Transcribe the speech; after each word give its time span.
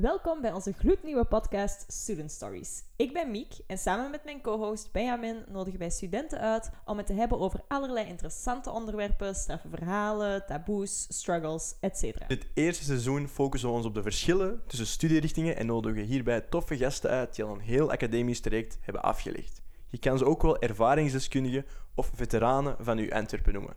Welkom 0.00 0.40
bij 0.40 0.52
onze 0.52 0.72
gloednieuwe 0.72 1.24
podcast 1.24 1.92
Student 1.92 2.30
Stories. 2.30 2.82
Ik 2.96 3.12
ben 3.12 3.30
Miek 3.30 3.52
en 3.66 3.78
samen 3.78 4.10
met 4.10 4.24
mijn 4.24 4.40
co-host 4.40 4.92
Benjamin 4.92 5.44
nodigen 5.48 5.78
wij 5.78 5.90
studenten 5.90 6.40
uit 6.40 6.70
om 6.84 6.96
het 6.96 7.06
te 7.06 7.12
hebben 7.12 7.38
over 7.38 7.60
allerlei 7.68 8.06
interessante 8.06 8.70
onderwerpen, 8.70 9.34
straffe 9.34 9.68
verhalen, 9.68 10.46
taboes, 10.46 11.06
struggles, 11.08 11.74
etc. 11.80 12.02
Het 12.26 12.46
eerste 12.54 12.84
seizoen 12.84 13.28
focussen 13.28 13.68
we 13.68 13.74
ons 13.74 13.86
op 13.86 13.94
de 13.94 14.02
verschillen 14.02 14.62
tussen 14.66 14.86
studierichtingen 14.86 15.56
en 15.56 15.66
nodigen 15.66 16.02
hierbij 16.02 16.40
toffe 16.40 16.76
gasten 16.76 17.10
uit 17.10 17.34
die 17.34 17.44
al 17.44 17.54
een 17.54 17.60
heel 17.60 17.90
academisch 17.90 18.40
traject 18.40 18.78
hebben 18.80 19.02
afgelegd. 19.02 19.62
Je 19.88 19.98
kan 19.98 20.18
ze 20.18 20.24
ook 20.24 20.42
wel 20.42 20.58
ervaringsdeskundigen 20.58 21.64
of 21.94 22.10
veteranen 22.14 22.76
van 22.78 22.98
uw 22.98 23.12
Antwerpen 23.12 23.52
noemen. 23.52 23.76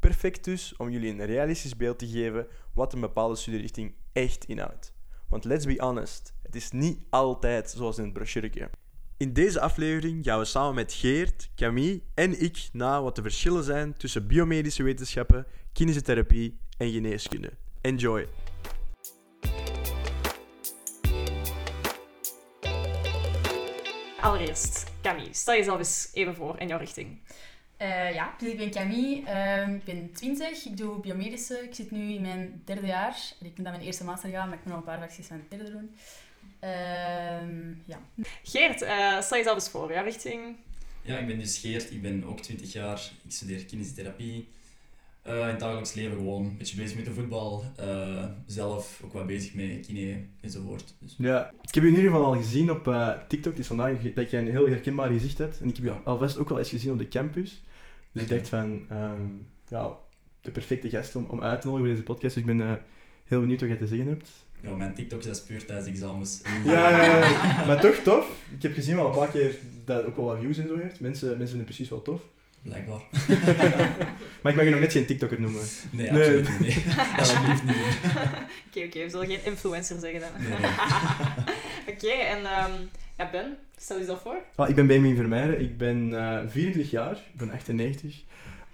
Perfect 0.00 0.44
dus 0.44 0.76
om 0.76 0.90
jullie 0.90 1.10
een 1.10 1.26
realistisch 1.26 1.76
beeld 1.76 1.98
te 1.98 2.08
geven 2.08 2.46
wat 2.74 2.92
een 2.92 3.00
bepaalde 3.00 3.36
studierichting 3.36 3.94
echt 4.12 4.44
inhoudt. 4.44 4.93
Want 5.34 5.46
let's 5.46 5.66
be 5.66 5.74
honest, 5.78 6.32
het 6.42 6.54
is 6.54 6.70
niet 6.70 6.98
altijd 7.10 7.70
zoals 7.70 7.98
in 7.98 8.04
het 8.04 8.12
brochuretje. 8.12 8.70
In 9.16 9.32
deze 9.32 9.60
aflevering 9.60 10.24
gaan 10.24 10.38
we 10.38 10.44
samen 10.44 10.74
met 10.74 10.92
Geert, 10.92 11.50
Camille 11.54 12.02
en 12.14 12.42
ik 12.42 12.68
na 12.72 13.02
wat 13.02 13.16
de 13.16 13.22
verschillen 13.22 13.64
zijn 13.64 13.96
tussen 13.96 14.26
biomedische 14.26 14.82
wetenschappen, 14.82 15.46
kinesiotherapie 15.72 16.58
en 16.76 16.90
geneeskunde. 16.90 17.52
Enjoy! 17.80 18.28
Allereerst, 24.20 24.92
Camille, 25.02 25.34
stel 25.34 25.54
jezelf 25.54 25.78
eens 25.78 26.10
even 26.12 26.34
voor 26.34 26.58
in 26.58 26.68
jouw 26.68 26.78
richting. 26.78 27.20
Uh, 27.84 28.14
ja, 28.14 28.34
dus 28.38 28.50
ik 28.50 28.56
ben 28.56 28.70
Camille, 28.70 29.20
uh, 29.20 29.74
ik 29.74 29.84
ben 29.84 30.12
20, 30.12 30.64
ik 30.64 30.76
doe 30.76 31.00
biomedische. 31.00 31.54
Ik 31.62 31.74
zit 31.74 31.90
nu 31.90 32.12
in 32.12 32.22
mijn 32.22 32.62
derde 32.64 32.86
jaar. 32.86 33.16
Ik 33.40 33.54
ben 33.54 33.64
dan 33.64 33.72
mijn 33.72 33.84
eerste 33.84 34.04
master 34.04 34.30
gaan, 34.30 34.48
maar 34.48 34.58
ik 34.58 34.64
moet 34.64 34.72
nog 34.72 34.82
een 34.82 34.88
paar 34.88 34.98
vakanties 34.98 35.26
van 35.26 35.36
het 35.36 35.50
derde 35.50 35.70
doen. 35.70 35.90
Uh, 36.64 37.76
ja. 37.84 37.98
Geert, 38.42 38.82
uh, 38.82 39.20
stel 39.20 39.36
jezelf 39.36 39.54
eens 39.54 39.68
voor, 39.68 39.92
jouw 39.92 40.04
richting? 40.04 40.56
Ja, 41.02 41.18
ik 41.18 41.26
ben 41.26 41.38
dus 41.38 41.58
Geert, 41.58 41.90
ik 41.90 42.02
ben 42.02 42.24
ook 42.24 42.40
20 42.40 42.72
jaar, 42.72 43.10
ik 43.24 43.32
studeer 43.32 43.64
kinesiotherapie. 43.64 44.48
Uh, 45.26 45.38
in 45.38 45.46
het 45.46 45.60
dagelijks 45.60 45.94
leven 45.94 46.16
gewoon 46.16 46.44
een 46.44 46.56
beetje 46.56 46.76
bezig 46.76 46.96
met 46.96 47.04
de 47.04 47.12
voetbal. 47.12 47.64
Uh, 47.80 48.24
zelf 48.46 49.00
ook 49.04 49.12
wat 49.12 49.26
bezig 49.26 49.54
met 49.54 49.86
kine 49.86 50.24
enzovoort. 50.40 50.94
Dus. 50.98 51.14
Ja, 51.18 51.50
ik 51.62 51.74
heb 51.74 51.82
je 51.82 51.88
in 51.88 51.96
ieder 51.96 52.10
geval 52.10 52.26
al 52.26 52.36
gezien 52.36 52.70
op 52.70 52.86
uh, 52.86 53.12
TikTok. 53.28 53.56
Dus 53.56 53.66
vandaag 53.66 54.12
dat 54.14 54.30
je 54.30 54.36
een 54.36 54.50
heel 54.50 54.68
herkenbaar 54.68 55.10
gezicht 55.10 55.38
hebt. 55.38 55.60
En 55.60 55.68
ik 55.68 55.76
heb 55.76 55.84
je 55.84 55.92
alvast 55.92 56.38
ook 56.38 56.48
wel 56.48 56.58
eens 56.58 56.68
gezien 56.68 56.92
op 56.92 56.98
de 56.98 57.08
campus. 57.08 57.62
Dus 58.14 58.22
ik 58.22 58.28
dacht 58.28 58.48
van, 58.48 58.86
um, 58.92 59.46
ja, 59.68 59.96
de 60.40 60.50
perfecte 60.50 60.90
gast 60.90 61.16
om, 61.16 61.26
om 61.28 61.42
uit 61.42 61.60
te 61.60 61.66
nodigen 61.66 61.86
voor 61.86 61.96
deze 61.96 62.12
podcast. 62.12 62.34
Dus 62.34 62.44
ik 62.44 62.56
ben 62.56 62.80
heel 63.24 63.40
benieuwd 63.40 63.60
wat 63.60 63.70
je 63.70 63.76
te 63.76 63.86
zeggen 63.86 64.08
hebt. 64.08 64.30
Ja, 64.60 64.74
mijn 64.76 64.94
TikTok 64.94 65.24
is 65.24 65.42
puur 65.42 65.66
tijdens 65.66 65.88
examens. 65.88 66.42
Ja, 66.64 66.90
ja, 66.90 67.18
ja, 67.18 67.66
maar 67.66 67.80
toch 67.80 67.96
tof. 67.96 68.44
Ik 68.56 68.62
heb 68.62 68.72
gezien 68.72 68.96
wel 68.96 69.06
een 69.06 69.16
paar 69.16 69.28
keer 69.28 69.58
dat 69.84 70.04
ook 70.04 70.16
wel 70.16 70.24
wat 70.24 70.38
views 70.40 70.58
en 70.58 70.68
zo 70.68 70.76
heeft. 70.76 71.00
Mensen, 71.00 71.28
mensen 71.28 71.38
vinden 71.38 71.66
het 71.66 71.66
precies 71.66 71.88
wel 71.88 72.02
tof. 72.02 72.22
Blijkbaar. 72.64 73.02
maar 74.42 74.52
ik 74.52 74.56
mag 74.56 74.64
je 74.64 74.70
nog 74.70 74.80
net 74.80 74.92
geen 74.92 75.06
TikToker 75.06 75.40
noemen. 75.40 75.62
Nee, 75.90 76.12
absoluut 76.12 76.48
nee. 76.48 76.58
niet. 76.58 76.86
Nee. 76.86 76.94
Alsjeblieft 77.18 77.64
niet. 77.64 77.76
Oké, 78.66 78.84
oké. 78.86 79.02
We 79.02 79.10
zullen 79.10 79.26
geen 79.26 79.44
influencer 79.44 79.98
zeggen 80.00 80.20
dan. 80.20 80.30
Nee, 80.38 80.58
nee. 80.58 80.70
oké, 81.94 82.08
en 82.08 82.38
um, 82.38 82.90
ja, 83.18 83.30
Ben, 83.30 83.56
stel 83.76 83.98
jezelf 83.98 84.20
voor. 84.20 84.42
Ah, 84.54 84.68
ik 84.68 84.74
ben 84.74 84.86
Benjamin 84.86 85.16
Vermeijeren. 85.16 85.60
Ik 85.60 85.78
ben 85.78 86.08
uh, 86.08 86.40
24 86.48 86.90
jaar. 86.90 87.12
Ik 87.12 87.38
ben 87.38 87.50
98. 87.50 88.22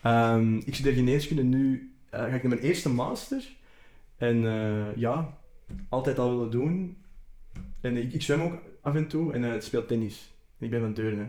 Um, 0.04 0.62
ik 0.64 0.74
studeer 0.74 0.92
geneeskunde. 0.92 1.42
Nu 1.42 1.92
uh, 2.14 2.20
ga 2.20 2.26
ik 2.26 2.42
naar 2.42 2.48
mijn 2.48 2.62
eerste 2.62 2.88
master. 2.88 3.48
En 4.16 4.42
uh, 4.42 4.96
ja, 4.96 5.38
altijd 5.88 6.18
al 6.18 6.30
willen 6.30 6.50
doen. 6.50 6.96
En 7.80 7.96
ik, 7.96 8.12
ik 8.12 8.22
zwem 8.22 8.40
ook 8.40 8.62
af 8.82 8.94
en 8.94 9.06
toe 9.06 9.32
en 9.32 9.42
uh, 9.42 9.52
speel 9.58 9.86
tennis. 9.86 10.34
En 10.58 10.64
ik 10.64 10.70
ben 10.70 10.80
van 10.80 10.94
Deurne. 10.94 11.26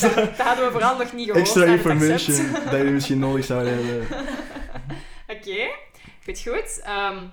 Dat, 0.00 0.14
dat, 0.14 0.36
hadden 0.36 0.64
we 0.64 0.70
vooral 0.70 0.98
nog 0.98 1.12
niet 1.12 1.26
gehoord. 1.26 1.44
Extra 1.44 1.64
information 1.64 2.52
dat 2.64 2.72
jullie 2.72 2.92
misschien 2.92 3.18
nodig 3.18 3.44
zouden 3.44 3.74
hebben. 3.74 4.06
Oké, 5.28 5.50
okay. 5.50 5.74
goed 6.24 6.40
goed. 6.40 6.82
Um, 6.88 7.32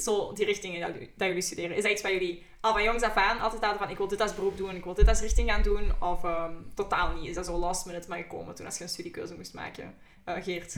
zo, 0.00 0.32
die 0.32 0.44
richtingen 0.44 0.80
dat, 0.80 1.08
dat, 1.16 1.28
jullie 1.28 1.42
studeren, 1.42 1.76
is 1.76 1.82
dat 1.82 1.92
iets 1.92 2.02
waar 2.02 2.12
jullie 2.12 2.42
al 2.60 2.72
van 2.72 2.82
jongs 2.82 3.02
af 3.02 3.14
aan 3.14 3.40
altijd 3.40 3.62
hadden 3.62 3.80
van 3.80 3.90
ik 3.90 3.96
wil 3.96 4.08
dit 4.08 4.20
als 4.20 4.34
beroep 4.34 4.56
doen, 4.56 4.76
ik 4.76 4.84
wil 4.84 4.94
dit 4.94 5.08
als 5.08 5.20
richting 5.20 5.50
gaan 5.50 5.62
doen, 5.62 5.92
of 6.00 6.24
um, 6.24 6.66
totaal 6.74 7.14
niet? 7.14 7.28
Is 7.28 7.34
dat 7.34 7.46
zo 7.46 7.58
last 7.58 7.86
minute 7.86 8.08
maar 8.08 8.18
gekomen 8.18 8.54
toen 8.54 8.66
als 8.66 8.78
je 8.78 8.82
een 8.82 8.90
studiekeuze 8.90 9.34
moest 9.34 9.54
maken? 9.54 9.94
Uh, 10.28 10.34
Geert? 10.42 10.74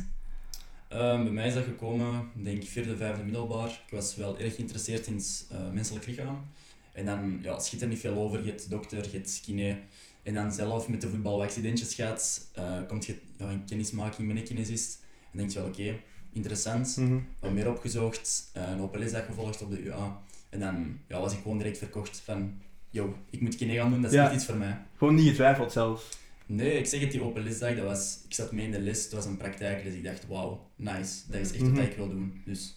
Um, 0.93 1.25
bij 1.25 1.33
mij 1.33 1.47
is 1.47 1.55
dat 1.55 1.65
gekomen, 1.65 2.31
denk 2.35 2.63
ik, 2.63 2.69
vierde, 2.69 2.97
vijfde 2.97 3.23
middelbaar. 3.23 3.69
Ik 3.69 3.91
was 3.91 4.17
wel 4.17 4.39
erg 4.39 4.55
geïnteresseerd 4.55 5.07
in 5.07 5.15
het 5.15 5.47
uh, 5.53 5.71
menselijk 5.71 6.07
lichaam. 6.07 6.47
En 6.93 7.07
dan 7.07 7.39
ja, 7.43 7.59
schiet 7.59 7.83
er 7.83 7.89
niet 7.89 8.01
veel 8.01 8.15
over. 8.15 8.45
Je 8.45 8.51
hebt 8.51 8.71
dokter, 8.71 9.05
je 9.05 9.17
hebt 9.17 9.41
kine. 9.45 9.79
En 10.23 10.35
dan 10.35 10.53
zelf 10.53 10.89
met 10.89 11.01
de 11.01 11.09
voetbal 11.09 11.37
wat 11.37 11.47
accidentjes 11.47 11.95
gaat, 11.95 12.51
uh, 12.59 12.79
komt 12.89 13.07
je 13.07 13.17
ja, 13.37 13.51
in 13.51 13.65
kennismaking 13.65 14.29
met 14.29 14.37
een 14.37 14.45
kinesist. 14.45 15.03
En 15.33 15.39
denk 15.39 15.51
je 15.51 15.59
wel, 15.59 15.69
oké, 15.69 15.81
okay, 15.81 16.03
interessant. 16.33 16.97
Mhm. 16.97 17.07
Mm 17.07 17.11
-hmm. 17.13 17.27
Wat 17.41 17.53
meer 17.53 17.69
opgezocht, 17.71 18.51
uh, 18.57 18.69
een 18.71 18.81
open 18.81 19.01
lesdag 19.01 19.25
gevolgd 19.27 19.63
op 19.63 19.71
de 19.71 19.83
UA. 19.83 20.21
En 20.49 20.61
dan 20.61 20.99
ja, 21.09 21.21
was 21.21 21.33
ik 21.33 21.39
gewoon 21.43 21.59
direct 21.59 21.79
verkocht 21.79 22.21
van, 22.25 22.61
yo, 22.91 23.17
ik 23.31 23.41
moet 23.41 23.57
kine 23.57 23.75
gaan 23.75 23.91
doen, 23.91 24.01
dat 24.03 24.11
is 24.11 24.17
Ja. 24.17 24.25
echt 24.25 24.35
iets 24.35 24.45
voor 24.45 24.57
mij. 24.57 24.79
Gewoon 24.97 25.15
niet 25.15 25.29
getwijfeld 25.29 25.73
zelfs. 25.73 26.09
Nee, 26.47 26.73
ik 26.79 26.87
zeg 26.87 27.01
het, 27.01 27.11
die 27.11 27.23
open 27.23 27.43
lesdag, 27.43 27.75
dat 27.77 27.85
was, 27.85 28.19
ik 28.29 28.35
zat 28.35 28.53
mee 28.53 28.65
in 28.65 28.71
de 28.71 28.81
les, 28.81 29.03
het 29.05 29.13
was 29.13 29.25
een 29.25 29.37
praktijk, 29.37 29.85
dus 29.85 29.95
ik 29.95 30.05
dacht, 30.05 30.27
wauw, 30.27 30.71
nice, 30.77 31.21
dat 31.29 31.41
is 31.41 31.53
echt 31.53 31.63
Mhm. 31.63 31.75
wat 31.75 31.85
ik 31.85 31.97
wil 31.97 32.09
doen. 32.09 32.43
Dus 32.45 32.77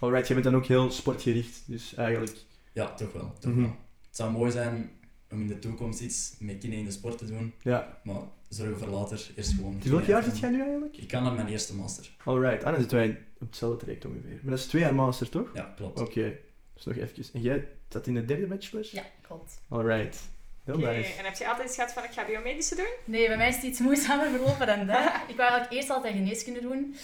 Alright, 0.00 0.28
je 0.28 0.32
bent 0.34 0.46
dan 0.46 0.54
ook 0.56 0.66
heel 0.66 0.90
sportgericht, 0.90 1.62
dus 1.66 1.94
eigenlijk... 1.94 2.36
ja, 2.72 2.94
toch 2.94 3.12
wel. 3.12 3.32
Toch 3.38 3.52
Mhm. 3.52 3.60
wel. 3.60 3.76
Het 4.06 4.16
zou 4.16 4.30
mooi 4.32 4.50
zijn 4.50 4.90
om 5.30 5.40
in 5.40 5.46
de 5.46 5.58
toekomst 5.58 6.00
iets 6.00 6.34
met 6.38 6.58
kine 6.58 6.76
in 6.76 6.84
de 6.84 6.90
sport 6.90 7.18
te 7.18 7.26
doen, 7.26 7.52
Ja. 7.62 7.98
maar 8.04 8.20
zorgen 8.48 8.78
voor 8.78 8.88
later, 8.88 9.30
eerst 9.36 9.52
gewoon... 9.54 9.78
Dus 9.80 9.90
welk 9.90 10.04
jaar 10.04 10.22
zit 10.22 10.38
jij 10.38 10.50
nu 10.50 10.60
eigenlijk? 10.62 10.96
Ik 10.96 11.08
kan 11.08 11.22
naar 11.22 11.32
mijn 11.32 11.48
eerste 11.48 11.74
master. 11.74 12.10
Alright, 12.24 12.64
ah, 12.64 12.70
dan 12.70 12.80
zitten 12.80 12.98
wij 12.98 13.18
op 13.40 13.46
hetzelfde 13.46 13.78
traject 13.78 14.04
ongeveer. 14.04 14.38
Maar 14.42 14.50
dat 14.50 14.58
is 14.58 14.66
twee 14.66 14.82
jaar 14.82 14.94
master, 14.94 15.28
toch? 15.28 15.50
Ja, 15.54 15.72
klopt. 15.76 16.00
Oké, 16.00 16.36
dus 16.74 16.84
nog 16.84 16.96
even. 16.96 17.24
En 17.32 17.40
jij 17.40 17.68
zat 17.88 18.06
in 18.06 18.14
de 18.14 18.24
derde 18.24 18.46
bachelor? 18.46 18.88
Ja, 18.92 19.02
klopt. 19.20 19.60
Alright, 19.68 20.18
heel 20.64 20.74
Oké, 20.74 20.86
nice. 20.92 21.12
En 21.12 21.24
heb 21.24 21.36
je 21.36 21.48
altijd 21.48 21.74
gehad 21.74 21.92
van 21.92 22.04
ik 22.04 22.10
ga 22.10 22.26
biomedische 22.26 22.74
doen? 22.74 22.92
Nee, 23.04 23.26
bij 23.26 23.36
mij 23.36 23.48
is 23.48 23.54
het 23.54 23.64
iets 23.64 23.78
moeizamer 23.80 24.30
verlopen 24.30 24.66
dan 24.66 24.86
dat. 24.86 25.04
Ik 25.32 25.36
wou 25.36 25.50
eigenlijk 25.50 25.72
eerst 25.72 25.90
altijd 25.90 26.14
geneeskunde 26.14 26.60
doen. 26.60 26.94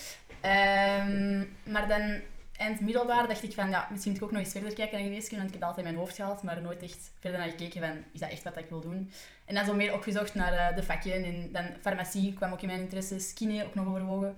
Ehm, 0.40 1.44
maar 1.72 1.88
dan 1.88 2.20
eind 2.58 2.80
middelbaar 2.80 3.28
dacht 3.28 3.42
ik 3.42 3.52
van, 3.52 3.70
ja, 3.70 3.88
misschien 3.90 4.12
moet 4.12 4.20
ik 4.20 4.26
ook 4.26 4.32
nog 4.32 4.42
eens 4.42 4.52
verder 4.52 4.74
kijken 4.74 4.98
naar 4.98 5.06
geneeskunde, 5.06 5.36
want 5.36 5.54
ik 5.54 5.60
heb 5.60 5.68
altijd 5.68 5.86
in 5.86 5.92
mijn 5.92 6.04
hoofd 6.04 6.16
gehad, 6.16 6.42
maar 6.42 6.62
nooit 6.62 6.82
echt 6.82 7.10
verder 7.20 7.38
naar 7.38 7.48
gekeken 7.48 7.80
van, 7.80 8.04
is 8.12 8.20
dat 8.20 8.30
echt 8.30 8.42
wat 8.42 8.56
ik 8.56 8.68
wil 8.68 8.80
doen? 8.80 9.10
En 9.44 9.54
dan 9.54 9.64
zo 9.64 9.74
meer 9.74 9.94
opgezocht 9.94 10.34
naar 10.34 10.52
eh, 10.52 10.76
de 10.76 10.82
vakjes 10.82 11.24
en 11.24 11.52
dan 11.52 11.64
farmacie 11.80 12.32
kwam 12.32 12.52
ook 12.52 12.60
in 12.60 12.68
mijn 12.68 12.80
interesses, 12.80 13.32
kine 13.32 13.64
ook 13.64 13.74
nog 13.74 13.86
overwogen. 13.86 14.36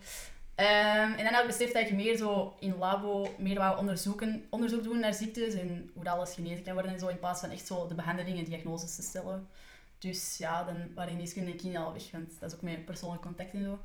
Ehm, 0.55 1.13
en 1.13 1.25
dan 1.25 1.33
heb 1.33 1.41
ik 1.41 1.47
beseft 1.47 1.73
dat 1.73 1.83
ik 1.83 1.93
meer 1.93 2.17
zo 2.17 2.57
in 2.61 2.77
labo 2.79 3.35
meer 3.39 3.59
wou 3.59 3.79
onderzoeken, 3.79 4.47
onderzoek 4.51 4.83
doen 4.83 5.01
naar 5.01 5.15
ziektes 5.15 5.55
en 5.55 5.91
hoe 5.95 6.05
dat 6.05 6.15
alles 6.15 6.35
genezen 6.35 6.65
kan 6.65 6.73
worden 6.73 6.93
en 6.93 6.99
zo, 6.99 7.09
in 7.09 7.19
plaats 7.19 7.41
van 7.41 7.51
echt 7.51 7.67
zo 7.67 7.87
de 7.87 7.95
behandeling 7.95 8.39
en 8.39 8.45
diagnoses 8.45 8.95
te 8.95 9.03
stellen. 9.03 9.49
Dus 9.99 10.39
ja, 10.39 10.65
dan 10.65 10.77
waren 10.95 11.13
geneeskunde 11.13 11.51
en 11.51 11.57
kine 11.57 11.79
al 11.79 11.93
weg, 11.93 12.11
want 12.11 12.41
dat 12.41 12.51
is 12.51 12.57
ook 12.57 12.63
mijn 12.63 12.85
persoonlijk 12.85 13.23
contact 13.23 13.53
en 13.53 13.63
zo. 13.63 13.79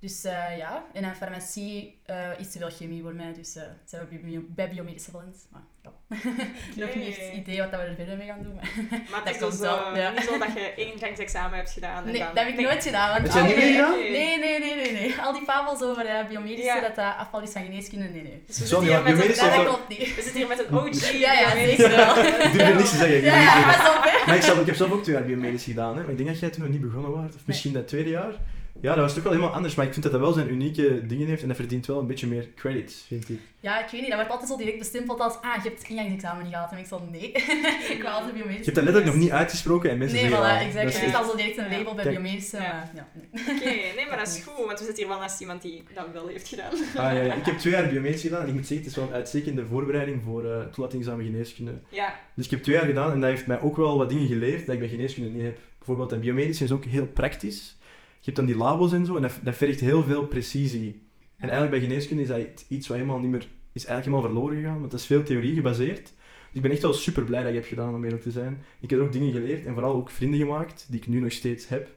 Dus 0.00 0.24
eh, 0.24 0.56
ja, 0.58 0.84
en 0.92 1.02
dan 1.02 1.14
farmacie 1.14 2.00
uh, 2.10 2.16
is 2.38 2.50
te 2.52 2.58
veel 2.58 2.70
chemie 2.70 3.02
voor 3.02 3.14
mij, 3.14 3.32
dus 3.34 3.56
uh, 3.56 3.62
zijn 3.84 4.02
we 4.02 4.08
bij, 4.08 4.20
bio 4.30 4.40
bij 4.48 4.68
biomedische 4.68 5.10
beland. 5.10 5.36
Maar 5.52 5.62
ja, 5.82 5.90
ik 6.16 6.22
heb 6.76 6.86
nog 6.86 6.94
niet 6.94 7.06
echt 7.16 7.26
het 7.26 7.36
idee 7.36 7.58
wat 7.58 7.70
we 7.70 7.76
er 7.76 7.94
verder 7.94 8.16
mee 8.16 8.26
gaan 8.26 8.42
doen. 8.42 8.54
Maar, 8.54 8.70
Maar 9.10 9.20
het 9.24 9.34
is 9.34 9.40
komt 9.40 9.50
dus 9.50 9.60
wel, 9.60 9.96
ja. 9.96 10.10
niet 10.10 10.22
zo 10.22 10.38
dat 10.38 10.52
je 10.52 10.72
één 10.76 11.00
examen 11.18 11.56
hebt 11.56 11.70
gedaan. 11.70 12.04
En 12.06 12.10
Nee, 12.12 12.18
dan... 12.20 12.34
dat 12.34 12.44
heb 12.44 12.48
ik 12.58 12.60
nooit 12.60 12.84
gedaan. 12.84 13.22
Want 13.22 13.34
niet 13.46 13.56
meegedaan? 13.56 13.98
Nee, 13.98 14.38
nee, 14.38 14.58
nee, 14.58 14.74
nee, 14.74 14.92
nee. 14.92 15.14
Al 15.20 15.32
die 15.32 15.42
fabels 15.42 15.82
over 15.82 16.04
uh, 16.04 16.28
biomedische, 16.28 16.64
Ja. 16.64 16.80
dat 16.80 16.94
dat 16.94 17.14
afval 17.16 17.42
is 17.42 17.50
van 17.50 17.62
geneeskunde, 17.62 18.04
nee, 18.08 18.22
nee. 18.22 18.42
Dus 18.46 18.58
we 18.58 18.66
Zo, 18.66 18.80
met 18.80 19.04
biomedische 19.04 19.22
een, 19.22 19.50
Dat, 19.50 19.50
is 19.50 19.56
dat 19.56 19.64
klopt 19.66 19.88
niet. 19.88 19.98
we 19.98 20.22
zitten 20.22 20.36
hier 20.36 20.48
met 20.48 20.58
een 20.58 20.74
OG. 20.78 21.10
Ja, 21.12 21.32
ja, 21.32 21.52
biomedische. 21.52 21.82
zeker 21.82 21.96
wel. 21.96 22.24
Ik 22.44 22.52
durf 22.52 22.74
niks 22.74 22.90
te 22.90 22.96
zeggen. 22.96 23.22
Ja, 23.22 23.40
ja, 23.40 23.62
pas 23.76 23.96
op, 23.96 24.02
hè. 24.04 24.26
Maar 24.26 24.36
ik, 24.36 24.42
zelf, 24.42 24.60
ik 24.60 24.66
heb 24.66 24.74
zelf 24.76 24.90
ook 24.90 25.02
twee 25.02 25.14
jaar 25.14 25.24
biomedisch 25.24 25.64
gedaan, 25.64 25.96
hè. 25.96 26.00
maar 26.02 26.10
ik 26.10 26.16
denk 26.16 26.28
dat 26.28 26.38
jij 26.38 26.50
toen 26.50 26.62
nog 26.62 26.70
niet 26.72 26.80
begonnen 26.80 27.10
was. 27.10 27.34
Of 27.34 27.40
misschien 27.46 27.72
dat 27.72 27.88
tweede 27.88 28.10
jaar. 28.10 28.32
Ja, 28.80 28.94
dat 28.94 29.04
was 29.04 29.14
toch 29.14 29.22
wel 29.22 29.32
helemaal 29.32 29.54
anders, 29.54 29.74
maar 29.74 29.86
ik 29.86 29.92
vind 29.92 30.02
dat 30.04 30.12
dat 30.12 30.20
wel 30.20 30.32
zijn 30.32 30.50
unieke 30.50 31.06
dingen 31.06 31.26
heeft 31.28 31.42
en 31.42 31.48
dat 31.48 31.56
verdient 31.56 31.86
wel 31.86 31.98
een 31.98 32.06
beetje 32.06 32.26
meer 32.26 32.48
credits, 32.56 33.04
vind 33.06 33.28
ik. 33.28 33.38
Ja, 33.60 33.84
ik 33.84 33.90
weet 33.90 34.00
niet, 34.00 34.08
dat 34.10 34.18
wordt 34.18 34.30
altijd 34.32 34.50
zo 34.50 34.56
direct 34.56 34.78
bestempeld 34.78 35.20
als, 35.20 35.34
ah, 35.42 35.62
je 35.62 35.68
hebt 35.68 35.82
ingangsexamen 35.88 36.44
niet 36.44 36.52
gehad. 36.52 36.72
En 36.72 36.78
ik 36.78 36.86
zei, 36.86 37.00
nee, 37.10 37.32
ik 37.96 38.00
wou 38.02 38.14
altijd 38.14 38.34
biomedische. 38.34 38.58
Je 38.58 38.64
hebt 38.64 38.74
dat 38.74 38.84
letterlijk 38.84 39.06
nog 39.14 39.22
niet 39.22 39.30
uitgesproken 39.30 39.90
en 39.90 39.98
mensen 39.98 40.16
Nee, 40.18 40.28
zeggen... 40.28 40.46
voilà, 40.46 40.50
ah, 40.50 40.60
exact. 40.66 40.84
dat 40.84 40.92
Je 40.92 40.98
is 40.98 41.04
hebt 41.04 41.16
al 41.24 41.30
zo 41.30 41.36
direct 41.36 41.56
een 41.58 41.70
Ja. 41.70 41.76
label 41.76 41.94
bij 41.94 42.04
biomedische, 42.08 42.56
Ja. 42.56 42.88
nee. 42.94 43.44
Oké, 43.56 43.64
nee, 43.96 44.06
maar 44.08 44.18
dat 44.18 44.26
is 44.28 44.42
goed, 44.46 44.66
want 44.66 44.78
we 44.78 44.84
zitten 44.84 44.96
hier 45.04 45.08
wel 45.12 45.18
naast 45.18 45.40
iemand 45.40 45.62
die 45.62 45.82
dat 45.94 46.06
wel 46.12 46.26
heeft 46.26 46.48
gedaan. 46.48 46.72
Ah, 46.72 47.12
ja, 47.14 47.20
ja. 47.22 47.34
Ik 47.34 47.44
heb 47.44 47.58
twee 47.58 47.72
jaar 47.72 47.88
biomedisch 47.88 48.20
gedaan 48.22 48.42
en 48.42 48.48
ik 48.48 48.54
moet 48.54 48.66
zeggen, 48.66 48.86
het 48.86 48.96
is 48.96 48.96
wel 48.96 49.06
een 49.08 49.14
uitstekende 49.14 49.66
voorbereiding 49.66 50.22
voor 50.24 50.44
eh 50.44 50.60
toelatingsexamen 50.72 51.24
geneeskunde. 51.30 51.72
Ja, 51.88 52.14
Dus 52.36 52.44
ik 52.44 52.50
heb 52.50 52.62
twee 52.62 52.76
jaar 52.76 52.86
gedaan 52.86 53.12
en 53.12 53.20
dat 53.20 53.30
heeft 53.30 53.46
mij 53.46 53.60
ook 53.60 53.76
wel 53.76 53.98
wat 53.98 54.08
dingen 54.08 54.26
geleerd 54.26 54.66
dat 54.66 54.74
ik 54.74 54.80
bij 54.80 54.88
geneeskunde 54.88 55.30
niet 55.30 55.42
heb. 55.42 55.58
Bijvoorbeeld, 55.78 56.12
en 56.12 56.20
biomedisch 56.20 56.60
is 56.60 56.72
ook 56.72 56.84
heel 56.84 57.06
praktisch. 57.06 57.76
Je 58.22 58.26
hebt 58.26 58.36
dan 58.36 58.46
die 58.46 58.56
labels 58.56 58.92
en 58.92 59.06
zo 59.06 59.16
en 59.16 59.22
dat, 59.22 59.38
dat 59.42 59.54
vergt 59.56 59.80
heel 59.80 60.02
veel 60.02 60.26
precisie. 60.26 61.02
En 61.36 61.48
eigenlijk 61.48 61.70
bij 61.70 61.88
geneeskunde 61.88 62.22
is 62.22 62.28
dat 62.28 62.64
iets 62.68 62.88
wat 62.88 62.96
helemaal 62.96 63.18
niet 63.18 63.30
meer 63.30 63.48
is 63.72 63.84
eigenlijk 63.84 64.04
helemaal 64.04 64.22
verloren 64.40 64.56
gegaan, 64.62 64.80
want 64.80 64.92
het 64.92 65.00
is 65.00 65.06
veel 65.06 65.22
theorie 65.22 65.54
gebaseerd. 65.54 66.02
Dus 66.02 66.12
ik 66.52 66.62
ben 66.62 66.70
echt 66.70 66.82
wel 66.82 66.92
super 66.92 67.24
blij 67.24 67.40
dat 67.40 67.48
je 67.50 67.56
hebt 67.56 67.68
gedaan, 67.68 67.94
om 67.94 68.04
eerlijk 68.04 68.22
te 68.22 68.30
zijn. 68.30 68.62
Ik 68.80 68.90
heb 68.90 69.00
ook 69.00 69.12
dingen 69.12 69.32
geleerd 69.32 69.66
en 69.66 69.72
vooral 69.72 69.94
ook 69.94 70.10
vrienden 70.10 70.38
gemaakt, 70.40 70.86
die 70.88 71.00
ik 71.00 71.06
nu 71.06 71.20
nog 71.20 71.32
steeds 71.32 71.68
heb. 71.68 71.88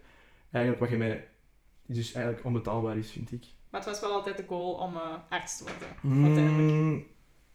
Eigenlijk 0.51 0.83
wat 0.83 0.91
je 0.91 0.97
mij 0.97 1.27
dus 1.85 2.13
eigenlijk 2.13 2.45
onbetaalbaar 2.45 2.97
is, 2.97 3.11
vind 3.11 3.31
ik. 3.31 3.43
Maar 3.69 3.81
het 3.81 3.89
was 3.89 3.99
wel 3.99 4.11
altijd 4.11 4.37
de 4.37 4.43
goal 4.47 4.73
om 4.73 4.95
eh, 4.95 5.01
arts 5.29 5.57
te 5.57 5.63
worden. 5.63 6.23
uiteindelijk. 6.25 6.71
Mm, 6.83 7.03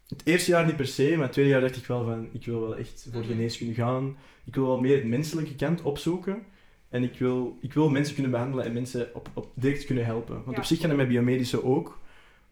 het 0.09 0.23
eerste 0.27 0.51
jaar 0.51 0.67
niet 0.67 0.77
per 0.77 0.87
se, 0.87 1.11
maar 1.15 1.23
het 1.23 1.33
tweede 1.33 1.51
jaar 1.51 1.61
dacht 1.61 1.77
ik 1.77 1.87
wel 1.87 2.05
van, 2.05 2.29
ik 2.33 2.45
wil 2.45 2.61
wel 2.61 2.77
echt 2.77 3.09
voor 3.13 3.21
Mhm. 3.21 3.31
geneeskunde 3.31 3.75
gaan. 3.75 4.17
Ik 4.45 4.55
wil 4.55 4.67
wel 4.67 4.81
meer 4.81 4.97
het 4.97 5.05
menselijke 5.07 5.55
kant 5.55 5.83
opzoeken. 5.83 6.43
En 6.89 7.03
ik 7.03 7.19
wil, 7.19 7.59
ik 7.61 7.73
wil 7.73 7.91
mensen 7.91 8.15
kunnen 8.15 8.33
behandelen 8.33 8.65
en 8.65 8.73
mensen 8.73 9.15
op, 9.15 9.31
op 9.35 9.51
direct 9.55 9.85
kunnen 9.85 10.05
helpen. 10.05 10.35
Want 10.35 10.57
Ja. 10.57 10.63
op 10.63 10.65
zich 10.65 10.79
kan 10.79 10.89
dat 10.89 10.99
met 10.99 11.09
biomedische 11.09 11.65
ook. 11.65 11.99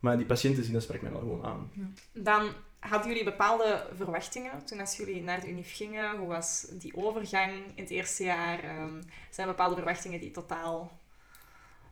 Maar 0.00 0.16
die 0.16 0.26
patiënten 0.26 0.64
zien, 0.64 0.72
dat 0.72 0.82
spreekt 0.82 1.02
mij 1.02 1.10
wel 1.12 1.20
gewoon 1.20 1.44
aan. 1.44 1.70
Dan 2.12 2.48
hadden 2.78 3.08
jullie 3.08 3.24
bepaalde 3.24 3.86
verwachtingen 3.94 4.64
toen 4.64 4.80
als 4.80 4.96
jullie 4.96 5.22
naar 5.22 5.40
de 5.40 5.48
UNIF 5.48 5.76
gingen? 5.76 6.16
Hoe 6.16 6.28
was 6.28 6.66
die 6.72 6.96
overgang 6.96 7.52
in 7.74 7.82
het 7.82 7.90
eerste 7.90 8.24
jaar? 8.24 8.58
Ehm, 8.62 9.02
zijn 9.30 9.46
er 9.48 9.54
bepaalde 9.54 9.74
verwachtingen 9.74 10.20
die 10.20 10.30
totaal 10.30 10.98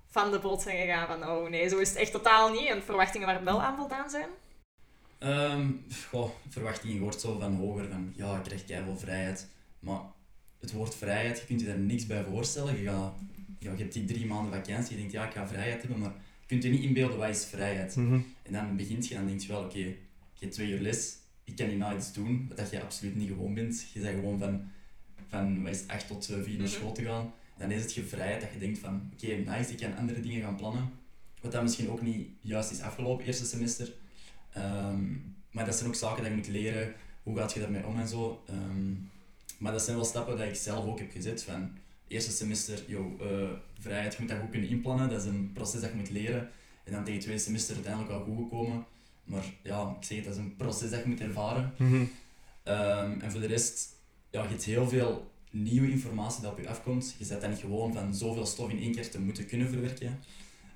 van 0.07 0.31
de 0.31 0.39
bot 0.39 0.63
zijn 0.63 0.77
gegaan? 0.79 1.07
Van, 1.07 1.29
oh 1.29 1.49
nee, 1.49 1.69
zo 1.69 1.79
is 1.79 1.89
het 1.89 1.99
echt 1.99 2.13
totaal 2.13 2.51
niet. 2.53 2.69
En 2.69 2.83
verwachtingen 2.83 3.27
waar 3.27 3.45
wel 3.45 3.63
aan 3.63 3.77
voldaan 3.77 4.11
zijn? 4.11 4.29
Ehm 5.19 5.71
goh, 6.11 6.31
verwachtingen 6.49 7.03
wordt 7.03 7.21
zo 7.21 7.39
van 7.39 7.55
hoger, 7.57 7.89
van 7.91 8.13
ja, 8.17 8.37
ik 8.37 8.43
krijg 8.43 8.65
keihard 8.65 9.01
vrijheid. 9.01 9.49
Maar 9.79 10.01
het 10.65 10.73
woord 10.73 10.95
vrijheid, 10.95 11.39
je 11.39 11.47
kunt 11.47 11.61
je 11.61 11.67
daar 11.67 11.79
niks 11.79 12.07
bij 12.07 12.25
voorstellen. 12.25 12.79
Je, 12.81 12.85
gaat, 12.89 13.15
je 13.59 13.69
hebt 13.69 13.93
die 13.93 14.05
drie 14.05 14.27
maanden 14.27 14.53
vakantie, 14.53 14.91
je 14.93 14.97
denkt 14.99 15.13
ja, 15.13 15.27
ik 15.27 15.33
ga 15.33 15.49
vrijheid 15.49 15.81
hebben, 15.81 15.99
maar 15.99 16.13
je 16.41 16.47
kunt 16.47 16.63
je 16.63 16.69
niet 16.71 16.83
inbeelden 16.83 17.19
wat 17.19 17.29
is 17.29 17.45
vrijheid. 17.45 17.97
En 18.43 18.53
dan 18.53 18.77
begint 18.77 19.09
je, 19.09 19.15
dan 19.15 19.27
denk 19.27 19.41
je 19.41 19.49
wel, 19.49 19.63
oké, 19.65 19.79
je 19.79 19.97
hebt 20.41 20.53
twee 20.53 20.71
uur 20.71 20.81
les, 20.81 21.17
ik 21.45 21.57
kan 21.57 21.67
hierna 21.69 21.97
iets 21.97 22.13
doen, 22.13 22.45
wat 22.49 22.57
dat 22.57 22.71
je 22.71 22.83
absoluut 22.83 23.17
niet 23.17 23.29
gewoon 23.29 23.55
bent. 23.55 23.87
Je 23.93 24.01
bent 24.01 24.15
gewoon 24.15 24.39
van, 24.39 24.63
van 25.29 25.63
wat 25.63 25.73
is 25.75 25.81
het, 25.81 25.89
8 25.91 26.07
tot 26.07 26.27
4 26.27 26.39
Mhm. 26.39 26.59
naar 26.59 26.69
school 26.69 26.93
te 26.93 27.03
gaan. 27.05 27.33
Dan 27.59 27.71
is 27.71 27.83
het 27.83 27.95
je 27.95 28.03
vrijheid 28.03 28.41
dat 28.41 28.53
je 28.53 28.59
denkt 28.59 28.79
van, 28.79 29.11
oké, 29.13 29.27
nice, 29.27 29.71
ik 29.71 29.77
kan 29.79 29.97
andere 29.97 30.21
dingen 30.21 30.43
gaan 30.43 30.57
plannen. 30.57 30.91
Wat 31.41 31.53
dan 31.53 31.63
misschien 31.63 31.91
ook 31.91 32.03
niet 32.03 32.29
juist 32.41 32.71
is 32.71 32.81
afgelopen, 32.81 33.25
eerste 33.27 33.45
semester. 33.47 33.93
Ehm, 34.53 35.03
maar 35.51 35.65
dat 35.65 35.75
zijn 35.75 35.89
ook 35.89 35.95
zaken 35.95 36.23
dat 36.23 36.31
je 36.31 36.37
moet 36.37 36.49
leren, 36.49 36.95
hoe 37.23 37.37
gaat 37.37 37.53
je 37.55 37.61
daarmee 37.61 37.87
om 37.87 37.99
en 37.99 38.09
zo. 38.09 38.43
Ehm, 38.47 38.93
maar 39.65 39.73
dat 39.73 39.83
zijn 39.83 39.97
wel 39.97 40.05
stappen 40.05 40.37
dat 40.39 40.47
ik 40.47 40.55
zelf 40.55 40.85
ook 40.87 40.99
heb 40.99 41.11
gezet. 41.13 41.43
Van 41.43 41.71
eerste 42.09 42.31
semester, 42.31 42.83
yo, 42.87 43.17
eh, 43.21 43.49
vrijheid, 43.81 44.13
je 44.15 44.21
moet 44.21 44.29
dat 44.29 44.39
goed 44.41 44.51
kunnen 44.51 44.69
inplannen. 44.69 45.09
Dat 45.09 45.21
is 45.21 45.27
een 45.27 45.51
proces 45.53 45.81
dat 45.81 45.91
je 45.91 45.97
moet 45.97 46.11
leren. 46.11 46.51
En 46.85 46.93
dan 46.93 47.01
tegen 47.01 47.13
het 47.13 47.23
tweede 47.23 47.43
semester 47.43 47.75
uiteindelijk 47.75 48.13
wel 48.13 48.25
goed 48.25 48.37
gekomen. 48.49 48.85
Maar 49.25 49.45
ja, 49.63 49.97
ik 50.01 50.05
zeg 50.07 50.17
het, 50.17 50.27
dat 50.27 50.35
is 50.35 50.41
een 50.41 50.57
proces 50.57 50.91
dat 50.91 51.03
je 51.03 51.09
moet 51.09 51.21
ervaren. 51.21 51.73
Ehm, 52.63 53.21
en 53.21 53.31
voor 53.31 53.41
de 53.41 53.47
rest, 53.47 53.89
ja, 54.31 54.43
je 54.43 54.49
hebt 54.49 54.65
heel 54.65 54.89
veel 54.89 55.31
nieuwe 55.51 55.91
informatie 55.91 56.43
dat 56.43 56.53
op 56.53 56.59
je 56.59 56.69
afkomt. 56.69 57.15
Je 57.19 57.25
zet 57.25 57.41
dat 57.41 57.51
niet 57.51 57.59
gewoon 57.59 57.93
van 57.93 58.15
zoveel 58.15 58.47
stof 58.47 58.71
in 58.71 58.79
één 58.81 58.93
keer 58.95 59.11
te 59.11 59.21
moeten 59.21 59.47
kunnen 59.47 59.69
verwerken. 59.69 60.19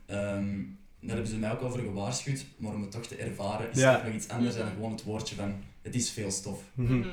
Ehm, 0.06 0.56
daar 1.00 1.14
hebben 1.14 1.26
ze 1.26 1.36
mij 1.36 1.52
ook 1.52 1.60
al 1.60 1.70
voor 1.70 1.78
gewaarschuwd, 1.80 2.44
maar 2.56 2.74
om 2.74 2.80
het 2.82 2.90
toch 2.90 3.06
te 3.06 3.16
ervaren 3.16 3.70
is 3.70 3.78
Ja. 3.78 3.92
het 3.94 4.04
nog 4.04 4.14
iets 4.14 4.28
anders 4.28 4.54
dan 4.56 4.64
Mhm. 4.66 4.74
gewoon 4.74 4.90
het 4.90 5.02
woordje 5.04 5.34
van 5.34 5.54
het 5.82 5.94
is 5.94 6.10
veel 6.10 6.30
stof. 6.30 6.62
Mhm. 6.74 6.94
Mhm. 6.98 7.08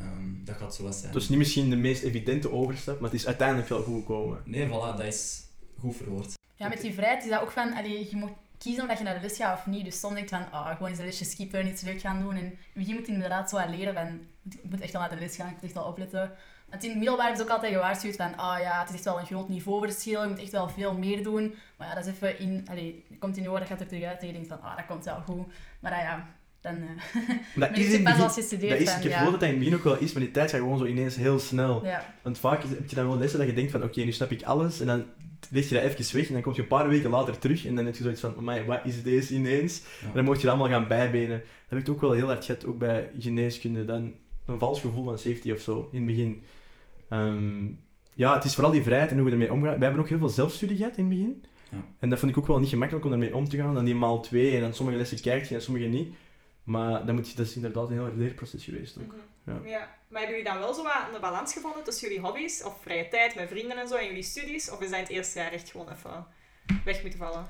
Ehm, 0.00 0.44
dat 0.44 0.56
gaat 0.56 0.74
zo 0.74 0.82
wat 0.82 0.94
zijn. 0.94 1.06
Het 1.06 1.14
was 1.14 1.28
niet 1.28 1.38
misschien 1.38 1.70
de 1.70 1.76
meest 1.76 2.02
evidente 2.02 2.50
overstap, 2.50 3.00
maar 3.00 3.10
het 3.10 3.18
is 3.18 3.26
uiteindelijk 3.26 3.68
wel 3.68 3.82
goed 3.82 4.00
gekomen. 4.00 4.42
Nee, 4.44 4.66
voilà, 4.66 4.96
dat 4.96 5.00
is 5.00 5.42
goed 5.78 5.96
verwoord. 5.96 6.38
Ja, 6.54 6.68
met 6.68 6.80
die 6.80 6.94
vrijheid 6.94 7.24
is 7.24 7.30
dat 7.30 7.40
ook 7.40 7.50
van, 7.50 7.72
allee, 7.72 8.08
je 8.10 8.16
moet 8.16 8.32
kiezen 8.58 8.90
of 8.90 8.98
je 8.98 9.04
naar 9.04 9.14
de 9.14 9.20
les 9.20 9.36
gaat 9.36 9.58
of 9.58 9.66
niet. 9.66 9.84
Dus 9.84 10.00
soms 10.00 10.14
denk 10.14 10.28
je 10.28 10.36
van, 10.36 10.50
ah, 10.50 10.70
gewoon 10.70 10.88
eens 10.88 10.98
een 10.98 11.04
lesje 11.04 11.24
skippen, 11.24 11.66
iets 11.66 11.82
leuk 11.82 12.00
gaan 12.00 12.20
doen. 12.20 12.36
En 12.36 12.58
begin 12.74 12.94
moet 12.94 13.06
je 13.06 13.12
inderdaad 13.12 13.50
zo 13.50 13.56
aan 13.56 13.76
leren 13.76 13.94
van, 13.94 14.20
je 14.42 14.58
moet 14.70 14.80
echt 14.80 14.92
wel 14.92 15.00
naar 15.00 15.10
de 15.10 15.18
les 15.18 15.36
gaan, 15.36 15.46
je 15.46 15.52
moet 15.52 15.62
echt 15.62 15.72
wel 15.72 15.84
opletten. 15.84 16.32
Want 16.68 16.82
in 16.82 16.88
het 16.88 16.98
middelbaar 16.98 17.36
ze 17.36 17.42
ook 17.42 17.48
altijd 17.48 17.72
gewaarschuwd 17.72 18.16
van, 18.16 18.36
ah 18.36 18.60
ja, 18.60 18.80
het 18.80 18.88
is 18.88 18.94
echt 18.94 19.04
wel 19.04 19.18
een 19.18 19.26
groot 19.26 19.48
niveauverschil, 19.48 20.22
je 20.22 20.28
moet 20.28 20.38
echt 20.38 20.52
wel 20.52 20.68
veel 20.68 20.94
meer 20.94 21.22
doen. 21.22 21.54
Maar 21.76 21.88
ja, 21.88 21.94
dat 21.94 22.06
is 22.06 22.12
even 22.12 22.38
in, 22.38 22.66
allee, 22.70 23.04
je 23.08 23.18
komt 23.18 23.36
in 23.36 23.42
je 23.42 23.50
oor, 23.50 23.58
dat 23.58 23.68
gaat 23.68 23.80
er 23.80 23.86
terug 23.86 24.04
uit 24.04 24.20
en 24.20 24.26
je 24.26 24.32
denkt 24.32 24.48
van, 24.48 24.62
ah, 24.62 24.76
dat 24.76 24.86
komt 24.86 25.04
wel 25.04 25.20
goed. 25.20 25.46
Maar 25.80 25.92
ah, 25.92 25.98
ja, 25.98 26.26
dan 26.60 26.74
uh, 26.74 26.88
Dat 27.68 27.76
is 27.78 27.92
je 27.92 28.02
pas 28.02 28.12
als 28.12 28.18
je 28.20 28.26
begin- 28.26 28.42
studeert 28.42 28.70
dat 28.72 28.80
is, 28.80 28.88
van, 28.88 28.96
ik 28.96 29.02
heb 29.02 29.12
ja. 29.12 29.18
gehoord 29.18 29.30
dat 29.32 29.40
dat 29.40 29.48
in 29.48 29.54
het 29.54 29.64
begin 29.64 29.74
ook 29.78 29.84
wel 29.84 29.98
is, 29.98 30.12
maar 30.12 30.22
die 30.22 30.30
tijd 30.30 30.50
gaat 30.50 30.60
gewoon 30.60 30.78
zo 30.78 30.84
ineens 30.84 31.16
heel 31.16 31.38
snel. 31.38 31.84
ja. 31.84 32.14
Want 32.22 32.38
vaak 32.38 32.62
is- 32.62 32.70
heb 32.70 32.88
je 32.88 32.96
dan 32.96 33.06
wel 33.08 33.18
lessen 33.18 33.38
dat 33.38 33.48
je 33.48 33.54
denkt 33.54 33.70
van 33.70 33.82
oké, 33.82 34.00
nu 34.00 34.12
snap 34.12 34.30
ik 34.30 34.42
alles. 34.42 34.80
En 34.80 34.86
dan 34.86 35.04
leg 35.50 35.68
je 35.68 35.74
dat 35.74 35.84
even 35.84 36.16
weg 36.16 36.26
en 36.26 36.32
dan 36.32 36.42
kom 36.42 36.54
je 36.54 36.60
een 36.60 36.66
paar 36.66 36.88
weken 36.88 37.10
later 37.10 37.38
terug 37.38 37.66
en 37.66 37.74
dan 37.74 37.84
heb 37.84 37.96
je 37.96 38.02
zoiets 38.02 38.20
van, 38.20 38.34
amai, 38.38 38.64
wat 38.64 38.80
is 38.84 39.02
deze 39.02 39.34
ineens? 39.34 39.82
Ja. 40.00 40.06
En 40.06 40.12
dan 40.14 40.24
moet 40.24 40.36
je 40.40 40.42
dat 40.46 40.50
allemaal 40.58 40.78
gaan 40.78 40.88
bijbenen. 40.88 41.38
Dat 41.38 41.44
heb 41.68 41.78
ik 41.78 41.88
ook 41.88 42.00
wel 42.00 42.12
heel 42.12 42.26
hard 42.26 42.44
gehad, 42.44 42.66
ook 42.66 42.78
bij 42.78 43.10
geneeskunde. 43.18 43.84
Dan 43.84 44.12
een 44.46 44.58
vals 44.58 44.80
gevoel 44.80 45.04
van 45.04 45.18
safety 45.18 45.52
of 45.52 45.60
zo, 45.60 45.88
in 45.92 45.98
het 45.98 46.06
begin. 46.06 46.42
Ehm, 47.08 47.64
ja, 48.14 48.34
het 48.34 48.44
is 48.44 48.54
vooral 48.54 48.72
die 48.72 48.82
vrijheid 48.82 49.10
en 49.10 49.16
hoe 49.18 49.26
je 49.26 49.32
ermee 49.32 49.52
omgaat. 49.52 49.74
Wij 49.76 49.84
hebben 49.84 50.00
ook 50.00 50.08
heel 50.08 50.18
veel 50.18 50.28
zelfstudie 50.28 50.76
gehad 50.76 50.96
in 50.96 51.04
het 51.04 51.14
begin. 51.14 51.44
Ja. 51.70 51.84
En 51.98 52.10
dat 52.10 52.18
vond 52.18 52.30
ik 52.30 52.38
ook 52.38 52.46
wel 52.46 52.58
niet 52.58 52.68
gemakkelijk 52.68 53.04
om 53.04 53.10
daarmee 53.10 53.34
om 53.34 53.48
te 53.48 53.56
gaan. 53.56 53.74
Dan 53.74 53.84
die 53.84 53.94
maal 53.94 54.20
twee 54.20 54.54
en 54.54 54.60
dan 54.60 54.74
sommige 54.74 54.98
lessen 54.98 55.20
kijkt 55.20 55.48
je 55.48 55.54
en 55.54 55.62
sommige 55.62 55.86
niet. 55.86 56.14
Maar 56.64 57.06
dan 57.06 57.14
moet 57.14 57.30
je, 57.30 57.36
dat 57.36 57.46
is 57.46 57.54
inderdaad 57.54 57.88
een 57.88 57.92
heel 57.92 58.14
leerproces 58.16 58.64
geweest 58.64 58.98
ook. 58.98 59.06
Mhm. 59.06 59.16
Ja. 59.44 59.70
Ja. 59.70 59.98
Maar 60.08 60.20
hebben 60.20 60.38
jullie 60.38 60.52
dan 60.52 60.58
wel 60.58 60.74
zo 60.74 60.82
wat 60.82 60.92
een 61.14 61.20
balans 61.20 61.52
gevonden 61.52 61.84
tussen 61.84 62.08
jullie 62.08 62.24
hobby's 62.24 62.62
of 62.64 62.80
vrije 62.82 63.08
tijd 63.08 63.34
met 63.34 63.48
vrienden 63.48 63.78
en 63.78 63.88
zo 63.88 63.94
en 63.94 64.06
jullie 64.06 64.22
studies? 64.22 64.70
Of 64.70 64.80
is 64.80 64.88
dat 64.88 64.98
in 64.98 65.04
het 65.04 65.12
eerste 65.12 65.38
jaar 65.38 65.52
echt 65.52 65.70
gewoon 65.70 65.90
even 65.90 66.26
weg 66.84 67.02
moeten 67.02 67.18
vallen? 67.18 67.48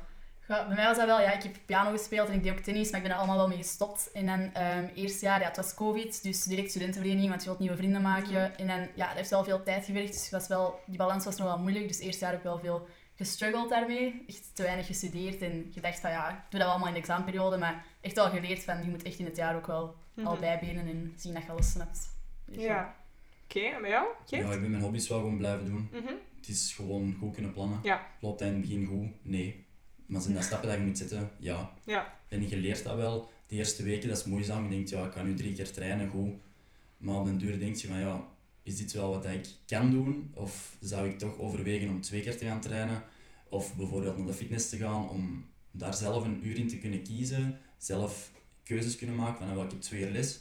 Ja, 0.48 0.66
bij 0.66 0.76
mij 0.76 0.86
was 0.86 0.96
dat 0.96 1.06
wel, 1.06 1.20
ja, 1.20 1.32
ik 1.32 1.42
heb 1.42 1.56
piano 1.66 1.90
gespeeld 1.90 2.28
en 2.28 2.34
ik 2.34 2.42
deed 2.42 2.52
ook 2.52 2.58
tennis, 2.58 2.90
maar 2.90 3.00
ik 3.00 3.06
ben 3.06 3.12
er 3.12 3.18
allemaal 3.18 3.36
wel 3.36 3.48
mee 3.48 3.56
gestopt. 3.56 4.10
En 4.12 4.26
dan 4.26 4.52
ehm 4.52 4.84
eerste 4.94 5.24
jaar, 5.24 5.40
ja, 5.40 5.46
het 5.46 5.56
was 5.56 5.74
covid, 5.74 6.22
dus 6.22 6.42
direct 6.42 6.70
studentenvereniging, 6.70 7.28
want 7.28 7.40
je 7.40 7.46
wilt 7.48 7.60
nieuwe 7.60 7.76
vrienden 7.76 8.02
maken. 8.02 8.56
En 8.56 8.66
dan, 8.66 8.88
ja, 8.94 9.06
dat 9.06 9.16
heeft 9.16 9.30
wel 9.30 9.44
veel 9.44 9.62
tijd 9.62 9.84
gewerkt, 9.84 10.12
dus 10.12 10.22
het 10.22 10.30
was 10.30 10.48
wel, 10.48 10.80
die 10.86 10.96
balans 10.96 11.24
was 11.24 11.36
nog 11.36 11.46
wel 11.46 11.58
moeilijk. 11.58 11.88
Dus 11.88 11.98
eerste 11.98 12.20
jaar 12.20 12.30
heb 12.30 12.38
ik 12.38 12.46
wel 12.46 12.58
veel 12.58 12.86
gestruggeld 13.26 13.68
daarmee, 13.70 14.24
echt 14.26 14.50
te 14.54 14.62
weinig 14.62 14.86
gestudeerd 14.86 15.42
en 15.42 15.70
gedacht 15.72 16.00
van 16.00 16.10
ja, 16.10 16.30
ik 16.30 16.50
doe 16.50 16.60
dat 16.60 16.68
allemaal 16.68 16.86
in 16.88 16.94
de 16.94 16.98
examenperiode, 17.00 17.56
maar 17.56 17.84
echt 18.00 18.14
wel 18.14 18.30
geleerd 18.30 18.62
van, 18.64 18.82
je 18.82 18.88
moet 18.90 19.02
echt 19.02 19.18
in 19.18 19.24
het 19.24 19.36
jaar 19.36 19.56
ook 19.56 19.66
wel 19.66 19.94
al 20.24 20.32
Mhm. 20.32 20.40
bijbenen 20.40 20.86
en 20.86 21.12
zien 21.16 21.34
dat 21.34 21.42
je 21.42 21.50
alles 21.50 21.70
snapt. 21.70 22.08
Dus 22.44 22.62
Ja. 22.62 22.94
Oké, 23.44 23.60
en 23.60 23.80
bij 23.80 23.90
jou? 23.90 24.06
Oké. 24.20 24.36
Ja, 24.36 24.52
ik 24.52 24.60
ben 24.60 24.70
mijn 24.70 24.82
hobby's 24.82 25.08
wel 25.08 25.18
gewoon 25.18 25.36
blijven 25.36 25.64
doen. 25.66 25.88
Mhm. 25.92 26.12
Het 26.36 26.48
is 26.48 26.72
gewoon 26.76 27.16
goed 27.18 27.34
kunnen 27.34 27.52
plannen. 27.52 27.78
Ja. 27.82 28.06
Loopt 28.20 28.38
dat 28.38 28.48
in 28.48 28.54
het 28.54 28.62
begin 28.62 28.84
goed? 28.86 29.08
Nee. 29.22 29.64
Maar 30.06 30.20
zijn 30.20 30.34
dat 30.34 30.44
stappen 30.44 30.68
dat 30.68 30.78
je 30.78 30.84
moet 30.84 30.98
zetten? 30.98 31.30
Ja. 31.38 31.72
Ja. 31.84 32.14
En 32.28 32.48
je 32.48 32.56
leert 32.56 32.84
dat 32.84 32.96
wel. 32.96 33.30
De 33.46 33.54
eerste 33.56 33.82
weken, 33.82 34.08
dat 34.08 34.18
is 34.18 34.24
moeizaam. 34.24 34.62
Je 34.64 34.70
denkt, 34.70 34.90
ja, 34.90 35.04
ik 35.04 35.10
kan 35.10 35.26
nu 35.26 35.34
drie 35.34 35.54
keer 35.54 35.72
trainen, 35.72 36.08
goed. 36.08 36.32
Maar 36.96 37.14
op 37.16 37.24
den 37.24 37.38
duur 37.38 37.58
denk 37.58 37.76
je 37.76 37.86
van, 37.88 37.98
ja, 37.98 38.24
is 38.62 38.76
dit 38.76 38.92
wel 38.92 39.10
wat 39.10 39.24
ik 39.24 39.46
kan 39.66 39.90
doen? 39.90 40.30
Of 40.34 40.76
zou 40.80 41.08
ik 41.08 41.18
toch 41.18 41.38
overwegen 41.38 41.88
om 41.88 42.00
twee 42.00 42.22
keer 42.22 42.36
te 42.38 42.44
gaan 42.44 42.60
trainen? 42.60 43.02
Of 43.50 43.76
bijvoorbeeld 43.76 44.16
naar 44.16 44.26
de 44.26 44.32
fitness 44.32 44.68
te 44.68 44.76
gaan, 44.76 45.08
om 45.08 45.44
daar 45.70 45.94
zelf 45.94 46.24
een 46.24 46.46
uur 46.46 46.56
in 46.56 46.68
te 46.68 46.78
kunnen 46.78 47.02
kiezen. 47.02 47.58
Zelf 47.78 48.30
keuzes 48.62 48.96
kunnen 48.96 49.16
maken 49.16 49.46
van, 49.46 49.64
ik 49.64 49.70
heb 49.70 49.80
twee 49.80 50.02
uur 50.02 50.10
les. 50.10 50.40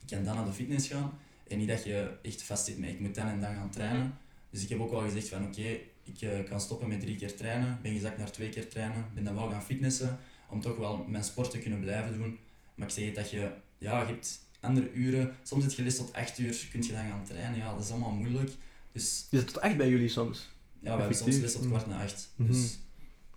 Ik 0.00 0.06
kan 0.06 0.24
dan 0.24 0.34
naar 0.34 0.44
de 0.44 0.52
fitness 0.52 0.88
gaan. 0.88 1.18
En 1.48 1.58
niet 1.58 1.68
dat 1.68 1.84
je 1.84 2.18
echt 2.22 2.42
vast 2.42 2.64
zit 2.64 2.78
met, 2.78 2.88
ik 2.88 3.00
moet 3.00 3.14
dan 3.14 3.26
en 3.26 3.40
dan 3.40 3.54
gaan 3.54 3.70
trainen. 3.70 4.18
Dus 4.50 4.62
ik 4.62 4.68
heb 4.68 4.80
ook 4.80 4.90
wel 4.90 5.00
gezegd 5.00 5.28
van, 5.28 5.44
oké, 5.44 5.78
ik 6.02 6.20
eh, 6.20 6.44
kan 6.48 6.60
stoppen 6.60 6.88
met 6.88 7.00
drie 7.00 7.16
keer 7.16 7.36
trainen. 7.36 7.78
Ben 7.82 7.92
gezakt 7.92 8.18
naar 8.18 8.32
twee 8.32 8.48
keer 8.48 8.68
trainen. 8.68 9.04
Ben 9.14 9.24
dan 9.24 9.34
wel 9.34 9.50
gaan 9.50 9.62
fitnessen. 9.62 10.18
Om 10.48 10.60
toch 10.60 10.76
wel 10.76 11.04
mijn 11.08 11.24
sport 11.24 11.50
te 11.50 11.58
kunnen 11.58 11.80
blijven 11.80 12.18
doen. 12.18 12.38
Maar 12.74 12.86
ik 12.88 12.94
zeg 12.94 13.04
het 13.04 13.14
dat 13.14 13.30
je, 13.30 13.52
ja, 13.78 14.00
je 14.00 14.06
hebt 14.06 14.40
andere 14.60 14.92
uren. 14.92 15.36
Soms 15.42 15.64
heb 15.64 15.72
je 15.72 15.82
les 15.82 15.96
tot 15.96 16.12
acht 16.12 16.38
uur, 16.38 16.68
kun 16.70 16.82
je 16.82 16.92
dan 16.92 17.08
gaan 17.08 17.24
trainen. 17.24 17.58
Ja, 17.58 17.74
dat 17.74 17.84
is 17.84 17.90
allemaal 17.90 18.10
moeilijk. 18.10 18.50
Dus 18.92 19.26
Is 19.30 19.38
het 19.38 19.46
tot 19.46 19.62
echt 19.62 19.76
bij 19.76 19.88
jullie 19.88 20.08
soms? 20.08 20.48
Ja, 20.80 20.92
we 20.94 20.98
hebben 21.00 21.16
soms 21.16 21.36
les 21.38 21.52
tot 21.52 21.66
kwart 21.66 21.86
na 21.86 22.02
acht. 22.02 22.30
Mhm. 22.36 22.52
Dus 22.52 22.78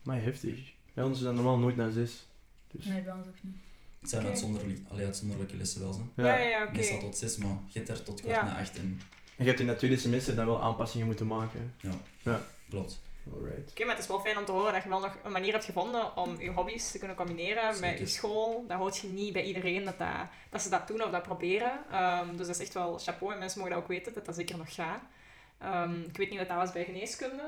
Maar 0.02 0.22
heftig. 0.22 0.74
Bij 0.94 1.04
ons 1.04 1.18
is 1.18 1.24
dat 1.24 1.34
normaal 1.34 1.58
nooit 1.58 1.76
na 1.76 1.90
zes. 1.90 2.28
Dus. 2.72 2.86
Nee, 2.86 3.02
bij 3.02 3.14
ons 3.14 3.28
ook 3.28 3.34
niet. 3.42 3.56
het 4.00 4.10
zijn 4.10 4.26
uitzonderlijke, 4.26 4.82
allee, 4.90 5.06
uitzonderlijke 5.06 5.56
lessen 5.58 5.82
wel. 5.82 5.94
Zo. 5.94 6.08
Ja, 6.16 6.38
ja, 6.38 6.48
ja, 6.50 6.64
oké. 6.64 6.72
Meestal 6.72 7.00
tot 7.00 7.18
zes, 7.18 7.38
maar 7.38 7.58
je 7.68 7.78
hebt 7.80 7.90
er 7.90 8.04
tot 8.04 8.22
kwart 8.22 8.36
Ja. 8.36 8.44
na 8.46 8.60
acht 8.60 8.78
en 8.78 9.02
En 9.38 9.44
je 9.44 9.46
hebt 9.46 9.60
in 9.60 9.68
dat 9.68 9.78
tweede 9.78 9.98
semester 9.98 10.36
dan 10.36 10.46
wel 10.46 10.62
aanpassingen 10.62 11.06
moeten 11.06 11.28
maken. 11.28 11.74
klopt. 12.70 13.02
Alright. 13.34 13.72
Oké, 13.72 13.84
maar 13.86 13.94
het 13.96 14.04
is 14.04 14.10
wel 14.10 14.20
fijn 14.20 14.38
om 14.38 14.46
te 14.46 14.52
horen 14.52 14.74
dat 14.74 14.84
je 14.84 14.90
wel 14.90 15.00
nog 15.00 15.18
een 15.24 15.32
manier 15.32 15.52
hebt 15.52 15.66
gevonden 15.66 16.18
om 16.18 16.42
je 16.42 16.50
hobby's 16.52 16.92
te 16.92 16.98
kunnen 16.98 17.16
combineren 17.18 17.80
met 17.80 18.00
je 18.00 18.06
school. 18.06 18.66
Dat 18.68 18.78
hoort 18.78 18.98
je 18.98 19.08
niet 19.08 19.34
bij 19.34 19.44
iedereen 19.44 19.84
dat, 19.86 19.98
dat, 19.98 20.08
dat 20.50 20.62
ze 20.62 20.70
dat 20.70 20.88
doen 20.88 21.04
of 21.04 21.12
dat 21.12 21.24
proberen. 21.24 21.80
Ehm, 21.92 22.28
dus 22.38 22.48
dat 22.48 22.56
is 22.56 22.62
echt 22.62 22.74
wel 22.74 22.98
chapeau 23.00 23.34
en 23.34 23.40
mensen 23.40 23.60
mogen 23.60 23.74
dat 23.74 23.84
ook 23.84 23.90
weten, 23.90 24.14
dat 24.14 24.26
dat 24.26 24.36
zeker 24.36 24.58
nog 24.58 24.74
gaat. 24.74 25.02
Ehm, 25.64 26.02
ik 26.08 26.18
weet 26.18 26.30
niet 26.30 26.40
wat 26.40 26.48
dat 26.48 26.58
was 26.58 26.72
bij 26.72 26.84
geneeskunde. 26.84 27.44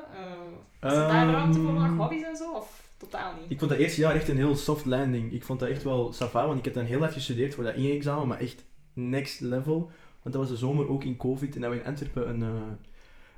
Uh, 0.83 0.89
is 0.91 0.97
er 0.97 1.07
daar 1.07 1.29
ruimte 1.29 1.59
voor 1.59 1.73
nog 1.73 1.97
hobby's 1.97 2.23
en 2.23 2.35
zo? 2.35 2.51
Of 2.51 2.89
totaal 2.97 3.33
niet? 3.39 3.51
Ik 3.51 3.59
vond 3.59 3.71
dat 3.71 3.79
eerste 3.79 4.01
jaar 4.01 4.15
echt 4.15 4.27
een 4.27 4.37
heel 4.37 4.55
soft 4.55 4.85
landing. 4.85 5.33
Ik 5.33 5.43
vond 5.43 5.59
dat 5.59 5.69
echt 5.69 5.83
wel 5.83 6.13
sava, 6.13 6.45
want 6.45 6.59
ik 6.59 6.65
heb 6.65 6.73
dan 6.73 6.85
heel 6.85 7.01
even 7.01 7.13
gestudeerd 7.13 7.55
voor 7.55 7.63
dat 7.63 7.75
inexamen, 7.75 8.27
maar 8.27 8.39
echt 8.39 8.65
next 8.93 9.39
level. 9.39 9.91
Want 10.21 10.35
dat 10.35 10.35
was 10.35 10.49
de 10.49 10.65
zomer 10.65 10.89
ook 10.89 11.03
in 11.03 11.17
COVID 11.17 11.55
en 11.55 11.61
dat 11.61 11.71
we 11.71 11.77
in 11.77 11.85
Antwerpen 11.85 12.29
een, 12.29 12.41
eh, 12.41 12.61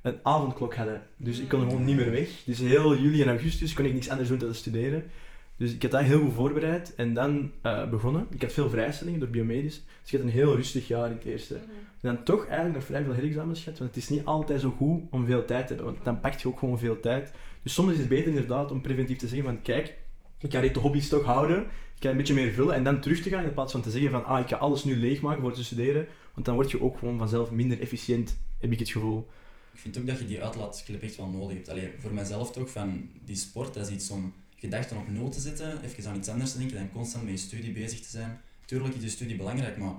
een 0.02 0.20
avondklok 0.24 0.76
hadden. 0.76 1.02
Dus 1.18 1.40
ik 1.40 1.50
kon 1.50 1.62
gewoon 1.62 1.86
niet 1.86 1.96
meer 1.96 2.12
weg. 2.12 2.30
Dus 2.46 2.60
heel 2.60 2.98
juli 2.98 3.22
en 3.22 3.28
augustus 3.28 3.74
kon 3.74 3.86
ik 3.86 3.94
niks 3.94 4.10
anders 4.10 4.30
doen 4.30 4.38
dan 4.38 4.54
studeren. 4.54 5.12
Dus 5.58 5.74
ik 5.74 5.82
had 5.82 5.92
dat 5.92 6.02
heel 6.02 6.20
goed 6.20 6.34
voorbereid 6.34 6.96
en 6.96 7.14
dan 7.14 7.52
eh, 7.62 7.90
begonnen. 7.90 8.28
Ik 8.30 8.42
had 8.42 8.54
veel 8.54 8.70
vrijstellingen 8.70 9.20
door 9.20 9.30
biomedisch. 9.30 9.76
Dus 10.02 10.12
ik 10.12 10.20
had 10.20 10.22
een 10.22 10.34
heel 10.34 10.56
rustig 10.56 10.88
jaar 10.88 11.10
in 11.10 11.16
het 11.16 11.26
eerste. 11.26 11.54
Mhm. 11.54 11.64
En 12.02 12.16
dan 12.16 12.24
toch 12.24 12.46
eigenlijk 12.46 12.76
nog 12.76 12.84
vrij 12.84 13.04
veel 13.04 13.14
herexamens 13.14 13.64
gehad, 13.64 13.80
want 13.80 13.96
het 13.96 14.04
is 14.04 14.10
niet 14.10 14.26
altijd 14.26 14.62
zo 14.62 14.74
goed 14.78 15.02
om 15.10 15.26
veel 15.26 15.46
tijd 15.46 15.68
te 15.68 15.74
hebben, 15.74 15.94
want 15.94 16.06
dan 16.06 16.20
pakt 16.20 16.42
je 16.42 16.48
ook 16.48 16.60
gewoon 16.60 16.80
veel 16.80 17.00
tijd. 17.00 17.32
Dus 17.64 17.74
soms 17.74 17.92
is 17.92 17.98
het 17.98 18.08
beter 18.08 18.28
inderdaad 18.28 18.72
om 18.72 18.82
preventief 18.82 19.18
te 19.18 19.28
zeggen 19.28 19.46
van 19.48 19.62
kijk, 19.62 19.98
ik 20.40 20.52
ga 20.52 20.62
deze 20.62 20.80
hobby's 20.80 21.10
toch 21.10 21.24
houden, 21.24 21.60
ik 21.96 22.04
ga 22.04 22.10
een 22.10 22.18
beetje 22.18 22.34
meer 22.34 22.52
vullen 22.52 22.76
en 22.76 22.84
dan 22.84 23.02
terug 23.02 23.22
te 23.22 23.30
gaan 23.30 23.44
in 23.44 23.54
plaats 23.54 23.72
van 23.72 23.82
te 23.82 23.92
zeggen 23.92 24.12
van 24.12 24.26
ah, 24.26 24.40
ik 24.40 24.48
ga 24.48 24.56
alles 24.56 24.84
nu 24.84 24.96
leegmaken 24.96 25.42
voor 25.42 25.54
te 25.54 25.64
studeren, 25.64 26.08
want 26.34 26.46
dan 26.46 26.56
word 26.56 26.72
je 26.72 26.82
ook 26.82 26.98
gewoon 26.98 27.18
vanzelf 27.18 27.52
minder 27.52 27.82
efficiënt, 27.82 28.38
heb 28.60 28.72
ik 28.72 28.80
het 28.80 28.90
gevoel. 28.90 29.28
Ik 29.74 29.80
vind 29.80 29.98
ook 29.98 30.08
dat 30.08 30.20
je 30.20 30.28
die 30.28 30.44
uitlaatklep 30.44 31.02
echt 31.02 31.16
wel 31.16 31.28
nodig 31.28 31.56
hebt. 31.56 31.70
Allee, 31.70 31.92
voor 32.00 32.14
mijzelf 32.14 32.52
toch, 32.52 32.70
van 32.70 33.10
die 33.26 33.36
sport, 33.36 33.74
dat 33.74 33.88
is 33.88 33.94
iets 33.94 34.10
om 34.10 34.34
gedachten 34.60 34.98
op 34.98 35.08
nul 35.08 35.30
te 35.30 35.40
zetten, 35.40 35.84
even 35.84 36.10
aan 36.10 36.18
iets 36.18 36.28
anders 36.28 36.52
te 36.52 36.58
denken, 36.58 36.76
dan 36.76 36.92
constant 36.92 37.24
met 37.24 37.34
je 37.34 37.46
studie 37.46 37.72
bezig 37.72 38.00
te 38.00 38.10
zijn. 38.10 38.42
Tuurlijk 38.66 38.96
is 38.96 39.04
je 39.04 39.10
studie 39.10 39.36
belangrijk, 39.36 39.78
maar 39.78 39.96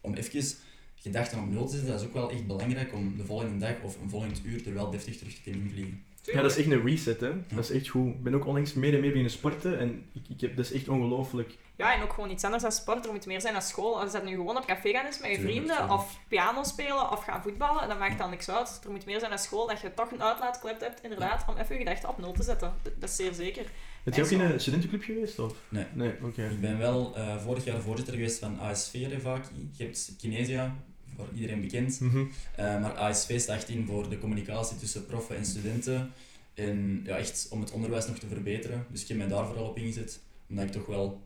om 0.00 0.14
even 0.14 0.56
gedachten 0.94 1.38
op 1.38 1.50
nul 1.50 1.66
te 1.66 1.70
zetten, 1.70 1.90
dat 1.90 2.00
is 2.00 2.06
ook 2.06 2.12
wel 2.12 2.30
echt 2.30 2.46
belangrijk 2.46 2.94
om 2.94 3.16
de 3.16 3.24
volgende 3.24 3.58
dag 3.58 3.82
of 3.82 4.00
een 4.00 4.10
volgend 4.10 4.40
uur 4.44 4.66
er 4.66 4.74
wel 4.74 4.90
deftig 4.90 5.16
terug 5.16 5.34
te 5.34 5.42
kunnen 5.42 5.60
invliegen. 5.60 6.04
Ja, 6.32 6.42
dat 6.42 6.50
is 6.50 6.56
echt 6.56 6.70
een 6.70 6.86
reset, 6.86 7.20
hè. 7.20 7.32
Dat 7.54 7.64
is 7.64 7.70
echt 7.70 7.88
goed. 7.88 8.06
Ik 8.06 8.22
ben 8.22 8.34
ook 8.34 8.46
onlangs 8.46 8.74
meer 8.74 8.94
en 8.94 9.00
meer 9.00 9.08
beginnen 9.08 9.32
sporten 9.32 9.78
en 9.78 10.04
ik, 10.12 10.28
ik 10.28 10.40
heb, 10.40 10.56
dat 10.56 10.64
is 10.64 10.72
echt 10.72 10.88
ongelooflijk. 10.88 11.56
Ja, 11.76 11.94
en 11.94 12.02
ook 12.02 12.12
gewoon 12.12 12.30
iets 12.30 12.44
anders 12.44 12.62
dan 12.62 12.72
sport. 12.72 13.06
Er 13.06 13.12
moet 13.12 13.26
meer 13.26 13.40
zijn 13.40 13.52
dan 13.52 13.62
school. 13.62 14.00
Als 14.00 14.12
dat 14.12 14.24
nu 14.24 14.30
gewoon 14.30 14.56
op 14.56 14.66
café 14.66 14.90
gaan 14.90 15.06
is 15.06 15.20
met 15.20 15.30
je 15.30 15.40
vrienden, 15.40 15.90
of 15.90 16.18
piano 16.28 16.62
spelen, 16.62 17.10
of 17.10 17.24
gaan 17.24 17.42
voetballen, 17.42 17.88
dan 17.88 17.98
maakt 17.98 18.18
dat 18.18 18.30
niks 18.30 18.50
uit. 18.50 18.80
Er 18.84 18.90
moet 18.90 19.06
meer 19.06 19.18
zijn 19.18 19.30
dan 19.30 19.38
school, 19.38 19.66
dat 19.66 19.80
je 19.80 19.94
toch 19.94 20.10
een 20.10 20.22
uitlaatklep 20.22 20.80
hebt, 20.80 21.02
inderdaad, 21.02 21.44
om 21.48 21.56
even 21.56 21.74
je 21.74 21.84
gedachten 21.84 22.08
op 22.08 22.18
nul 22.18 22.32
te 22.32 22.42
zetten. 22.42 22.72
Dat, 22.82 22.92
dat 22.98 23.08
is 23.08 23.16
zeer 23.16 23.32
zeker. 23.32 23.64
Ben 24.04 24.14
je 24.14 24.22
ook 24.22 24.30
in 24.30 24.40
een 24.40 24.60
studentenclub 24.60 25.02
geweest? 25.02 25.38
Of? 25.38 25.54
Nee. 25.68 25.86
Nee, 25.92 26.12
oké. 26.22 26.44
Ik 26.44 26.60
ben 26.60 26.78
wel 26.78 27.16
eh, 27.16 27.36
vorig 27.36 27.64
jaar 27.64 27.80
voorzitter 27.80 28.14
geweest 28.14 28.38
van 28.38 28.60
ASV 28.60 28.92
Revaki. 29.08 29.68
Je 29.72 29.84
hebt 29.84 30.14
Kinesia, 30.18 30.74
voor 31.16 31.28
iedereen 31.34 31.60
bekend. 31.60 32.00
Mhm. 32.00 32.24
Eh, 32.56 32.80
maar 32.80 32.96
ASV 32.96 33.40
staat 33.40 33.68
in 33.68 33.86
voor 33.86 34.08
de 34.08 34.18
communicatie 34.18 34.76
tussen 34.76 35.06
proffen 35.06 35.36
en 35.36 35.44
studenten. 35.44 36.10
En 36.54 37.02
ja, 37.04 37.16
echt 37.16 37.46
om 37.50 37.60
het 37.60 37.70
onderwijs 37.70 38.06
nog 38.06 38.18
te 38.18 38.26
verbeteren. 38.26 38.86
Dus 38.90 39.02
ik 39.02 39.08
heb 39.08 39.16
mij 39.16 39.28
daar 39.28 39.46
vooral 39.46 39.68
op 39.68 39.78
ingezet. 39.78 40.20
Omdat 40.48 40.64
ik 40.64 40.72
toch 40.72 40.86
wel 40.86 41.22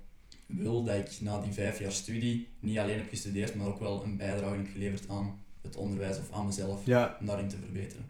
wil 0.47 0.85
dat 0.85 0.97
ik 0.97 1.21
na 1.21 1.41
die 1.41 1.53
vijf 1.53 1.79
jaar 1.79 1.93
studie 1.93 2.49
niet 2.61 2.79
alleen 2.79 2.99
heb 2.99 3.09
gestudeerd, 3.09 3.55
maar 3.55 3.67
ook 3.67 3.79
wel 3.79 4.05
een 4.05 4.17
bijdrage 4.17 4.57
heb 4.57 4.69
geleverd 4.73 5.09
aan 5.09 5.39
het 5.63 5.77
onderwijs 5.77 6.19
of 6.19 6.33
aan 6.33 6.47
mezelf. 6.47 6.87
Ja, 6.87 7.17
Om 7.21 7.27
daarin 7.27 7.49
te 7.49 7.57
verbeteren. 7.57 8.05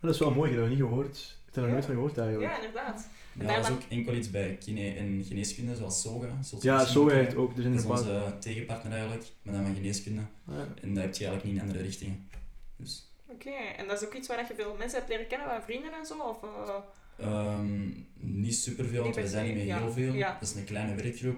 dat 0.00 0.14
is 0.14 0.20
wel 0.20 0.30
mooi, 0.34 0.50
ik 0.50 0.56
heb 0.56 0.64
dat 0.66 0.70
nog 0.70 0.78
niet 0.78 0.88
gehoord. 0.88 1.38
Ik 1.48 1.54
heb 1.54 1.64
er 1.64 1.70
nog 1.70 1.70
Ja. 1.70 1.72
nooit 1.72 1.84
van 1.84 1.94
gehoord 1.94 2.18
eigenlijk. 2.18 2.50
Ja, 2.50 2.56
inderdaad. 2.56 3.08
Ja, 3.38 3.44
daar 3.46 3.56
dat 3.56 3.64
is 3.68 3.72
ook 3.74 3.82
enkel 3.88 4.14
iets 4.14 4.30
bij 4.30 4.56
kine 4.60 4.94
en 4.94 5.24
geneeskunde, 5.24 5.76
zoals 5.76 6.00
SOGA. 6.00 6.26
je 6.50 6.56
Ja, 6.60 6.84
kennen. 6.84 7.06
werkt 7.06 7.36
ook. 7.36 7.52
Zijn 7.56 7.72
Dat 7.74 7.82
is 7.84 7.88
onze 7.90 8.36
tegenpartner 8.40 8.92
eigenlijk, 8.92 9.24
maar 9.42 9.54
dan 9.54 9.64
van 9.64 9.74
geneeskunde. 9.74 10.20
Ja. 10.46 10.66
En 10.82 10.94
dat 10.94 11.02
heb 11.04 11.14
je 11.14 11.24
eigenlijk 11.26 11.44
niet 11.44 11.54
in 11.54 11.60
andere 11.60 11.82
richtingen. 11.82 12.28
Dus, 12.76 13.06
Oké, 13.30 13.50
en 13.76 13.86
dat 13.86 14.00
is 14.02 14.06
ook 14.08 14.14
iets 14.14 14.28
waar 14.28 14.38
je 14.48 14.54
veel 14.54 14.74
mensen 14.78 14.98
hebt 14.98 15.10
leren 15.10 15.26
kennen, 15.26 15.48
van 15.48 15.62
vrienden 15.62 15.92
en 15.92 16.06
zo? 16.06 16.18
Of, 16.18 16.42
eh, 16.42 17.26
ehm, 17.26 17.88
niet 18.14 18.54
superveel, 18.56 19.02
want 19.02 19.14
we 19.14 19.28
zijn 19.28 19.54
niet 19.56 19.66
ja. 19.66 19.78
heel 19.78 19.92
veel. 19.92 20.12
Ja. 20.14 20.32
Dat 20.40 20.48
is 20.48 20.54
een 20.54 20.64
kleine 20.64 20.94
werkgroep. 20.94 21.36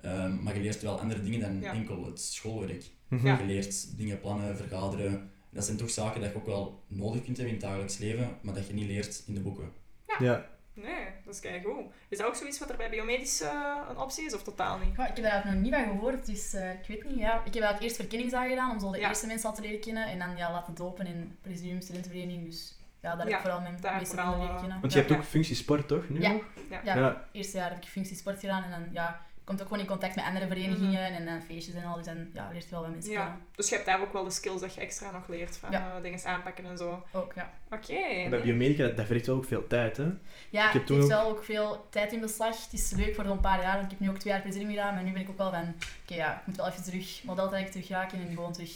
Ehm, 0.00 0.42
maar 0.42 0.54
je 0.54 0.60
leert 0.60 0.82
wel 0.82 1.00
andere 1.00 1.22
dingen 1.22 1.40
dan 1.40 1.60
Ja. 1.60 1.72
enkel 1.72 2.04
het 2.06 2.20
schoolwerk. 2.20 2.84
Mhm. 3.08 3.26
Ja. 3.26 3.38
Je 3.38 3.44
leert 3.44 3.96
dingen 3.96 4.20
plannen, 4.20 4.56
vergaderen. 4.56 5.30
Dat 5.56 5.64
zijn 5.64 5.76
toch 5.76 5.90
zaken 5.90 6.20
dat 6.20 6.30
je 6.30 6.36
ook 6.36 6.46
wel 6.46 6.82
nodig 6.86 7.24
kunt 7.24 7.36
hebben 7.36 7.54
in 7.54 7.60
het 7.60 7.68
dagelijks 7.68 7.98
leven, 7.98 8.38
maar 8.42 8.54
dat 8.54 8.66
je 8.66 8.72
niet 8.74 8.86
leert 8.88 9.22
in 9.26 9.34
de 9.34 9.40
boeken. 9.40 9.72
Ja. 10.18 10.46
nee, 10.74 11.04
dat 11.24 11.34
is 11.34 11.40
kei 11.40 11.62
goed. 11.62 11.84
Is 12.08 12.18
dat 12.18 12.26
ook 12.26 12.34
zoiets 12.34 12.58
wat 12.58 12.70
er 12.70 12.76
bij 12.76 12.90
biomedisch 12.90 13.40
eh, 13.40 13.76
een 13.90 13.98
optie 13.98 14.24
is, 14.24 14.34
of 14.34 14.42
totaal 14.42 14.78
niet? 14.78 14.96
Ja, 14.96 15.06
ik 15.08 15.16
heb 15.16 15.24
daar 15.24 15.46
nog 15.46 15.54
niet 15.62 15.74
van 15.74 15.84
gehoord, 15.84 16.26
dus 16.26 16.54
eh, 16.54 16.70
ik 16.72 16.86
weet 16.88 17.04
niet. 17.04 17.18
Ja. 17.18 17.32
Ik 17.32 17.44
heb 17.44 17.62
eigenlijk 17.62 17.82
eerst 17.82 17.96
verkenningsdagen 17.96 18.48
gedaan 18.50 18.70
om 18.70 18.80
zo 18.80 18.90
de 18.90 18.98
Ja. 18.98 19.08
eerste 19.08 19.26
mensen 19.26 19.48
al 19.48 19.54
te 19.54 19.60
leren 19.62 19.80
kennen 19.80 20.06
en 20.06 20.18
dan 20.18 20.36
ja, 20.36 20.52
laten 20.52 20.74
dopen 20.74 21.06
in 21.06 21.36
Presidium 21.42 21.80
Studentenvereniging. 21.80 22.44
Dus 22.44 22.78
ja, 23.00 23.08
daar 23.10 23.18
heb 23.18 23.28
Ja, 23.28 23.34
ik 23.36 23.40
vooral 23.42 23.60
mijn 23.60 23.72
meeste 23.82 23.88
vooral, 24.06 24.06
vrienden 24.08 24.38
leren 24.38 24.54
eh, 24.54 24.60
kennen. 24.60 24.80
Want 24.80 24.92
je 24.92 24.98
Ja, 24.98 25.04
hebt 25.04 25.16
ja. 25.16 25.20
ook 25.24 25.30
functie 25.30 25.56
sport, 25.56 25.88
toch? 25.88 26.08
Nu 26.08 26.20
Ja. 26.20 26.32
nog? 26.32 26.42
Ja. 26.70 26.80
Ja, 26.84 26.96
Ja. 26.96 27.28
eerste 27.32 27.56
jaar 27.56 27.68
heb 27.70 27.82
ik 27.82 27.88
functiesport 27.88 28.40
gedaan 28.40 28.62
en 28.62 28.70
dan 28.70 28.88
ja, 28.92 29.25
komt 29.46 29.60
ook 29.60 29.66
gewoon 29.66 29.82
in 29.82 29.88
contact 29.88 30.14
met 30.16 30.24
andere 30.24 30.46
verenigingen 30.46 31.14
en 31.14 31.24
dan 31.24 31.42
feestjes 31.42 31.74
en 31.74 31.84
al. 31.84 31.94
Dus 31.96 32.04
dan 32.04 32.28
ja, 32.32 32.48
leert 32.52 32.64
je 32.64 32.70
wel 32.70 32.80
wat 32.80 32.90
mensen 32.90 33.12
Ja, 33.12 33.22
kennen. 33.24 33.40
dus 33.54 33.68
je 33.68 33.74
hebt 33.74 33.86
daar 33.86 34.00
ook 34.00 34.12
wel 34.12 34.24
de 34.24 34.30
skills 34.30 34.60
dat 34.60 34.74
je 34.74 34.80
extra 34.80 35.10
nog 35.10 35.28
leert 35.28 35.56
van 35.56 35.70
Ja. 35.70 35.96
eh, 35.96 36.02
dingen 36.02 36.24
aanpakken 36.24 36.64
en 36.64 36.78
zo. 36.78 37.02
Ook, 37.12 37.32
ja. 37.34 37.50
Oké. 37.70 38.28
Bij 38.30 38.40
biomedica, 38.42 38.86
dat 38.88 39.06
vergt 39.06 39.26
wel 39.26 39.36
ook 39.36 39.44
veel 39.44 39.66
tijd, 39.66 39.96
hè? 39.96 40.06
Ja, 40.50 40.66
Ik 40.66 40.72
heb 40.72 40.90
ook- 40.90 41.08
wel 41.08 41.28
ook 41.28 41.44
veel 41.44 41.86
tijd 41.90 42.12
in 42.12 42.20
beslag. 42.20 42.62
Het 42.64 42.72
is 42.72 42.90
leuk 42.90 43.14
voor 43.14 43.24
zo'n 43.24 43.40
paar 43.40 43.60
jaar, 43.62 43.72
want 43.72 43.84
ik 43.84 43.90
heb 43.90 44.00
nu 44.00 44.08
ook 44.10 44.18
twee 44.18 44.32
jaar 44.32 44.42
presidium 44.42 44.70
gedaan, 44.70 44.94
maar 44.94 45.02
nu 45.02 45.12
ben 45.12 45.22
ik 45.22 45.28
ook 45.30 45.38
wel 45.38 45.50
van, 45.50 45.74
oké 46.02 46.14
ja, 46.14 46.34
ik 46.40 46.46
moet 46.46 46.56
wel 46.56 46.68
even 46.68 46.82
terug 46.82 47.20
modeltraject 47.24 47.72
terug 47.72 47.88
raken 47.88 48.18
en 48.18 48.28
gewoon 48.34 48.52
terug 48.52 48.72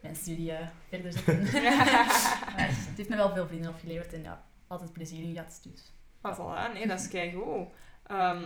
mijn 0.00 0.16
studie 0.16 0.52
eh, 0.52 0.66
verder 0.88 1.12
zetten. 1.12 1.42
Maar 2.56 2.68
het 2.68 2.96
heeft 2.96 3.08
me 3.08 3.16
wel 3.16 3.32
veel 3.34 3.46
vrienden 3.46 3.70
opgeleverd 3.70 4.12
en 4.12 4.22
ja, 4.22 4.44
altijd 4.66 4.92
plezier 4.92 5.22
in 5.22 5.32
gehad. 5.34 5.60
Dus. 5.62 5.92
Maar 6.20 6.36
voilà, 6.36 6.72
nee, 6.72 6.86
dat 6.86 7.00
is 7.00 7.08
keigoed. 7.08 7.68
Ehm 8.06 8.42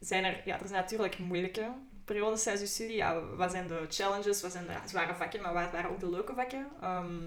zijn 0.00 0.24
er, 0.24 0.42
ja, 0.44 0.60
er 0.60 0.68
zijn 0.68 0.80
natuurlijk 0.80 1.18
moeilijke 1.18 1.72
periodes 2.04 2.42
tijdens 2.42 2.64
je 2.64 2.74
studie. 2.74 2.96
Ja, 2.96 3.20
wat 3.36 3.50
zijn 3.50 3.66
de 3.66 3.86
challenges, 3.88 4.42
wat 4.42 4.52
zijn 4.52 4.66
de 4.66 4.88
zware 4.88 5.14
vakken, 5.14 5.42
maar 5.42 5.54
wat 5.54 5.72
waren 5.72 5.90
ook 5.90 6.00
de 6.00 6.10
leuke 6.10 6.34
vakken? 6.34 6.66
Ehm, 6.80 7.24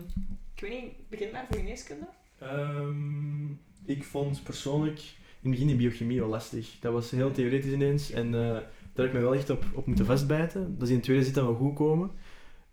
ik 0.56 0.62
weet 0.62 0.82
niet, 0.82 1.10
begin 1.10 1.32
maar 1.32 1.46
voor 1.50 1.58
geneeskunde. 1.58 2.08
Ehm, 2.40 3.50
ik 3.86 4.04
vond 4.04 4.44
persoonlijk 4.44 5.00
in 5.42 5.50
het 5.50 5.60
begin 5.60 5.68
die 5.68 5.76
biochemie 5.76 6.20
wel 6.20 6.30
lastig. 6.30 6.80
Dat 6.80 6.94
was 6.94 7.12
heel 7.12 7.32
theoretisch 7.32 7.72
ineens 7.72 8.12
en 8.12 8.26
eh, 8.26 8.50
daar 8.94 9.06
heb 9.06 9.06
ik 9.06 9.14
me 9.14 9.20
wel 9.20 9.36
echt 9.36 9.50
op, 9.50 9.66
op 9.74 9.86
moeten 9.86 10.06
vastbijten. 10.06 10.76
Dus 10.78 10.90
in 10.90 10.96
het 10.96 11.04
tweede 11.04 11.24
zit 11.24 11.34
dat 11.34 11.46
wel 11.46 11.56
goed 11.56 11.76
komen. 11.76 12.12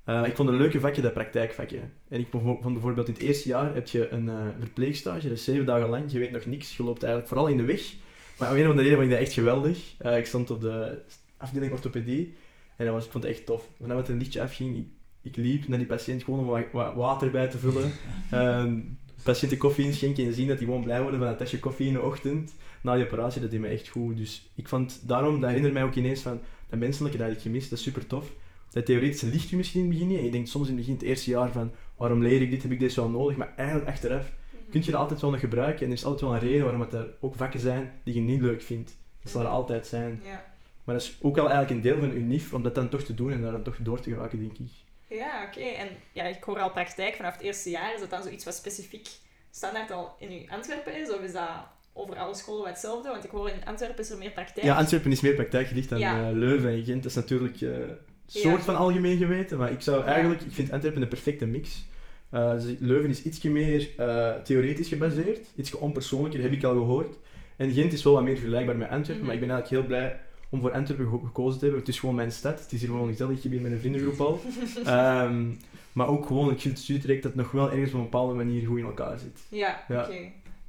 Eh, 0.04 0.26
ik 0.26 0.36
vond 0.36 0.48
een 0.48 0.56
leuke 0.56 0.80
vakje 0.80 1.02
dat 1.02 1.12
praktijkvakje. 1.12 1.80
En 2.08 2.20
ik 2.20 2.26
vond 2.30 2.42
vond 2.60 2.72
bijvoorbeeld 2.72 3.08
in 3.08 3.14
het 3.14 3.22
eerste 3.22 3.48
jaar 3.48 3.74
heb 3.74 3.86
je 3.88 4.08
een 4.08 4.28
eh, 4.28 4.46
verpleegstage, 4.58 5.28
dat 5.28 5.36
is 5.36 5.44
zeven 5.44 5.66
dagen 5.66 5.88
lang. 5.88 6.12
Je 6.12 6.18
weet 6.18 6.30
nog 6.30 6.46
niks, 6.46 6.76
je 6.76 6.82
loopt 6.82 7.02
eigenlijk 7.02 7.32
vooral 7.32 7.48
in 7.48 7.56
de 7.56 7.64
weg. 7.64 7.94
Maar 8.38 8.50
om 8.50 8.57
een 8.57 8.64
of 8.64 8.71
andere 8.71 8.88
reden 8.88 8.99
vond 8.99 9.11
ik 9.11 9.16
dat 9.18 9.26
echt 9.26 9.33
geweldig. 9.33 9.95
Eh, 9.99 10.18
ik 10.18 10.26
stond 10.26 10.50
op 10.50 10.61
de 10.61 11.02
afdeling 11.37 11.73
orthopedie 11.73 12.35
en 12.76 12.85
dat 12.85 12.95
was, 12.95 13.04
ik 13.04 13.11
vond 13.11 13.25
het 13.25 13.33
echt 13.33 13.47
tof. 13.47 13.68
Wanneer 13.76 13.97
het 13.97 14.09
een 14.09 14.18
lichtje 14.18 14.42
afging, 14.42 14.76
ik, 14.76 14.87
ik 15.23 15.37
liep 15.37 15.68
naar 15.68 15.78
die 15.78 15.87
patiënt 15.87 16.23
gewoon 16.23 16.40
om 16.40 16.47
wat, 16.47 16.64
wat 16.73 16.95
water 16.95 17.30
bij 17.30 17.49
te 17.49 17.59
vullen. 17.59 17.92
Ehm, 18.30 18.80
patiënten 19.23 19.59
koffie 19.59 19.85
inschenken 19.85 20.25
en 20.25 20.35
zien 20.35 20.49
dat 20.49 20.59
die 20.59 20.66
gewoon 20.66 20.83
blij 20.83 21.02
worden 21.02 21.21
van 21.21 21.28
een 21.28 21.37
tasje 21.37 21.59
koffie 21.59 21.87
in 21.87 21.92
de 21.92 22.02
ochtend. 22.02 22.54
Na 22.83 22.95
die 22.95 23.04
operatie, 23.04 23.40
dat 23.40 23.50
deed 23.50 23.61
me 23.61 23.68
echt 23.68 23.88
goed. 23.88 24.16
Dus 24.16 24.50
ik 24.54 24.68
vond 24.68 25.00
daarom, 25.09 25.40
dat 25.40 25.49
herinnert 25.49 25.75
mij 25.75 25.85
ook 25.85 25.95
ineens 25.95 26.21
van 26.21 26.40
dat 26.68 26.78
menselijke, 26.78 27.18
dat 27.18 27.30
ik 27.30 27.40
gemist, 27.40 27.71
dat 27.71 27.78
is 27.78 27.85
super 27.85 28.07
tof. 28.07 28.33
Dat 28.71 28.87
theoretische 28.87 29.26
ligt 29.26 29.49
je 29.49 29.57
misschien 29.57 29.80
in 29.80 29.90
het 29.90 29.99
begin. 29.99 30.16
En 30.16 30.25
je 30.25 30.30
denkt 30.30 30.49
soms 30.49 30.68
in 30.68 30.76
het 30.76 30.80
begin, 30.80 30.99
het 30.99 31.09
eerste 31.09 31.30
jaar 31.30 31.52
van, 31.52 31.71
waarom 31.97 32.23
leer 32.23 32.42
ik 32.42 32.50
dit, 32.50 32.62
heb 32.62 32.73
ik 32.73 32.80
dit 32.80 32.92
zo 32.92 33.09
nodig? 33.09 33.37
Maar 33.37 33.52
eigenlijk 33.57 33.88
achteraf 33.88 34.33
kun 34.70 34.80
je 34.84 34.90
dat 34.90 35.00
altijd 35.00 35.20
wel 35.20 35.30
nog 35.30 35.40
gebruiken. 35.40 35.80
En 35.80 35.87
er 35.87 35.96
is 35.96 36.04
altijd 36.04 36.20
wel 36.20 36.32
een 36.34 36.40
reden 36.40 36.62
waarom 36.62 36.80
het 36.80 36.92
er 36.92 37.06
ook 37.20 37.34
vakken 37.34 37.60
zijn 37.60 37.92
die 38.04 38.14
je 38.14 38.20
niet 38.20 38.40
leuk 38.40 38.62
vindt. 38.62 38.96
Dat 39.22 39.32
zal 39.32 39.40
er 39.40 39.46
altijd 39.48 39.87
zijn. 39.87 40.20
Ja. 40.25 40.44
Maar 40.84 40.94
dat 40.96 41.04
is 41.04 41.18
ook 41.20 41.38
al 41.38 41.50
eigenlijk 41.50 41.70
een 41.70 41.80
deel 41.90 41.98
van 41.98 42.12
je 42.14 42.20
NIF 42.20 42.54
om 42.54 42.62
dat 42.62 42.75
dan 42.75 42.88
toch 42.88 43.02
te 43.02 43.14
doen 43.14 43.32
en 43.32 43.42
daar 43.42 43.52
dan 43.52 43.62
toch 43.62 43.76
door 43.80 44.00
te 44.00 44.10
geraken, 44.10 44.38
denk 44.38 44.58
ik. 44.58 44.70
Ja, 45.08 45.44
oké. 45.48 45.60
En 45.60 45.88
ja, 46.12 46.25
ik 46.25 46.42
hoor 46.42 46.58
al 46.58 46.70
praktijk 46.70 47.14
vanaf 47.14 47.32
het 47.32 47.42
eerste 47.42 47.70
jaar. 47.70 47.94
Is 47.94 48.00
dat 48.00 48.10
dan 48.10 48.22
zoiets 48.22 48.44
wat 48.44 48.54
specifiek 48.54 49.08
standaard 49.50 49.90
al 49.90 50.14
in 50.18 50.30
uw 50.30 50.48
Antwerpen 50.56 51.00
is? 51.00 51.10
Of 51.12 51.20
is 51.20 51.32
dat 51.32 51.48
over 51.92 52.16
alle 52.16 52.34
scholen 52.34 52.60
wat 52.62 52.70
hetzelfde? 52.70 53.08
Want 53.08 53.25
ik 53.25 53.30
hoor 53.30 53.48
in 53.48 53.64
Antwerpen 53.64 53.98
is 53.98 54.10
er 54.10 54.18
meer 54.18 54.30
praktijk. 54.30 54.66
Ja, 54.66 54.76
Antwerpen 54.76 55.10
is 55.10 55.20
meer 55.20 55.34
praktijkgericht 55.34 55.88
dan 55.88 55.98
Ja. 55.98 56.28
eh, 56.28 56.32
Leuven 56.37 56.70
en 56.70 56.84
Gent. 56.84 57.02
Dat 57.02 57.10
is 57.10 57.16
natuurlijk 57.16 57.60
eh, 57.60 57.68
een 57.70 57.96
soort 58.26 58.56
Ja. 58.58 58.62
van 58.62 58.76
algemeen 58.76 59.16
geweten, 59.18 59.58
maar 59.58 59.70
ik 59.72 59.80
zou 59.80 60.04
eigenlijk, 60.04 60.40
ik 60.40 60.52
vind 60.52 60.72
Antwerpen 60.72 61.00
de 61.00 61.06
perfecte 61.06 61.46
mix. 61.46 61.84
Eh, 62.30 62.52
dus 62.52 62.64
Leuven 62.78 63.11
is 63.11 63.23
ietsje 63.23 63.50
meer 63.50 63.88
eh, 63.97 64.35
theoretisch 64.35 64.88
gebaseerd, 64.88 65.47
iets 65.56 65.75
onpersoonlijker, 65.75 66.42
heb 66.42 66.52
ik 66.52 66.64
al 66.64 66.73
gehoord. 66.75 67.16
En 67.56 67.73
Gent 67.73 67.92
is 67.92 68.02
wel 68.02 68.12
wat 68.12 68.23
meer 68.23 68.37
vergelijkbaar 68.37 68.76
met 68.76 68.88
Antwerpen, 68.88 69.16
Mhm. 69.16 69.25
maar 69.26 69.35
ik 69.35 69.40
ben 69.40 69.50
eigenlijk 69.50 69.80
heel 69.80 69.97
blij 69.99 70.20
om 70.50 70.61
voor 70.61 70.73
Antwerpen 70.73 71.04
geko- 71.06 71.26
gekozen 71.26 71.58
te 71.58 71.64
hebben. 71.64 71.80
Het 71.85 71.88
is 71.92 71.99
gewoon 71.99 72.14
mijn 72.14 72.32
stad, 72.32 72.61
het 72.61 72.73
is 72.73 72.80
hier 72.80 72.88
gewoon 72.88 73.08
gezellig, 73.08 73.44
ik 73.44 73.50
ben 73.50 73.62
met 73.62 73.73
een 73.73 73.78
vriendengroep 73.78 74.20
al. 74.20 74.40
Ehm, 74.85 75.50
maar 75.92 76.08
ook 76.08 76.26
gewoon, 76.26 76.50
ik 76.50 76.61
vind 76.61 76.75
het 76.75 76.82
studietraject 76.82 77.23
dat 77.23 77.35
nog 77.35 77.50
wel 77.50 77.70
ergens 77.70 77.90
op 77.90 77.97
een 77.97 78.02
bepaalde 78.02 78.35
manier 78.35 78.66
goed 78.66 78.78
in 78.78 78.85
elkaar 78.85 79.18
zit. 79.18 79.38
Ja, 79.49 79.85
Ja. 79.88 80.02
oké. 80.02 80.18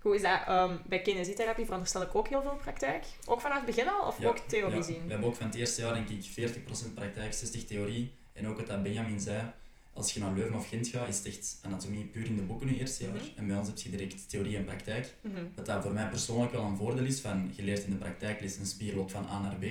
Hoe 0.02 0.16
is 0.16 0.22
dat? 0.22 0.40
ehm, 0.48 0.74
bij 0.88 1.02
kinesietherapie 1.02 1.64
veronderstel 1.66 2.02
ik 2.02 2.16
ook 2.16 2.28
heel 2.28 2.42
veel 2.42 2.58
praktijk. 2.62 3.04
Ook 3.26 3.42
vanaf 3.42 3.58
het 3.58 3.66
begin 3.66 3.90
al? 3.90 4.08
Of 4.08 4.20
Ja, 4.22 4.28
ook 4.28 4.38
theorie 4.38 4.76
Ja, 4.76 4.82
zien? 4.82 5.02
we 5.06 5.10
hebben 5.12 5.28
ook 5.28 5.36
van 5.36 5.46
het 5.46 5.56
eerste 5.56 5.82
jaar 5.82 5.94
denk 5.94 6.10
ik 6.10 6.24
40% 6.24 6.94
praktijk, 6.96 7.34
60 7.34 7.66
theorie. 7.66 8.12
En 8.34 8.48
ook 8.48 8.58
wat 8.58 8.68
dat 8.68 8.84
Benjamin 8.84 9.20
zei, 9.20 9.42
als 10.00 10.14
je 10.14 10.20
naar 10.20 10.34
Leuven 10.34 10.56
of 10.56 10.68
Gent 10.68 10.88
gaat, 10.88 11.08
is 11.08 11.18
het 11.18 11.28
echt 11.28 11.60
anatomie 11.62 12.06
puur 12.06 12.26
in 12.26 12.36
de 12.36 12.42
boeken 12.42 12.68
nu 12.68 12.78
eerste 12.78 13.04
jaar. 13.04 13.14
Mhm. 13.14 13.24
En 13.36 13.48
bij 13.48 13.58
ons 13.58 13.68
heb 13.68 13.78
je 13.78 13.90
direct 13.90 14.30
theorie 14.30 14.58
en 14.58 14.66
praktijk. 14.66 15.16
Mhm. 15.22 15.44
Wat 15.56 15.66
dat 15.66 15.84
voor 15.84 15.94
mij 15.94 16.10
persoonlijk 16.10 16.52
wel 16.52 16.64
een 16.64 16.78
voordeel 16.78 17.06
is, 17.06 17.20
van 17.20 17.52
je 17.56 17.64
leert 17.64 17.84
in 17.84 17.90
de 17.90 17.96
praktijkles 17.96 18.58
een 18.58 18.66
spierlot 18.66 19.12
van 19.12 19.26
A 19.26 19.42
naar 19.42 19.56
B, 19.56 19.66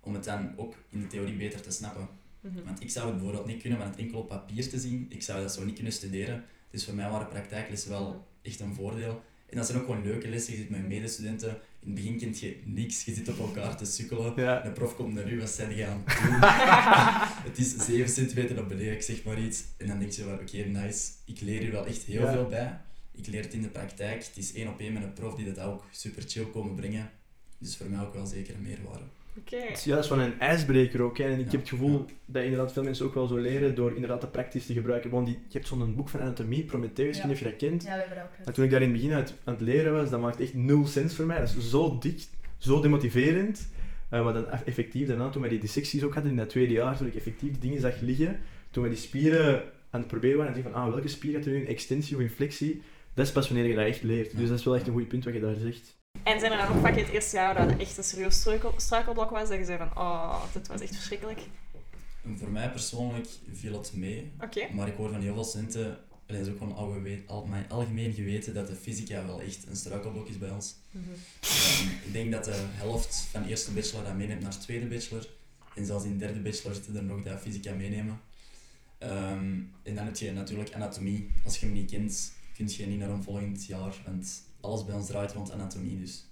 om 0.00 0.14
het 0.14 0.24
dan 0.24 0.52
ook 0.56 0.74
in 0.88 1.00
de 1.00 1.06
theorie 1.06 1.36
beter 1.36 1.60
te 1.60 1.70
snappen. 1.70 2.08
Mhm. 2.40 2.64
Want 2.64 2.82
ik 2.82 2.90
zou 2.90 3.06
het 3.06 3.14
bijvoorbeeld 3.14 3.46
niet 3.46 3.60
kunnen 3.60 3.78
van 3.78 3.88
het 3.88 3.98
enkel 3.98 4.18
op 4.18 4.28
papier 4.28 4.68
te 4.68 4.78
zien, 4.78 5.06
ik 5.08 5.22
zou 5.22 5.42
dat 5.42 5.54
zo 5.54 5.64
niet 5.64 5.74
kunnen 5.74 5.92
studeren. 5.92 6.44
Dus 6.70 6.84
voor 6.84 6.94
mij 6.94 7.10
waren 7.10 7.28
praktijklessen 7.28 7.90
wel 7.90 8.26
echt 8.42 8.60
een 8.60 8.74
voordeel. 8.74 9.22
En 9.46 9.56
dat 9.56 9.66
zijn 9.66 9.78
ook 9.78 9.84
gewoon 9.84 10.02
leuke 10.02 10.28
lessen. 10.28 10.52
Je 10.52 10.58
zit 10.58 10.70
met 10.70 10.88
medestudenten. 10.88 11.58
In 11.84 11.88
het 11.90 11.94
begin 11.94 12.18
kent 12.18 12.40
je 12.40 12.60
niks. 12.64 13.04
Je 13.04 13.14
zit 13.14 13.28
op 13.28 13.38
elkaar 13.38 13.76
te 13.76 13.84
sukkelen. 13.84 14.32
Ja. 14.36 14.60
De 14.60 14.70
prof 14.70 14.94
komt 14.96 15.14
naar 15.14 15.32
u, 15.32 15.38
wat 15.40 15.50
zijn 15.50 15.74
jij 15.76 15.88
aan 15.88 16.02
het 16.04 16.22
doen? 16.22 16.38
het 17.50 17.58
is 17.58 17.76
7 17.86 18.08
centimeter 18.12 18.54
naar 18.54 18.66
beneden, 18.66 18.92
ik 18.92 19.02
zeg 19.02 19.22
maar 19.24 19.40
iets. 19.40 19.62
En 19.76 19.86
dan 19.86 19.98
denk 19.98 20.12
je 20.12 20.22
van, 20.22 20.32
oké, 20.32 20.56
nice. 20.56 21.10
Ik 21.24 21.40
leer 21.40 21.60
hier 21.60 21.70
wel 21.72 21.86
echt 21.86 22.02
heel 22.02 22.22
Ja. 22.22 22.32
veel 22.32 22.46
bij. 22.48 22.80
Ik 23.14 23.26
leer 23.26 23.42
het 23.42 23.52
in 23.54 23.62
de 23.62 23.68
praktijk. 23.68 24.24
Het 24.24 24.36
is 24.36 24.52
één 24.52 24.68
op 24.68 24.80
één 24.80 24.92
met 24.92 25.02
een 25.02 25.12
prof 25.12 25.34
die 25.34 25.52
dat 25.52 25.58
ook 25.64 25.84
super 25.90 26.22
chill 26.26 26.44
komen 26.44 26.74
brengen. 26.74 27.10
Dus 27.58 27.76
voor 27.76 27.86
mij 27.86 28.00
ook 28.00 28.14
wel 28.14 28.26
zeker 28.26 28.54
een 28.54 28.62
meerwaarde. 28.62 29.04
Oké. 29.38 29.56
Ja, 29.56 29.94
dat 29.94 30.04
is 30.04 30.10
wel 30.10 30.20
een 30.20 30.40
ijsbreker 30.40 31.02
ook. 31.02 31.18
Hè. 31.18 31.24
En 31.24 31.38
ik 31.38 31.44
Ja, 31.44 31.50
heb 31.50 31.60
het 31.60 31.68
gevoel 31.68 31.98
ja. 32.06 32.14
dat 32.26 32.42
inderdaad 32.42 32.72
veel 32.72 32.82
mensen 32.82 33.06
ook 33.06 33.14
wel 33.14 33.26
zo 33.26 33.36
leren 33.36 33.74
door 33.74 33.92
inderdaad 33.94 34.20
de 34.20 34.26
praktisch 34.26 34.66
te 34.66 34.72
gebruiken. 34.72 35.10
Want 35.10 35.26
die, 35.26 35.34
je 35.34 35.58
hebt 35.58 35.66
zo'n 35.66 35.94
boek 35.94 36.08
van 36.08 36.20
anatomie, 36.20 36.64
Prometheus, 36.64 37.08
ik 37.16 37.22
weet 37.22 37.24
niet 37.24 37.32
of 37.32 37.38
je 37.38 37.44
dat 37.44 37.56
kent. 37.56 37.82
Ja, 37.82 37.92
we 37.92 37.98
hebben 37.98 38.16
dat 38.16 38.24
ook. 38.38 38.44
Maar 38.44 38.54
toen 38.54 38.64
ik 38.64 38.70
daar 38.70 38.82
in 38.82 38.90
het 38.92 39.00
begin 39.00 39.14
uit, 39.16 39.34
aan 39.44 39.54
het 39.54 39.62
leren 39.62 39.92
was, 39.92 40.10
dat 40.10 40.20
maakte 40.20 40.42
echt 40.42 40.54
nul 40.54 40.86
sens 40.86 41.14
voor 41.14 41.26
mij. 41.26 41.38
Dat 41.38 41.54
is 41.58 41.70
zo 41.70 41.98
dik, 41.98 42.22
zo 42.58 42.80
demotiverend. 42.80 43.68
Eh, 44.08 44.24
maar 44.24 44.32
dan 44.32 44.50
eff- 44.50 44.64
effectief 44.64 45.08
daarna, 45.08 45.28
toen 45.28 45.40
wij 45.40 45.50
die 45.50 45.60
dissecties 45.60 46.02
ook 46.02 46.14
hadden 46.14 46.30
in 46.32 46.36
dat 46.38 46.48
tweede 46.48 46.72
jaar, 46.72 46.96
toen 46.96 47.06
ik 47.06 47.14
effectief 47.14 47.50
die 47.50 47.60
dingen 47.60 47.80
zag 47.80 48.00
liggen, 48.00 48.38
toen 48.70 48.82
we 48.82 48.88
die 48.88 48.98
spieren 48.98 49.62
aan 49.90 50.00
het 50.00 50.08
proberen 50.08 50.36
waren, 50.36 50.54
en 50.54 50.58
zeggen 50.62 50.72
van, 50.74 50.86
ah, 50.86 50.92
welke 50.92 51.08
spier 51.08 51.34
had 51.34 51.44
er 51.44 51.50
nu 51.52 51.56
een 51.60 51.66
extensie 51.66 52.16
of 52.16 52.22
inflexie, 52.22 52.82
dat 53.14 53.26
is 53.26 53.32
pas 53.32 53.48
wanneer 53.48 53.66
je 53.68 53.74
dat 53.74 53.86
echt 53.86 54.02
leert. 54.02 54.36
Dus 54.36 54.48
dat 54.48 54.58
is 54.58 54.64
wel 54.64 54.74
echt 54.76 54.86
een 54.86 54.92
goed 54.92 55.08
punt 55.08 55.24
wat 55.24 55.34
je 55.34 55.40
daar 55.40 55.54
zegt. 55.54 56.00
En 56.22 56.40
zijn 56.40 56.52
er 56.52 56.58
dan 56.58 56.76
ook 56.76 56.82
vaak 56.82 56.96
in 56.96 57.04
het 57.04 57.12
eerste 57.12 57.36
jaar 57.36 57.54
dat 57.54 57.70
het 57.70 57.80
echt 57.80 57.98
een 57.98 58.04
serieus 58.04 58.34
struikel, 58.34 58.74
struikelblok 58.76 59.30
was, 59.30 59.48
dat 59.48 59.58
je 59.58 59.64
zei 59.64 59.78
van, 59.78 59.96
oh, 59.96 60.42
dit 60.52 60.66
was 60.66 60.80
echt 60.80 60.94
verschrikkelijk. 60.94 61.40
En 62.24 62.38
voor 62.38 62.50
mij 62.50 62.70
persoonlijk 62.70 63.28
viel 63.52 63.78
het 63.78 63.92
mee. 63.94 64.32
Maar 64.74 64.88
ik 64.88 64.96
hoor 64.96 65.10
van 65.10 65.20
heel 65.20 65.34
veel 65.34 65.44
studenten, 65.44 65.86
en 66.26 66.34
dat 66.34 66.46
is 66.46 66.52
ook 66.52 66.58
gewoon 66.58 66.76
algemeen, 66.76 67.24
algemeen, 67.26 67.68
algemeen 67.68 68.12
geweten, 68.12 68.54
dat 68.54 68.66
de 68.66 68.74
fysica 68.74 69.26
wel 69.26 69.40
echt 69.40 69.66
een 69.66 69.76
struikelblok 69.76 70.28
is 70.28 70.38
bij 70.38 70.50
ons. 70.50 70.74
Ehm, 70.92 71.88
ik 72.04 72.12
denk 72.12 72.32
dat 72.32 72.44
de 72.44 72.54
helft 72.54 73.26
van 73.30 73.44
eerste 73.44 73.72
bachelor 73.72 74.04
dat 74.04 74.16
meeneemt 74.16 74.42
naar 74.42 74.58
tweede 74.58 74.86
bachelor. 74.86 75.28
En 75.74 75.86
zelfs 75.86 76.04
in 76.04 76.18
derde 76.18 76.40
bachelor 76.40 76.74
zitten 76.74 76.96
er 76.96 77.02
nog 77.02 77.22
dat 77.22 77.40
fysica 77.40 77.74
meenemen. 77.74 78.20
Ehm, 78.98 79.60
en 79.82 79.94
dan 79.94 80.04
heb 80.04 80.16
je 80.16 80.32
natuurlijk 80.32 80.74
anatomie. 80.74 81.30
Als 81.44 81.58
je 81.58 81.66
hem 81.66 81.74
niet 81.74 81.90
kent, 81.90 82.32
kun 82.56 82.68
je 82.68 82.86
niet 82.86 82.98
naar 82.98 83.10
een 83.10 83.22
volgend 83.22 83.66
jaar. 83.66 83.94
Want 84.04 84.42
alles 84.62 84.84
bij 84.84 84.94
ons 84.94 85.06
draait 85.06 85.32
rond 85.32 85.52
anatomie. 85.52 85.98
Dus 85.98 86.24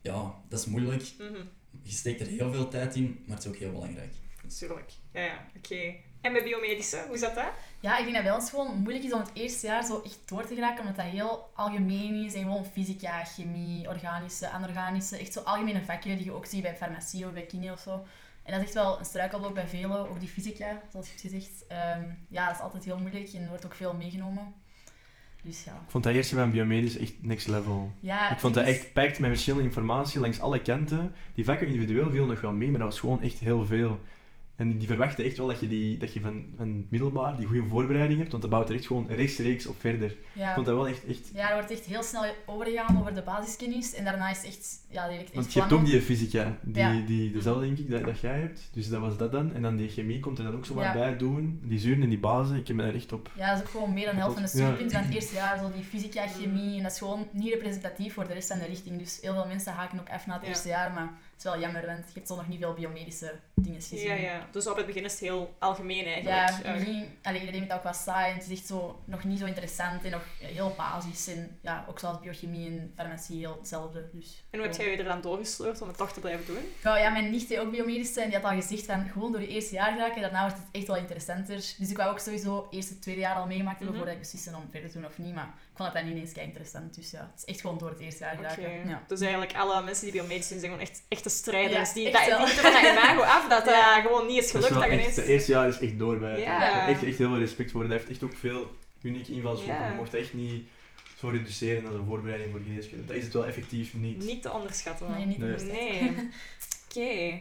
ja, 0.00 0.34
dat 0.48 0.58
is 0.58 0.66
moeilijk. 0.66 1.12
Mhm. 1.18 1.44
Je 1.82 1.92
steekt 1.92 2.20
er 2.20 2.26
heel 2.26 2.52
veel 2.52 2.68
tijd 2.68 2.94
in, 2.94 3.22
maar 3.26 3.36
het 3.36 3.44
is 3.44 3.50
ook 3.50 3.58
heel 3.58 3.72
belangrijk. 3.72 4.12
Tuurlijk. 4.58 4.92
Ja, 5.12 5.20
ja, 5.20 5.46
oké. 5.56 5.94
En 6.20 6.32
bij 6.32 6.42
biomedische, 6.42 7.04
hoe 7.08 7.18
zat 7.18 7.34
dat? 7.34 7.50
Ja, 7.80 7.96
ik 7.98 8.02
denk 8.02 8.14
dat 8.14 8.24
bij 8.24 8.32
ons 8.32 8.50
gewoon 8.50 8.76
moeilijk 8.76 9.04
is 9.04 9.12
om 9.12 9.20
het 9.20 9.30
eerste 9.32 9.66
jaar 9.66 9.84
zo 9.84 10.02
echt 10.04 10.18
door 10.24 10.46
te 10.46 10.54
geraken, 10.54 10.80
omdat 10.80 10.96
dat 10.96 11.04
heel 11.04 11.50
algemeen 11.54 12.24
is 12.24 12.34
en 12.34 12.42
gewoon 12.42 12.64
fysica, 12.64 13.24
chemie, 13.24 13.88
organische, 13.88 14.50
anorganische, 14.50 15.18
echt 15.18 15.32
zo 15.32 15.40
algemene 15.40 15.84
vakken 15.84 16.16
die 16.16 16.24
je 16.24 16.32
ook 16.32 16.46
ziet 16.46 16.62
bij 16.62 16.76
farmacie 16.76 17.26
of 17.26 17.32
bij 17.32 17.46
kine 17.46 17.72
of 17.72 17.80
zo. 17.80 18.06
En 18.42 18.52
dat 18.52 18.60
is 18.60 18.66
echt 18.66 18.74
wel 18.74 18.98
een 18.98 19.04
struikelblok 19.04 19.54
bij 19.54 19.68
velen, 19.68 20.08
ook 20.08 20.20
die 20.20 20.28
fysica, 20.28 20.82
zoals 20.90 21.06
je 21.06 21.12
hebt 21.12 21.34
gezegd. 21.34 21.66
Ehm, 21.66 22.02
ja, 22.28 22.46
dat 22.46 22.54
is 22.54 22.62
altijd 22.62 22.84
heel 22.84 22.98
moeilijk 22.98 23.32
en 23.32 23.42
er 23.42 23.48
wordt 23.48 23.64
ook 23.64 23.74
veel 23.74 23.94
meegenomen. 23.94 24.54
Dus 25.42 25.64
ja. 25.64 25.72
Ik 25.72 25.90
vond 25.90 26.04
dat 26.04 26.14
eerste 26.14 26.34
van 26.34 26.50
biomedisch 26.50 26.98
echt 26.98 27.14
next 27.20 27.48
level. 27.48 27.92
ja 28.00 28.30
Ik 28.30 28.38
vond 28.38 28.54
dat 28.54 28.64
echt 28.64 28.92
packed 28.92 29.18
met 29.18 29.30
verschillende 29.30 29.64
informatie 29.64 30.20
langs 30.20 30.40
alle 30.40 30.62
kanten. 30.62 31.12
Die 31.34 31.44
vakken 31.44 31.66
individueel 31.66 32.10
viel 32.10 32.26
nog 32.26 32.40
wel 32.40 32.52
mee, 32.52 32.70
maar 32.70 32.80
dat 32.80 32.88
was 32.88 33.00
gewoon 33.00 33.22
echt 33.22 33.38
heel 33.38 33.66
veel. 33.66 34.00
En 34.58 34.78
die 34.78 34.86
verwachten 34.86 35.24
echt 35.24 35.36
wel 35.36 35.46
dat 35.46 35.60
je, 35.60 35.68
die, 35.68 35.98
dat 35.98 36.12
je 36.12 36.20
van, 36.20 36.44
van 36.56 36.86
middelbaar 36.88 37.36
die 37.36 37.46
goede 37.46 37.68
voorbereiding 37.68 38.18
hebt, 38.18 38.30
want 38.30 38.42
dat 38.42 38.50
bouwt 38.52 38.68
er 38.68 38.74
echt 38.74 38.86
gewoon 38.86 39.06
rechtstreeks 39.08 39.66
op 39.66 39.80
verder. 39.80 40.10
Ik 40.10 40.16
Ja. 40.32 40.54
vond 40.54 40.66
dat 40.66 40.74
wel 40.74 40.88
echt... 40.88 41.06
echt 41.06 41.30
ja, 41.34 41.48
er 41.48 41.54
wordt 41.54 41.70
echt 41.70 41.84
heel 41.84 42.02
snel 42.02 42.24
overgegaan 42.46 42.98
over 43.00 43.14
de 43.14 43.22
basiskennis 43.22 43.94
en 43.94 44.04
daarna 44.04 44.30
is 44.30 44.44
echt, 44.44 44.80
ja, 44.90 45.08
direct 45.08 45.24
echt 45.24 45.34
want 45.34 45.52
je 45.52 45.60
hebt 45.60 45.72
ook 45.72 45.84
die 45.84 46.00
fysica, 46.02 46.58
die, 46.62 46.82
Ja. 46.82 47.00
die, 47.06 47.32
dezelfde 47.32 47.64
denk 47.66 47.78
ik, 47.78 47.90
dat, 47.90 48.04
dat 48.04 48.20
jij 48.20 48.40
hebt. 48.40 48.68
Dus 48.72 48.88
dat 48.88 49.00
was 49.00 49.16
dat 49.16 49.32
dan. 49.32 49.54
En 49.54 49.62
dan 49.62 49.76
die 49.76 49.88
chemie 49.88 50.20
komt 50.20 50.38
er 50.38 50.44
dan 50.44 50.54
ook 50.54 50.66
zo 50.66 50.74
wat 50.74 50.84
Ja. 50.84 50.92
bij 50.92 51.16
doen. 51.16 51.60
Die 51.64 51.78
zuren 51.78 52.02
en 52.02 52.08
die 52.08 52.18
bazen, 52.18 52.56
ik 52.56 52.66
heb 52.66 52.76
me 52.76 52.82
daar 52.82 52.94
echt 52.94 53.12
op... 53.12 53.30
Ja, 53.36 53.48
dat 53.48 53.56
is 53.56 53.62
ook 53.62 53.70
gewoon 53.70 53.92
meer 53.92 54.04
dan 54.06 54.14
de 54.14 54.20
helft 54.20 54.34
van 54.38 54.42
de 54.44 54.50
Ja. 54.52 54.56
studiepunten 54.64 54.96
van 54.96 55.06
het 55.06 55.14
eerste 55.14 55.34
jaar, 55.34 55.58
zo 55.58 55.70
die 55.74 55.84
fysica, 55.84 56.26
chemie, 56.26 56.76
en 56.76 56.82
dat 56.82 56.92
is 56.92 56.98
gewoon 56.98 57.26
niet 57.32 57.52
representatief 57.52 58.14
voor 58.14 58.26
de 58.26 58.32
rest 58.34 58.48
van 58.48 58.58
de 58.58 58.66
richting. 58.66 58.98
Dus 58.98 59.18
heel 59.22 59.34
veel 59.34 59.46
mensen 59.46 59.72
haken 59.72 60.00
ook 60.00 60.10
af 60.10 60.26
na 60.26 60.32
het 60.32 60.42
Ja. 60.42 60.48
eerste 60.48 60.68
jaar, 60.68 60.92
maar 60.92 61.12
het 61.38 61.46
is 61.46 61.52
wel 61.52 61.60
jammer, 61.62 61.86
want 61.86 62.06
je 62.06 62.12
hebt 62.14 62.28
zo 62.28 62.36
nog 62.36 62.48
niet 62.48 62.60
veel 62.60 62.72
biomedische 62.74 63.34
dingen 63.54 63.80
gezien. 63.82 63.98
Ja, 64.08 64.14
ja. 64.14 64.46
Dus 64.52 64.66
op 64.66 64.76
het 64.76 64.86
begin 64.86 65.04
is 65.04 65.10
het 65.12 65.20
heel 65.20 65.54
algemeen 65.58 66.04
Ja, 66.04 66.12
eigenlijk. 66.12 66.66
het 66.66 66.78
begin, 66.78 67.18
allee, 67.22 67.40
iedereen 67.40 67.52
vindt 67.60 67.68
dat 67.68 67.76
ook 67.78 67.84
wel 67.84 67.92
saai 67.94 68.30
en 68.32 68.38
het 68.38 68.50
is 68.50 68.58
echt 68.58 68.66
zo, 68.66 69.02
nog 69.04 69.24
niet 69.24 69.38
zo 69.38 69.44
interessant 69.46 70.04
en 70.04 70.10
nog 70.10 70.22
heel 70.38 70.74
basis. 70.76 71.26
En 71.28 71.58
ja, 71.62 71.84
ook 71.88 71.98
zoals 71.98 72.20
biochemie 72.20 72.66
en 72.68 72.92
farmacie 72.96 73.38
heel 73.38 73.56
hetzelfde. 73.58 74.08
Dus, 74.12 74.44
En 74.50 74.58
hoe 74.58 74.68
heb 74.68 74.76
jij 74.76 74.90
je 74.90 74.96
er 74.96 75.04
dan 75.04 75.20
doorgesleurd 75.20 75.82
om 75.82 75.88
het 75.88 75.96
toch 75.96 76.12
te 76.12 76.20
blijven 76.20 76.46
doen? 76.46 76.62
Ja, 76.82 76.96
ja, 76.98 77.10
mijn 77.10 77.30
nicht 77.30 77.48
deed 77.48 77.58
ook 77.58 77.70
biomedische 77.70 78.20
en 78.20 78.30
die 78.30 78.38
had 78.38 78.50
al 78.50 78.60
gezegd 78.60 78.84
van 78.86 79.08
gewoon 79.12 79.32
door 79.32 79.40
je 79.40 79.48
eerste 79.48 79.74
jaar 79.74 79.92
geraken, 79.92 80.20
daarna 80.20 80.40
wordt 80.40 80.56
het 80.56 80.66
echt 80.72 80.86
wel 80.86 80.96
interessanter. 80.96 81.54
Dus 81.56 81.90
ik 81.90 81.96
wou 81.96 82.10
ook 82.10 82.18
sowieso 82.18 82.66
eerste, 82.70 82.98
tweede 82.98 83.20
jaar 83.20 83.34
al 83.36 83.46
meegemaakt 83.46 83.78
hebben 83.78 83.96
Mhm. 83.96 84.04
voordat 84.04 84.14
ik 84.14 84.30
beslissen 84.30 84.54
om 84.54 84.68
verder 84.70 84.90
te 84.90 84.96
doen 85.00 85.06
of 85.06 85.18
niet. 85.18 85.34
Maar 85.34 85.54
vond 85.78 85.92
dat 85.92 86.02
dan 86.02 86.12
niet 86.12 86.22
eens 86.22 86.32
kei 86.32 86.46
interessant. 86.46 86.94
Dus 86.94 87.10
ja, 87.10 87.30
het 87.32 87.38
is 87.38 87.44
echt 87.44 87.60
gewoon 87.60 87.78
door 87.78 87.90
het 87.90 87.98
eerste 88.00 88.24
jaar. 88.24 88.60
Ja. 88.86 89.04
Dus 89.06 89.20
eigenlijk 89.20 89.54
alle 89.54 89.82
mensen 89.82 90.04
die 90.04 90.12
biomedisch 90.12 90.48
doen, 90.48 90.58
zijn 90.58 90.70
gewoon 90.72 90.86
echt 90.86 91.02
echte 91.08 91.28
strijders. 91.28 91.88
Ja, 91.88 91.94
die, 91.94 92.10
echt 92.10 92.30
dat, 92.30 92.46
die 92.46 92.56
van 92.56 92.72
dat 92.72 92.82
imago 92.82 93.20
af, 93.20 93.48
dat 93.48 93.64
Ja. 93.74 93.94
dat 93.94 94.04
gewoon 94.04 94.26
niet 94.26 94.42
is 94.44 94.52
Dat 94.52 94.62
is 94.62 94.66
gelukt. 94.66 94.70
wel 94.70 94.80
Dat 94.80 94.90
je 94.90 94.96
echt, 94.96 95.02
ineens... 95.02 95.16
het 95.16 95.26
eerste 95.26 95.52
jaar 95.52 95.68
is 95.68 95.78
echt 95.78 95.98
door 95.98 96.18
bij. 96.18 96.40
Ja. 96.40 96.88
Echt, 96.88 97.04
echt 97.04 97.18
heel 97.18 97.28
veel 97.28 97.38
respect 97.38 97.70
voor. 97.70 97.84
Hij 97.84 97.92
heeft 97.92 98.08
echt 98.10 98.22
ook 98.22 98.36
veel 98.36 98.70
unieke 99.02 99.32
invalshoeken. 99.32 99.74
Ja. 99.74 99.88
Je 99.88 99.94
mocht 99.94 100.14
echt 100.14 100.34
niet 100.34 100.68
zo 101.18 101.28
reduceren 101.28 101.86
als 101.86 101.94
een 101.94 102.06
voorbereiding 102.06 102.50
voor 102.50 102.60
geneeskunde. 102.60 103.04
Dat 103.04 103.16
is 103.16 103.24
het 103.24 103.32
wel 103.32 103.46
effectief 103.46 103.94
niet. 103.94 104.24
Niet 104.24 104.42
te 104.42 104.52
onderschatten. 104.52 105.10
Nee, 105.10 105.26
niet 105.26 105.38
Nee. 105.72 106.00
Oké. 106.88 107.40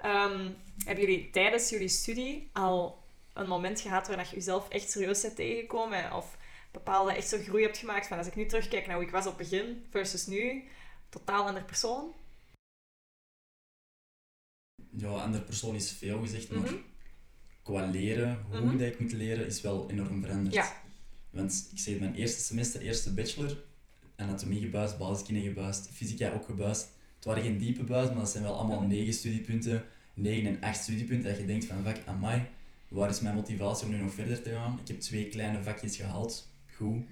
Ehm, 0.00 0.48
hebben 0.84 1.04
jullie 1.04 1.30
tijdens 1.30 1.70
jullie 1.70 1.88
studie 1.88 2.50
al 2.52 3.04
een 3.32 3.48
moment 3.48 3.80
gehad 3.80 4.08
waar 4.08 4.16
dat 4.16 4.30
je 4.30 4.36
jezelf 4.36 4.68
echt 4.68 4.90
serieus 4.90 5.22
bent 5.22 5.36
tegengekomen? 5.36 6.12
Of 6.12 6.36
bepaalde 6.76 7.12
echt 7.12 7.28
zo 7.28 7.38
groei 7.38 7.62
hebt 7.62 7.78
gemaakt 7.78 8.06
van 8.06 8.18
als 8.18 8.26
ik 8.26 8.34
nu 8.36 8.46
terugkijk 8.46 8.86
naar 8.86 8.96
hoe 8.96 9.04
ik 9.04 9.10
was 9.10 9.26
op 9.26 9.38
het 9.38 9.48
begin 9.50 9.86
versus 9.90 10.26
nu, 10.26 10.64
totaal 11.08 11.46
ander 11.46 11.64
persoon? 11.64 12.12
Ja, 14.96 15.08
andere 15.08 15.44
persoon 15.44 15.74
is 15.74 15.90
veel 15.92 16.20
gezegd, 16.20 16.50
maar 16.50 16.60
Mhm. 16.62 16.74
qua 17.62 17.86
leren, 17.90 18.42
hoe 18.50 18.60
Mhm. 18.60 18.76
dat 18.78 18.86
ik 18.86 19.00
moet 19.00 19.12
leren, 19.12 19.46
is 19.46 19.60
wel 19.60 19.90
enorm 19.90 20.20
veranderd. 20.22 20.54
Ja. 20.54 20.82
Want 21.30 21.68
ik 21.72 21.78
zeg 21.78 21.98
mijn 21.98 22.14
eerste 22.14 22.40
semester, 22.40 22.80
eerste 22.80 23.14
bachelor, 23.14 23.64
anatomie 24.16 24.60
gebuist, 24.60 24.98
basiskunde 24.98 25.40
gebuist, 25.40 25.88
fysica 25.92 26.32
ook 26.32 26.44
gebuist. 26.44 26.88
Het 27.16 27.24
waren 27.24 27.42
geen 27.42 27.58
diepe 27.58 27.84
buis, 27.84 28.08
maar 28.08 28.18
dat 28.18 28.30
zijn 28.30 28.42
wel 28.42 28.54
allemaal 28.58 28.80
negen 28.80 29.12
studiepunten, 29.12 29.84
negen 30.14 30.46
en 30.46 30.60
acht 30.62 30.82
studiepunten, 30.82 31.28
dat 31.30 31.38
je 31.40 31.46
denkt 31.46 31.64
van, 31.64 31.82
vak, 31.82 31.96
amai, 32.06 32.46
waar 32.88 33.10
is 33.10 33.20
mijn 33.20 33.34
motivatie 33.34 33.86
om 33.86 33.92
nu 33.92 33.98
nog 33.98 34.12
verder 34.14 34.42
te 34.42 34.50
gaan? 34.50 34.78
Ik 34.80 34.88
heb 34.88 35.00
twee 35.00 35.28
kleine 35.28 35.62
vakjes 35.62 35.96
gehaald, 35.96 36.48
goed. 36.76 37.02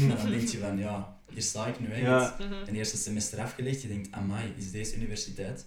en 0.00 0.08
dan 0.16 0.30
denk 0.30 0.48
je 0.48 0.58
van, 0.58 0.78
ja, 0.78 1.18
hier 1.32 1.42
sta 1.42 1.66
ik 1.66 1.80
nu, 1.80 1.94
Ja. 1.96 2.22
hebt 2.24 2.38
Mhm. 2.38 2.68
een 2.68 2.74
eerste 2.74 2.96
semester 2.96 3.38
afgelegd, 3.40 3.82
je 3.82 3.88
denkt, 3.88 4.12
amai, 4.12 4.52
is 4.56 4.70
deze 4.70 4.96
universiteit? 4.96 5.66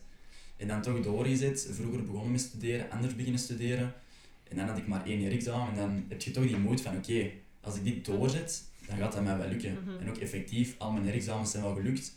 En 0.57 0.67
dan 0.67 0.81
toch 0.81 0.99
doorgezet, 1.01 1.67
vroeger 1.71 2.03
begonnen 2.03 2.31
met 2.31 2.41
studeren, 2.41 2.89
anders 2.91 3.15
beginnen 3.15 3.41
studeren. 3.41 3.93
En 4.49 4.57
dan 4.57 4.67
had 4.67 4.77
ik 4.77 4.87
maar 4.87 5.05
één 5.05 5.21
jaar 5.21 5.31
examen 5.31 5.69
en 5.69 5.75
dan 5.75 6.05
heb 6.09 6.21
je 6.21 6.31
toch 6.31 6.47
die 6.47 6.57
moed 6.57 6.81
van, 6.81 6.97
oké, 6.97 7.29
als 7.61 7.75
ik 7.75 7.83
dit 7.83 8.05
doorzet, 8.05 8.63
dan 8.87 8.97
gaat 8.97 9.11
dat 9.13 9.23
mij 9.23 9.37
wel 9.37 9.47
lukken. 9.47 9.77
Mhm. 9.83 9.99
En 10.01 10.09
ook 10.09 10.17
effectief, 10.17 10.75
al 10.77 10.91
mijn 10.91 11.05
herexamens 11.05 11.51
zijn 11.51 11.63
wel 11.63 11.73
gelukt, 11.75 12.11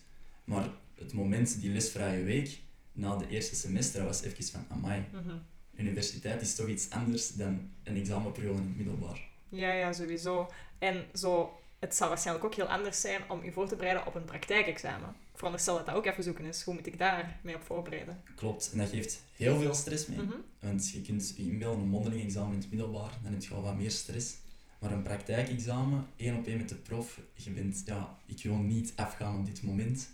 maar 0.44 0.68
het 0.99 1.12
moment, 1.12 1.61
die 1.61 1.70
lesvrije 1.70 2.25
week, 2.25 2.59
na 2.92 3.16
de 3.16 3.29
eerste 3.29 3.55
semester, 3.55 4.05
was 4.05 4.22
even 4.22 4.44
van, 4.44 4.64
amai, 4.68 5.03
Mhm. 5.12 5.35
universiteit 5.77 6.40
is 6.42 6.55
toch 6.55 6.68
iets 6.68 6.90
anders 6.90 7.31
dan 7.35 7.61
een 7.83 7.96
examenperiode 7.96 8.59
in 8.61 8.66
het 8.66 8.77
middelbaar. 8.77 9.20
Ja, 9.48 9.72
ja, 9.72 9.92
sowieso. 9.92 10.50
En 10.78 11.04
zo, 11.14 11.59
het 11.78 11.94
zou 11.94 12.09
waarschijnlijk 12.09 12.46
ook 12.46 12.54
heel 12.54 12.68
anders 12.68 13.00
zijn 13.00 13.22
om 13.30 13.44
je 13.44 13.52
voor 13.52 13.68
te 13.68 13.76
bereiden 13.76 14.06
op 14.06 14.14
een 14.14 14.24
praktijkexamen. 14.24 15.09
Ik 15.09 15.38
veronderstel 15.42 15.76
dat 15.76 15.87
dat 15.87 15.94
ook 15.94 16.06
even 16.06 16.22
zoeken 16.22 16.44
is. 16.44 16.62
Hoe 16.62 16.74
moet 16.74 16.87
ik 16.87 16.98
daar 16.98 17.38
mee 17.42 17.54
op 17.54 17.62
voorbereiden? 17.62 18.22
Klopt, 18.35 18.70
en 18.72 18.78
dat 18.78 18.88
geeft 18.88 19.22
heel 19.37 19.59
veel 19.61 19.74
stress 19.74 20.06
mee. 20.06 20.18
Mhm. 20.18 20.37
Want 20.61 20.90
je 20.90 21.02
kunt 21.02 21.35
je 21.37 21.42
inbeelden 21.42 21.80
een 21.82 21.88
mondeling 21.88 22.22
examen 22.22 22.52
in 22.52 22.59
het 22.59 22.70
middelbaar, 22.70 23.11
dan 23.22 23.32
heb 23.32 23.42
je 23.42 23.54
al 23.54 23.62
wat 23.62 23.76
meer 23.76 23.90
stress. 23.90 24.37
Maar 24.78 24.92
een 24.92 25.02
praktijkexamen, 25.02 26.06
één 26.16 26.37
op 26.37 26.46
één 26.46 26.56
met 26.56 26.68
de 26.68 26.74
prof, 26.74 27.20
je 27.35 27.50
bent, 27.50 27.82
ja, 27.87 28.16
ik 28.26 28.42
wil 28.42 28.56
niet 28.56 28.92
afgaan 28.96 29.38
op 29.38 29.46
dit 29.46 29.62
moment. 29.62 30.09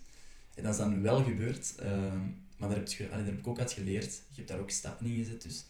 En 0.55 0.63
dat 0.63 0.73
is 0.73 0.79
dan 0.79 1.03
wel 1.03 1.25
gebeurd, 1.25 1.75
ehm, 1.79 2.19
maar 2.57 2.69
daar 2.69 2.79
heb, 2.79 2.89
je, 2.89 3.05
allee, 3.05 3.17
daar 3.25 3.33
heb 3.33 3.39
ik 3.39 3.47
ook 3.47 3.59
uit 3.59 3.73
geleerd. 3.73 4.13
Je 4.13 4.35
hebt 4.37 4.49
daar 4.49 4.59
ook 4.59 4.71
stappen 4.71 5.07
in 5.07 5.17
gezet, 5.25 5.43
dus 5.43 5.65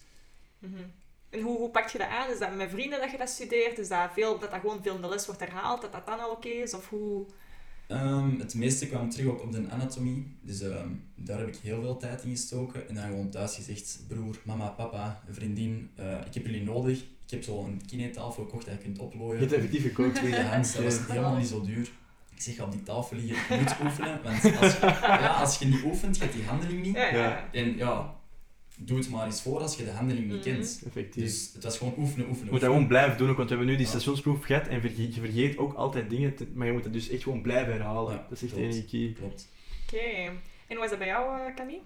Mhm. 0.59 0.83
Hoe, 1.33 1.59
hoe 1.59 1.71
pak 1.71 1.89
je 1.89 1.99
dat 1.99 2.09
aan? 2.09 2.31
Is 2.31 2.39
dat 2.39 2.55
met 2.55 2.71
vrienden 2.71 3.01
dat 3.01 3.11
je 3.11 3.19
dat 3.19 3.29
studeert? 3.29 3.79
Is 3.79 3.89
dat, 3.89 4.11
veel, 4.13 4.39
dat 4.39 4.51
dat 4.51 4.61
gewoon 4.61 4.83
veel 4.83 4.95
in 4.95 5.01
de 5.01 5.09
les 5.09 5.27
wordt 5.27 5.41
herhaald? 5.41 5.81
Dat 5.81 5.93
dat 5.93 6.07
dan 6.07 6.21
al 6.21 6.31
oké 6.31 6.49
is? 6.49 6.75
Of 6.75 6.89
hoe... 6.89 7.25
Ehm, 7.87 8.39
het 8.39 8.55
meeste 8.55 8.87
kwam 8.89 9.11
terug 9.11 9.27
ook 9.27 9.43
op 9.43 9.53
de 9.53 9.67
anatomie, 9.71 10.37
dus 10.41 10.61
ehm, 10.61 10.89
daar 11.15 11.39
heb 11.39 11.49
ik 11.49 11.57
heel 11.63 11.81
veel 11.81 11.97
tijd 11.97 12.23
in 12.23 12.31
gestoken. 12.31 12.89
En 12.89 12.95
dan 12.95 13.05
gewoon 13.05 13.31
thuis 13.31 13.55
gezegd, 13.55 14.01
broer, 14.09 14.37
mama, 14.45 14.69
papa, 14.69 15.23
vriendin, 15.31 15.91
eh, 15.97 16.19
ik 16.27 16.35
heb 16.35 16.47
jullie 16.47 16.63
nodig. 16.63 16.99
Ik 16.99 17.31
heb 17.39 17.43
zo 17.43 17.65
een 17.65 17.83
kinetafel 17.87 18.45
gekocht 18.45 18.67
dat 18.67 18.75
je 18.75 18.81
kunt 18.81 18.97
Je 18.97 19.03
oplooien. 19.03 19.41
hebt 19.41 19.53
effectief 19.53 19.83
gekookt. 19.83 20.15
Tweedehands, 20.15 20.75
dat 20.75 20.85
was 20.85 20.99
helemaal 21.07 21.37
niet 21.37 21.47
zo 21.47 21.61
duur. 21.63 21.91
Ik 22.35 22.41
zeg, 22.41 22.61
op 22.61 22.73
die 22.73 22.83
tafel 22.83 23.17
liggen, 23.17 23.57
je 23.57 23.63
moet 23.63 23.77
oefenen. 23.85 24.21
Want 24.23 24.57
als 24.61 24.73
je, 24.73 24.87
ja, 25.03 25.27
als 25.27 25.59
je 25.59 25.67
niet 25.67 25.83
oefent, 25.85 26.17
je 26.17 26.23
hebt 26.23 26.35
die 26.35 26.45
handeling 26.45 26.83
niet. 26.83 26.95
Ja. 26.97 27.49
En 27.53 27.77
ja, 27.77 28.15
doe 28.77 28.99
het 28.99 29.11
maar 29.11 29.25
eens 29.27 29.43
voor 29.43 29.61
als 29.61 29.77
je 29.77 29.85
de 29.85 29.91
handeling 29.91 30.27
niet 30.27 30.35
Mhm. 30.47 30.55
kent. 30.55 30.83
Effectief. 30.87 31.23
Dus 31.25 31.51
het 31.55 31.65
was 31.65 31.79
gewoon 31.79 31.95
oefenen, 31.99 32.27
oefenen, 32.27 32.45
Je 32.47 32.51
moet 32.51 32.61
dat 32.61 32.71
gewoon 32.71 32.87
blijven 32.87 33.19
doen, 33.19 33.31
ook, 33.31 33.37
want 33.37 33.49
we 33.49 33.55
hebben 33.55 33.73
nu 33.73 33.77
die 33.79 33.87
Ja. 33.87 33.93
stationsproef 33.93 34.45
gehad 34.45 34.67
en 34.67 34.81
vergeet, 34.81 35.15
je 35.15 35.21
vergeet 35.21 35.59
ook 35.59 35.75
altijd 35.75 36.11
dingen, 36.11 36.35
te- 36.35 36.47
maar 36.55 36.67
je 36.67 36.73
moet 36.73 36.85
het 36.85 36.93
dus 36.93 37.09
echt 37.09 37.23
gewoon 37.23 37.43
blijven 37.43 37.73
herhalen. 37.73 38.13
Ja, 38.13 38.27
dat 38.29 38.43
is 38.43 38.43
echt 38.45 38.55
de 38.55 38.61
enige 38.63 38.85
key. 38.85 39.13
Klopt. 39.19 39.49
Oké. 39.87 40.05
En 40.05 40.33
hoe 40.69 40.79
was 40.79 40.89
dat 40.91 40.99
bij 40.99 41.07
jou, 41.09 41.41
eh, 41.41 41.55
Camille? 41.55 41.81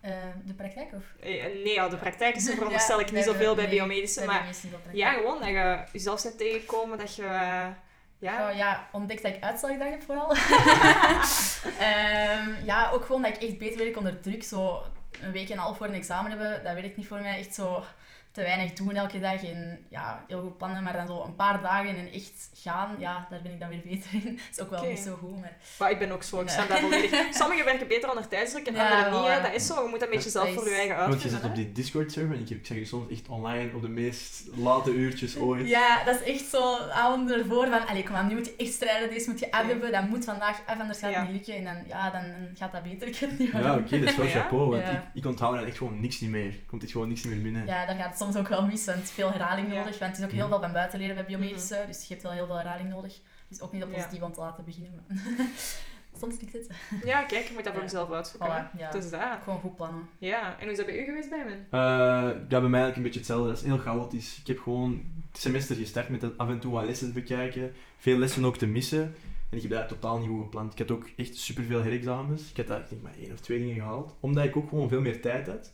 Eh, 0.00 0.12
de 0.44 0.52
praktijk 0.54 0.88
of? 0.94 1.02
Eh, 1.20 1.30
Nee, 1.64 1.72
ja, 1.74 1.88
de 1.88 1.96
praktijk 1.96 2.36
is 2.40 2.48
er 2.48 2.54
veronderstel 2.54 3.00
ik 3.00 3.12
niet 3.12 3.24
zoveel 3.24 3.54
bij 3.54 3.68
biomedische, 3.68 4.24
maar 4.24 4.50
ja, 4.92 5.12
gewoon 5.12 5.38
dat 5.38 5.48
je 5.48 5.78
jezelf 5.92 6.22
bent 6.22 6.38
tegengekomen, 6.38 6.98
dat 6.98 7.16
je... 7.16 7.22
eh, 7.22 7.66
ja, 8.18 8.50
Oh, 8.50 8.56
ja, 8.56 8.88
ontdekt 8.92 9.22
dat 9.22 9.34
ik 9.34 9.42
uitstelgedrag 9.42 9.90
heb 9.90 10.02
vooral. 10.02 10.30
Ehm, 11.78 12.64
ja, 12.64 12.90
ook 12.90 13.04
gewoon 13.04 13.22
dat 13.22 13.34
ik 13.36 13.42
echt 13.48 13.58
beter 13.58 13.78
werk 13.78 13.96
onder 13.96 14.20
druk. 14.20 14.42
Zo 14.44 14.82
een 15.22 15.32
week 15.32 15.48
en 15.48 15.52
een 15.52 15.58
half 15.58 15.76
voor 15.76 15.86
een 15.86 15.94
examen 15.94 16.30
hebben, 16.30 16.64
dat 16.64 16.74
werkt 16.74 16.96
niet 16.96 17.06
voor 17.06 17.20
mij. 17.20 17.38
Echt 17.38 17.54
zo 17.54 17.84
te 18.34 18.42
weinig 18.42 18.72
doen 18.72 18.94
elke 18.94 19.20
dag 19.20 19.44
en 19.44 19.84
ja, 19.88 20.24
heel 20.28 20.40
goed 20.40 20.56
plannen, 20.56 20.82
maar 20.82 20.92
dan 20.92 21.06
zo 21.06 21.22
een 21.22 21.34
paar 21.36 21.62
dagen 21.62 21.96
en 21.96 22.12
echt 22.12 22.50
gaan, 22.54 22.96
ja, 22.98 23.26
daar 23.30 23.42
ben 23.42 23.52
ik 23.52 23.60
dan 23.60 23.68
weer 23.68 23.82
beter 23.84 24.08
in. 24.12 24.22
Dat 24.36 24.56
is 24.56 24.60
ook 24.60 24.70
wel 24.70 24.84
niet 24.84 24.98
zo 24.98 25.14
goed, 25.20 25.40
maar 25.40 25.56
maar 25.78 25.90
ik 25.90 25.98
ben 25.98 26.10
ook 26.10 26.22
zo, 26.22 26.40
ik 26.40 26.48
snap 26.48 26.68
dat 26.68 26.78
volledig. 26.78 27.26
Sommigen 27.40 27.64
werken 27.64 27.88
beter 27.88 28.08
onder 28.08 28.28
tijdsdruk 28.28 28.66
en 28.66 28.74
Ja, 28.74 28.88
anderen 29.04 29.20
niet, 29.22 29.30
hè. 29.30 29.42
dat 29.42 29.54
is 29.54 29.66
zo. 29.66 29.82
Je 29.82 29.88
moet 29.88 30.00
dat 30.00 30.08
een 30.08 30.14
beetje 30.14 30.30
zelf 30.30 30.52
voor 30.54 30.68
je 30.68 30.74
eigen 30.74 30.96
Want 31.08 31.22
je 31.22 31.28
zit 31.28 31.44
op 31.44 31.54
die 31.54 31.72
Discord-server 31.72 32.34
en 32.34 32.40
ik, 32.40 32.48
heb- 32.48 32.58
ik 32.58 32.66
zeg 32.66 32.76
je 32.76 32.84
soms 32.84 33.10
echt 33.10 33.28
online 33.28 33.70
op 33.74 33.82
de 33.82 33.88
meest 33.88 34.42
late 34.56 34.90
uurtjes 34.90 35.36
ooit. 35.36 35.68
ja, 35.68 36.04
dat 36.04 36.20
is 36.20 36.32
echt 36.34 36.44
zo 36.50 36.76
avonden 36.78 37.38
ervoor 37.38 37.66
van, 37.68 37.86
allee, 37.86 38.02
kom 38.02 38.14
aan, 38.14 38.26
nu 38.26 38.34
moet 38.34 38.46
je 38.46 38.54
echt 38.56 38.72
strijden, 38.72 39.08
deze 39.10 39.30
moet 39.30 39.38
je 39.40 39.50
af 39.50 39.66
hebben, 39.66 39.92
dat 39.92 40.08
moet 40.08 40.24
vandaag 40.24 40.60
af, 40.66 40.78
anders 40.80 40.98
gaat 40.98 41.14
het 41.14 41.24
Ja. 41.26 41.30
niet 41.30 41.32
lukken 41.46 41.54
en 41.54 41.64
dan, 41.64 41.84
ja, 41.88 42.10
dan 42.10 42.22
gaat 42.54 42.72
dat 42.72 42.82
beter. 42.82 43.08
Ik 43.08 43.16
weet 43.18 43.38
niet 43.38 43.50
Ja, 43.52 43.74
oké, 43.76 43.98
dat 44.00 44.08
is 44.08 44.16
wel 44.16 44.26
Ja? 44.26 44.32
chapeau, 44.32 44.70
want 44.70 44.82
Ja. 44.82 44.90
ik, 44.90 45.00
ik 45.14 45.26
onthoud 45.26 45.54
er 45.56 45.66
echt 45.66 45.76
gewoon 45.76 46.00
niks 46.00 46.20
niet 46.20 46.30
meer. 46.30 46.54
Komt 46.66 46.82
echt 46.82 46.92
gewoon 46.92 47.08
niks 47.08 47.24
niet 47.24 47.32
meer 47.34 47.42
binnen. 47.42 47.66
Ja, 47.66 47.86
daar 47.86 47.96
gaat 47.96 48.08
het 48.08 48.18
soms 48.24 48.36
ook 48.36 48.48
wel 48.48 48.66
mis, 48.66 48.84
want 48.84 49.10
veel 49.10 49.30
herhaling 49.30 49.68
Ja. 49.72 49.74
nodig. 49.78 49.98
Want 49.98 50.10
het 50.10 50.20
is 50.20 50.24
ook 50.26 50.30
heel 50.32 50.48
veel 50.48 50.60
van 50.60 50.72
buiten 50.72 50.98
leren 50.98 51.14
bij 51.14 51.24
biomedische, 51.24 51.84
dus 51.86 52.00
je 52.00 52.06
hebt 52.08 52.22
wel 52.22 52.32
heel 52.32 52.46
veel 52.46 52.56
herhaling 52.56 52.88
nodig. 52.88 53.20
Dus 53.48 53.60
ook 53.60 53.72
niet 53.72 53.82
op 53.82 53.88
Ja. 53.90 53.94
positief 53.96 54.22
om 54.22 54.32
te 54.32 54.40
laten 54.40 54.64
beginnen. 54.64 55.04
Maar 55.08 55.16
soms 56.20 56.40
lukt 56.40 56.52
het. 56.52 56.68
Ja, 57.04 57.22
kijk, 57.22 57.44
je 57.46 57.52
moet 57.54 57.64
dat 57.64 57.72
voor 57.72 57.82
uitzoeken. 58.14 58.52
hè. 58.52 58.62
Voilà, 58.62 58.78
ja. 58.78 58.90
Dus 58.90 59.10
dat. 59.10 59.20
Gewoon 59.44 59.60
goed 59.60 59.76
plannen. 59.76 60.08
Ja, 60.18 60.56
en 60.58 60.62
hoe 60.62 60.70
is 60.70 60.76
dat 60.76 60.86
bij 60.86 60.98
u 61.00 61.04
geweest, 61.04 61.30
bij 61.30 61.44
me? 61.44 61.50
Eh, 61.52 61.78
ja, 62.48 62.60
bij 62.60 62.60
mij 62.60 62.80
eigenlijk 62.80 62.96
een 62.96 63.02
beetje 63.02 63.18
hetzelfde. 63.18 63.48
Dat 63.48 63.56
is 63.58 63.64
heel 63.64 63.78
chaotisch. 63.78 64.38
Ik 64.40 64.46
heb 64.46 64.58
gewoon 64.58 65.02
het 65.32 65.40
semester 65.40 65.76
gestart 65.76 66.08
met 66.08 66.38
af 66.38 66.48
en 66.48 66.58
toe 66.60 66.72
wat 66.72 66.84
lessen 66.84 67.06
te 67.06 67.12
bekijken. 67.12 67.72
Veel 67.98 68.18
lessen 68.18 68.44
ook 68.44 68.56
te 68.56 68.66
missen. 68.66 69.14
En 69.50 69.56
ik 69.56 69.62
heb 69.62 69.70
dat 69.70 69.88
totaal 69.88 70.18
niet 70.18 70.28
goed 70.28 70.42
gepland. 70.42 70.72
Ik 70.72 70.78
had 70.78 70.90
ook 70.90 71.08
echt 71.16 71.36
superveel 71.36 71.82
herexamens. 71.82 72.50
Ik 72.50 72.56
had 72.56 72.66
daar 72.66 72.80
ik 72.80 72.88
denk 72.88 73.02
maar 73.02 73.14
één 73.20 73.32
of 73.32 73.40
twee 73.40 73.58
dingen 73.58 73.74
gehaald. 73.74 74.14
Omdat 74.20 74.44
ik 74.44 74.56
ook 74.56 74.68
gewoon 74.68 74.88
veel 74.88 75.00
meer 75.00 75.20
tijd 75.20 75.46
had. 75.46 75.72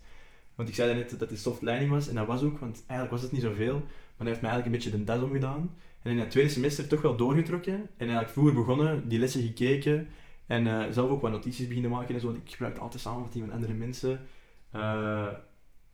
Want 0.55 0.69
ik 0.69 0.75
zei 0.75 0.95
net 0.95 1.19
dat 1.19 1.31
het 1.31 1.39
soft 1.39 1.63
learning 1.63 1.91
was. 1.91 2.09
En 2.09 2.15
dat 2.15 2.27
was 2.27 2.43
ook, 2.43 2.59
want 2.59 2.85
eigenlijk 2.87 3.11
was 3.11 3.23
het 3.23 3.33
niet 3.33 3.43
zoveel. 3.43 3.75
Maar 3.75 4.27
dat 4.27 4.27
heeft 4.27 4.41
mij 4.41 4.51
eigenlijk 4.51 4.67
een 4.67 4.91
beetje 4.91 4.99
de 4.99 5.05
das 5.05 5.23
omgedaan. 5.23 5.75
En 6.03 6.11
in 6.11 6.19
het 6.19 6.31
tweede 6.31 6.51
semester 6.51 6.87
toch 6.87 7.03
wel 7.03 7.17
doorgetrokken. 7.17 7.75
En 7.75 7.89
eigenlijk 7.97 8.31
vroeger 8.31 8.55
begonnen, 8.55 9.09
die 9.09 9.19
lessen 9.19 9.43
gekeken. 9.43 10.09
En 10.47 10.67
eh, 10.67 10.93
zelf 10.93 11.11
ook 11.11 11.23
wat 11.23 11.31
notities 11.31 11.67
beginnen 11.67 11.91
maken 11.91 12.15
en 12.15 12.21
zo. 12.21 12.31
Ik 12.31 12.51
gebruikte 12.51 12.81
altijd 12.81 13.03
samenvatting 13.03 13.45
van 13.45 13.55
andere 13.55 13.73
mensen. 13.73 14.21
Eh, 14.71 15.29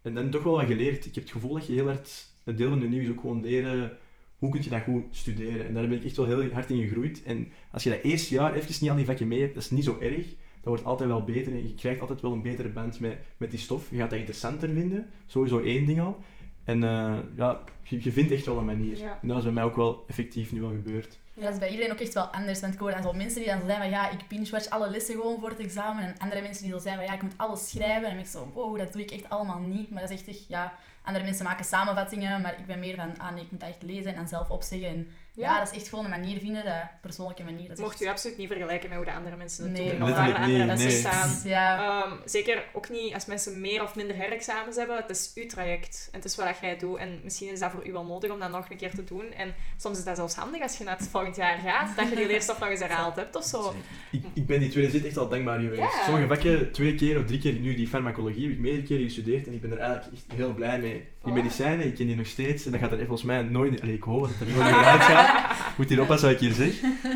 en 0.03 0.15
dan 0.15 0.31
toch 0.31 0.43
wel 0.43 0.57
wat 0.57 0.67
geleerd. 0.67 1.07
Ik 1.07 1.15
heb 1.15 1.25
het 1.25 1.33
gevoel 1.33 1.55
dat 1.55 1.67
je 1.67 1.73
heel 1.73 1.87
hard, 1.87 2.27
een 2.45 2.57
deel 2.57 2.69
van 2.69 2.81
de 2.81 2.89
nieuw 2.89 3.03
is 3.03 3.11
ook 3.11 3.21
gewoon 3.21 3.41
leren 3.41 3.99
hoe 4.39 4.51
kun 4.51 4.63
je 4.63 4.71
dat 4.71 4.83
goed 4.83 5.05
studeren. 5.11 5.67
En 5.67 5.75
daar 5.75 5.89
ben 5.89 5.99
ik 5.99 6.05
echt 6.05 6.17
wel 6.17 6.27
heel 6.27 6.53
hard 6.53 6.71
in 6.71 6.83
gegroeid. 6.83 7.23
En 7.23 7.53
als 7.71 7.83
je 7.83 7.91
dat 7.91 8.03
eerste 8.03 8.35
jaar 8.35 8.55
even 8.55 8.75
niet 8.81 8.91
al 8.91 8.97
die 8.97 9.05
vakken 9.05 9.29
mee 9.29 9.41
hebt, 9.41 9.55
dat 9.55 9.63
is 9.63 9.71
niet 9.71 9.85
zo 9.85 9.99
erg. 10.01 10.27
Dat 10.67 10.75
wordt 10.75 10.91
altijd 10.91 11.09
wel 11.09 11.25
beter 11.25 11.53
en 11.53 11.69
je 11.69 11.75
krijgt 11.75 12.01
altijd 12.01 12.21
wel 12.21 12.33
een 12.33 12.43
betere 12.43 12.69
band 12.69 13.01
met, 13.01 13.19
met 13.37 13.51
die 13.51 13.59
stof. 13.59 13.91
Je 13.91 13.97
gaat 13.97 14.11
dat 14.11 14.19
interessanter 14.19 14.69
vinden, 14.69 15.11
sowieso 15.27 15.59
één 15.59 15.87
ding 15.87 16.01
al. 16.01 16.19
En 16.65 16.85
eh, 16.85 17.19
ja, 17.37 17.61
je, 17.83 18.05
je 18.05 18.13
vindt 18.13 18.33
echt 18.33 18.47
wel 18.47 18.59
een 18.59 18.65
manier. 18.65 18.99
Ja. 18.99 19.19
En 19.23 19.29
dat 19.29 19.37
is 19.37 19.43
bij 19.43 19.53
mij 19.53 19.63
ook 19.63 19.77
wel 19.77 20.05
effectief 20.09 20.53
nu 20.53 20.61
wel 20.61 20.71
gebeurd. 20.71 21.19
Ja, 21.35 21.43
dat 21.43 21.53
is 21.53 21.59
bij 21.59 21.71
iedereen 21.71 21.93
ook 21.93 22.01
echt 22.01 22.15
wel 22.15 22.25
anders. 22.25 22.61
Want 22.61 22.75
ik 22.75 22.79
hoor 22.79 22.91
dan 22.91 23.03
zo 23.03 23.13
mensen 23.13 23.41
die 23.41 23.51
dan 23.51 23.61
zo 23.61 23.67
zijn 23.67 23.79
van 23.79 23.91
ja, 23.91 24.11
ik 24.11 24.29
binge-watch 24.29 24.69
alle 24.69 24.91
lessen 24.91 25.15
gewoon 25.15 25.41
voor 25.41 25.49
het 25.49 25.59
examen. 25.59 26.05
En 26.05 26.19
andere 26.19 26.43
mensen 26.43 26.63
die 26.63 26.73
zo 26.73 26.79
zijn 26.79 26.97
van 26.97 27.05
ja, 27.05 27.15
ik 27.15 27.23
moet 27.23 27.37
alles 27.39 27.71
schrijven. 27.71 28.09
En 28.09 28.15
dan 28.15 28.25
ik 28.25 28.31
zo, 28.31 28.51
wow, 28.55 28.79
dat 28.79 28.93
doe 28.93 29.03
ik 29.03 29.11
echt 29.11 29.29
allemaal 29.29 29.61
niet. 29.61 29.91
Maar 29.91 30.01
dat 30.01 30.11
is 30.11 30.19
echt, 30.19 30.29
echt, 30.29 30.49
ja, 30.49 30.75
andere 31.03 31.25
mensen 31.25 31.45
maken 31.45 31.65
samenvattingen. 31.65 32.41
Maar 32.41 32.59
ik 32.59 32.67
ben 32.67 32.79
meer 32.79 32.95
van, 32.95 33.19
ah 33.19 33.35
nee, 33.35 33.45
ik 33.45 33.51
moet 33.51 33.61
dat 33.61 33.69
echt 33.69 33.83
lezen 33.83 34.11
en 34.11 34.17
dan 34.17 34.29
zelf 34.29 34.51
opzeggen. 34.51 34.89
En 34.89 35.09
ja, 35.37 35.59
dat 35.59 35.71
is 35.73 35.79
echt 35.79 35.89
gewoon 35.89 36.05
een 36.05 36.11
manier 36.11 36.39
vinden, 36.39 36.65
de 36.65 36.81
persoonlijke 37.01 37.45
manier. 37.45 37.69
Dat 37.69 37.77
is 37.77 37.83
Mocht 37.83 37.93
echt- 37.93 38.03
u 38.03 38.07
absoluut 38.07 38.37
niet 38.39 38.49
vergelijken 38.49 38.89
met 38.89 38.97
hoe 38.99 39.07
de 39.07 39.13
andere 39.13 39.37
mensen 39.37 39.65
het 39.65 39.73
Nee, 39.73 39.91
doen. 39.91 40.03
Of 40.03 40.11
waar 40.11 40.27
de 40.29 40.39
andere 40.39 40.65
mensen 40.65 40.89
nee. 40.89 40.97
staan. 40.99 41.31
Ja, 41.45 42.03
Ehm, 42.05 42.13
zeker 42.25 42.65
ook 42.73 42.89
niet 42.91 43.15
als 43.15 43.27
mensen 43.27 43.61
meer 43.61 43.83
of 43.83 43.95
minder 43.97 44.17
herexamens 44.17 44.77
hebben. 44.77 44.97
Het 44.97 45.11
is 45.11 45.33
uw 45.35 45.47
traject. 45.47 46.09
En 46.13 46.17
het 46.19 46.25
is 46.31 46.37
wat 46.37 46.47
dat 46.47 46.57
jij 46.61 46.77
doet. 46.77 46.99
En 46.99 47.21
misschien 47.25 47.53
is 47.53 47.59
dat 47.61 47.71
voor 47.71 47.87
u 47.87 47.93
wel 47.93 48.05
nodig 48.05 48.31
om 48.31 48.39
dat 48.41 48.51
nog 48.51 48.71
een 48.71 48.77
keer 48.77 48.95
te 48.95 49.05
doen. 49.05 49.33
En 49.33 49.55
soms 49.77 49.99
is 49.99 50.05
dat 50.05 50.17
zelfs 50.17 50.35
handig 50.35 50.63
als 50.63 50.79
je 50.79 50.85
naar 50.85 50.97
het 50.99 51.09
volgend 51.09 51.37
jaar 51.37 51.59
gaat. 51.59 51.97
Dat 51.97 52.09
je 52.09 52.17
die 52.17 52.27
leerstof 52.27 52.59
nog 52.61 52.69
eens 52.69 52.81
herhaald 52.81 53.17
hebt 53.17 53.37
of 53.37 53.45
zo. 53.45 53.75
Ik, 54.11 54.23
ik 54.35 54.47
ben 54.47 54.61
die 54.61 54.69
tweede 54.71 54.91
zit 54.91 55.05
echt 55.07 55.17
al 55.17 55.29
dankbaar 55.29 55.61
geweest. 55.61 55.81
Ja. 55.81 56.05
Sommige 56.05 56.27
vakken 56.27 56.73
twee 56.73 56.95
keer 56.95 57.19
of 57.19 57.25
drie 57.25 57.39
keer, 57.39 57.53
nu 57.53 57.75
die 57.75 57.89
farmacologie 57.89 58.43
heb 58.43 58.53
ik 58.53 58.59
meerdere 58.59 58.83
keren 58.87 59.05
gestudeerd 59.05 59.47
en 59.47 59.53
ik 59.53 59.61
ben 59.61 59.71
er 59.73 59.79
eigenlijk 59.79 60.13
echt 60.15 60.25
heel 60.39 60.55
blij 60.55 60.79
mee. 60.81 61.05
Die 61.25 61.35
medicijnen, 61.35 61.87
ik 61.87 61.95
ken 61.95 62.07
die 62.07 62.17
nog 62.17 62.27
steeds 62.27 62.65
en 62.67 62.71
dat 62.73 62.81
gaat 62.81 62.93
er 62.93 62.99
volgens 62.99 63.23
mij 63.23 63.43
nooit, 63.43 63.81
allee, 63.83 63.95
ik 63.95 64.03
hoop 64.03 64.21
dat 64.21 64.31
het 64.39 64.49
er 64.49 64.55
nooit 64.55 64.71
meer. 64.71 65.25
Moet 65.77 65.89
hier 65.89 66.01
oppassen 66.01 66.29
wat 66.33 66.41
ik 66.43 66.47
hier 66.49 66.55
zeg. 66.71 66.73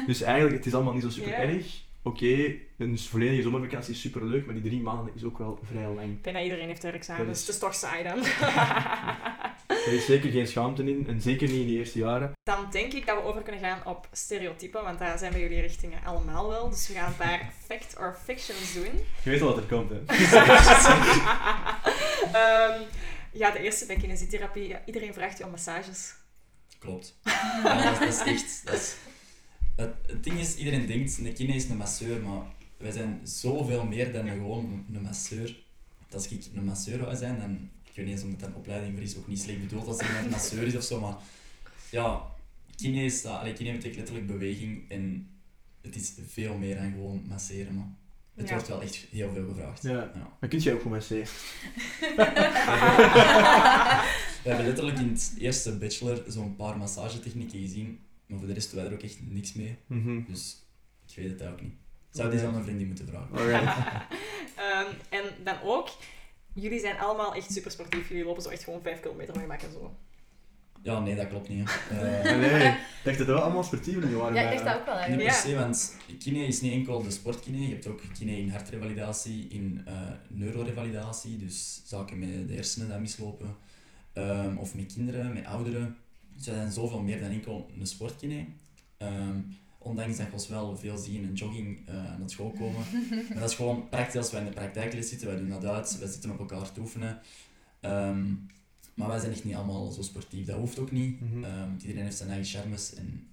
Dus 0.07 0.23
eigenlijk, 0.23 0.57
het 0.57 0.67
is 0.67 0.75
allemaal 0.75 0.93
niet 0.93 1.03
zo 1.03 1.11
super 1.11 1.33
erg. 1.33 1.67
Oké, 2.03 2.55
een 2.79 2.99
volledige 2.99 3.43
zomervakantie 3.43 3.95
is 3.95 4.01
super 4.01 4.25
leuk, 4.25 4.45
maar 4.47 4.55
die 4.55 4.63
drie 4.65 4.81
maanden 4.81 5.13
is 5.17 5.25
ook 5.25 5.39
wel 5.39 5.59
vrij 5.71 5.87
lang. 5.95 6.21
Bijna 6.21 6.43
iedereen 6.43 6.67
heeft. 6.69 6.83
Dat 6.83 6.95
is- 6.95 7.07
Het 7.41 7.49
is 7.49 7.59
toch 7.59 7.75
saai 7.75 8.03
dan. 8.03 8.19
Er 9.87 9.93
is 9.93 10.05
zeker 10.07 10.31
geen 10.31 10.47
schaamte 10.47 10.83
in 10.91 11.05
en 11.09 11.21
zeker 11.21 11.49
niet 11.49 11.61
in 11.61 11.67
de 11.67 11.73
eerste 11.73 11.99
jaren. 11.99 12.33
Dan 12.43 12.67
denk 12.71 12.93
ik 12.93 13.07
dat 13.07 13.17
we 13.17 13.23
over 13.25 13.43
kunnen 13.43 13.61
gaan 13.61 13.79
op 13.85 14.09
stereotypen, 14.13 14.83
want 14.83 14.99
daar 14.99 15.19
zijn 15.19 15.33
bij 15.33 15.41
jullie 15.41 15.61
richtingen 15.61 15.99
allemaal 16.05 16.49
wel. 16.49 16.71
Dus 16.71 16.89
we 16.89 16.95
gaan 16.95 17.07
een 17.07 17.17
paar 17.17 17.53
fact 17.69 17.97
or 17.99 18.17
fictions 18.25 18.75
doen. 18.75 19.01
Je 19.23 19.31
weet 19.31 19.41
al 19.43 19.47
wat 19.49 19.57
er 19.57 19.63
komt, 19.63 19.91
hè? 19.91 19.97
Ehm, 22.33 22.81
ja, 23.33 23.51
de 23.51 23.59
eerste 23.63 23.87
bij 23.87 23.97
kinesietherapie. 23.97 24.69
Ja, 24.69 24.81
iedereen 24.87 25.15
vraagt 25.15 25.39
je 25.39 25.45
om 25.45 25.51
massages. 25.51 26.15
Klopt. 26.81 27.17
Dat, 27.63 28.01
is, 28.01 28.19
echt... 28.19 28.63
Dat 28.65 28.97
het, 29.77 30.25
ding 30.25 30.39
is, 30.39 30.57
iedereen 30.57 30.87
denkt, 30.87 31.19
een 31.19 31.33
kine 31.33 31.55
is 31.55 31.69
een 31.69 31.77
masseur, 31.77 32.23
maar 32.23 32.43
wij 32.77 32.91
zijn 32.91 33.21
zoveel 33.25 33.85
meer 33.85 34.13
dan 34.13 34.29
gewoon 34.29 34.85
een 34.93 35.03
masseur. 35.03 35.57
Als 36.13 36.29
ik 36.29 36.47
een 36.55 36.65
masseur 36.65 36.99
zou 36.99 37.17
zijn, 37.17 37.39
dan... 37.39 37.71
Ik 37.85 37.97
weet 37.97 38.05
niet 38.05 38.15
eens 38.15 38.25
omdat 38.25 38.41
dat 38.41 38.49
een 38.49 38.55
opleiding 38.55 38.95
voor 38.95 39.03
is, 39.03 39.17
ook 39.17 39.27
niet 39.27 39.41
slecht 39.41 39.61
bedoeld 39.61 39.87
als 39.87 40.01
iemand 40.01 40.31
masseur 40.31 40.67
is 40.67 40.77
of 40.77 40.83
zo, 40.83 41.01
maar... 41.01 41.17
Ja, 41.91 42.23
kine, 42.77 43.05
is, 43.05 43.25
allee, 43.25 43.53
kine 43.53 43.73
betekent 43.73 43.97
letterlijk 43.97 44.27
beweging 44.27 44.91
en 44.91 45.29
het 45.81 45.97
is 45.97 46.13
veel 46.27 46.57
meer 46.57 46.77
dan 46.77 46.91
gewoon 46.91 47.25
masseren, 47.29 47.75
maar 47.75 47.89
het 48.41 48.49
Ja. 48.49 48.55
wordt 48.55 48.69
wel 48.69 48.83
echt 48.83 48.95
heel 49.11 49.33
veel 49.33 49.49
gevraagd. 49.49 49.83
Ja. 49.83 49.91
Ja. 50.15 50.37
Maar 50.41 50.49
kun 50.51 50.63
je 50.63 50.73
ook 50.73 50.81
goed 50.83 50.91
masseren? 50.91 51.27
We 54.43 54.49
hebben 54.49 54.67
letterlijk 54.67 54.99
in 54.99 55.09
het 55.09 55.35
eerste 55.39 55.79
bachelor 55.79 56.23
zo'n 56.27 56.57
paar 56.57 56.77
massagetechnieken 56.77 57.61
gezien, 57.61 58.01
maar 58.27 58.39
voor 58.39 58.47
de 58.49 58.55
rest 58.55 58.71
doen 58.71 58.81
wij 58.81 58.89
er 58.89 58.97
ook 58.97 59.03
echt 59.03 59.19
niks 59.29 59.53
mee. 59.53 59.77
Mhm. 59.87 60.21
Dus 60.29 60.63
ik 61.09 61.15
weet 61.17 61.41
het 61.41 61.49
ook 61.49 61.61
niet. 61.61 61.75
Zou 62.11 62.31
die 62.31 62.41
aan 62.41 62.51
mijn 62.53 62.65
vriendin 62.65 62.87
moeten 62.87 63.07
vragen. 63.09 63.37
Ehm, 64.57 64.87
en 65.09 65.23
dan 65.45 65.57
ook, 65.63 65.89
jullie 66.53 66.81
zijn 66.81 66.99
allemaal 66.99 67.35
echt 67.35 67.53
super 67.53 67.71
sportief. 67.71 68.09
Jullie 68.09 68.25
lopen 68.25 68.43
zo 68.43 68.49
echt 68.49 68.65
gewoon 68.65 68.83
5 68.83 69.01
kilometer 69.01 69.35
van 69.35 69.43
je 69.43 69.53
en 69.53 69.73
zo. 69.73 69.97
Ja, 70.83 71.01
nee, 71.01 71.17
dat 71.17 71.29
klopt 71.29 71.49
niet. 71.49 71.71
Hè. 71.71 72.19
Eh, 72.31 72.39
nee, 72.39 72.69
ik 73.01 73.07
dacht 73.07 73.19
dat 73.19 73.27
het 73.27 73.27
wel 73.27 73.39
allemaal 73.39 73.65
sportieven 73.65 74.17
waren. 74.17 74.35
ja, 74.35 74.51
ik 74.51 74.57
dacht 74.57 74.65
dat 74.65 74.79
ook 74.79 74.85
wel 74.85 74.95
niet 74.95 75.05
eigenlijk. 75.05 75.31
per 75.31 75.51
se, 75.51 75.55
want 75.55 75.97
kine 76.19 76.47
is 76.47 76.61
niet 76.61 76.73
enkel 76.73 77.03
de 77.03 77.11
sportkine. 77.11 77.61
Je 77.61 77.69
hebt 77.69 77.87
ook 77.87 78.01
kine 78.19 78.39
in 78.39 78.51
hartrevalidatie, 78.51 79.47
in 79.49 79.83
eh 79.85 79.95
neurorevalidatie, 80.29 81.37
dus 81.37 81.83
zaken 81.85 82.19
met 82.19 82.49
de 82.49 82.55
hersenen 82.55 82.89
die 82.89 82.99
mislopen. 82.99 83.57
Ehm, 84.13 84.57
of 84.57 84.75
met 84.75 84.93
kinderen, 84.95 85.33
met 85.33 85.45
ouderen. 85.45 85.97
Dus 86.37 86.45
dat 86.45 86.55
zijn 86.55 86.73
zoveel 86.73 87.01
meer 87.03 87.21
dan 87.21 87.31
enkel 87.31 87.71
een 87.79 87.87
sportkine. 87.87 88.45
Ehm, 88.97 89.39
ondanks 89.79 90.17
dat 90.17 90.27
je 90.27 90.33
ons 90.33 90.49
wel 90.49 90.77
veel 90.77 90.97
zien 90.97 91.23
in 91.23 91.33
jogging 91.35 91.89
eh 91.89 91.95
naar 91.95 92.31
school 92.31 92.51
komen. 92.51 92.85
Maar 93.29 93.41
dat 93.41 93.51
is 93.51 93.57
gewoon 93.57 93.89
praktisch 93.89 94.17
als 94.17 94.31
wij 94.31 94.41
in 94.41 94.47
de 94.47 94.53
praktijkles 94.53 95.09
zitten, 95.09 95.27
wij 95.29 95.37
doen 95.37 95.49
dat 95.49 95.65
uit, 95.65 95.99
wij 95.99 96.09
zitten 96.09 96.31
op 96.31 96.39
elkaar 96.39 96.73
te 96.73 96.81
oefenen. 96.81 97.21
Ehm, 97.81 98.27
maar 99.01 99.09
wij 99.09 99.19
zijn 99.19 99.33
echt 99.33 99.45
niet 99.45 99.55
allemaal 99.55 99.91
zo 99.91 100.03
sportief, 100.03 100.47
dat 100.47 100.57
hoeft 100.57 100.79
ook 100.79 100.91
niet. 100.91 101.21
Mhm. 101.21 101.45
Ehm, 101.45 101.71
iedereen 101.81 102.05
heeft 102.05 102.17
zijn 102.17 102.31
eigen 102.31 102.47
charmes 102.47 102.95
en 102.95 103.29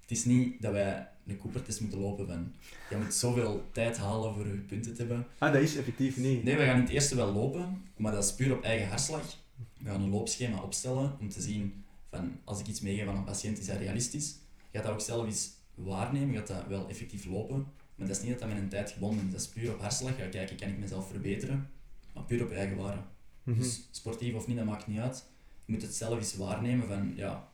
het 0.00 0.10
is 0.10 0.24
niet 0.24 0.62
dat 0.62 0.72
wij 0.72 1.08
een 1.26 1.38
Cooper-test 1.38 1.80
moeten 1.80 1.98
lopen 1.98 2.26
van 2.26 2.52
je 2.90 2.96
moet 2.96 3.14
zoveel 3.14 3.64
tijd 3.72 3.96
halen 3.96 4.34
voor 4.34 4.46
je 4.46 4.52
punten 4.52 4.94
te 4.94 4.98
hebben. 4.98 5.26
Ah, 5.38 5.52
dat 5.52 5.62
is 5.62 5.76
effectief 5.76 6.16
niet. 6.16 6.44
Nee, 6.44 6.56
we 6.56 6.64
gaan 6.64 6.80
het 6.80 6.88
eerste 6.88 7.16
wel 7.16 7.32
lopen, 7.32 7.82
maar 7.96 8.12
dat 8.12 8.24
is 8.24 8.34
puur 8.34 8.52
op 8.52 8.62
eigen 8.62 8.88
hartslag. 8.88 9.36
We 9.78 9.88
gaan 9.88 10.02
een 10.02 10.10
loopschema 10.10 10.62
opstellen 10.62 11.16
om 11.20 11.28
te 11.28 11.40
zien 11.40 11.84
van 12.10 12.32
als 12.44 12.60
ik 12.60 12.66
iets 12.66 12.80
meegeef 12.80 13.08
aan 13.08 13.16
een 13.16 13.24
patiënt, 13.24 13.58
is 13.58 13.66
dat 13.66 13.76
realistisch. 13.76 14.36
Je 14.70 14.78
gaat 14.78 14.86
dat 14.86 14.92
ook 14.92 15.00
zelf 15.00 15.26
eens 15.26 15.50
waarnemen, 15.74 16.34
gaat 16.34 16.46
dat 16.46 16.66
wel 16.68 16.88
effectief 16.88 17.24
lopen. 17.24 17.66
Maar 17.94 18.06
dat 18.06 18.16
is 18.16 18.22
niet 18.22 18.30
dat 18.30 18.40
dat 18.40 18.48
met 18.48 18.58
een 18.58 18.68
tijd 18.68 18.90
gebonden 18.90 19.26
is. 19.26 19.32
Dat 19.32 19.40
is 19.40 19.48
puur 19.48 19.72
op 19.72 19.80
hartslag. 19.80 20.16
Ga 20.16 20.26
kijken, 20.26 20.56
kan 20.56 20.68
ik 20.68 20.78
mezelf 20.78 21.08
verbeteren? 21.08 21.70
Maar 22.14 22.24
puur 22.24 22.42
op 22.42 22.50
eigen 22.50 22.76
waarde. 22.76 23.00
Mhm. 23.48 23.58
Dus 23.58 23.88
sportief 23.90 24.34
of 24.34 24.46
niet, 24.46 24.56
dat 24.56 24.66
maakt 24.66 24.86
niet 24.86 24.98
uit. 25.00 25.24
Je 25.64 25.72
moet 25.72 25.82
het 25.82 25.94
zelf 25.94 26.18
eens 26.18 26.36
waarnemen 26.36 26.86
van, 26.86 27.12
ja, 27.16 27.48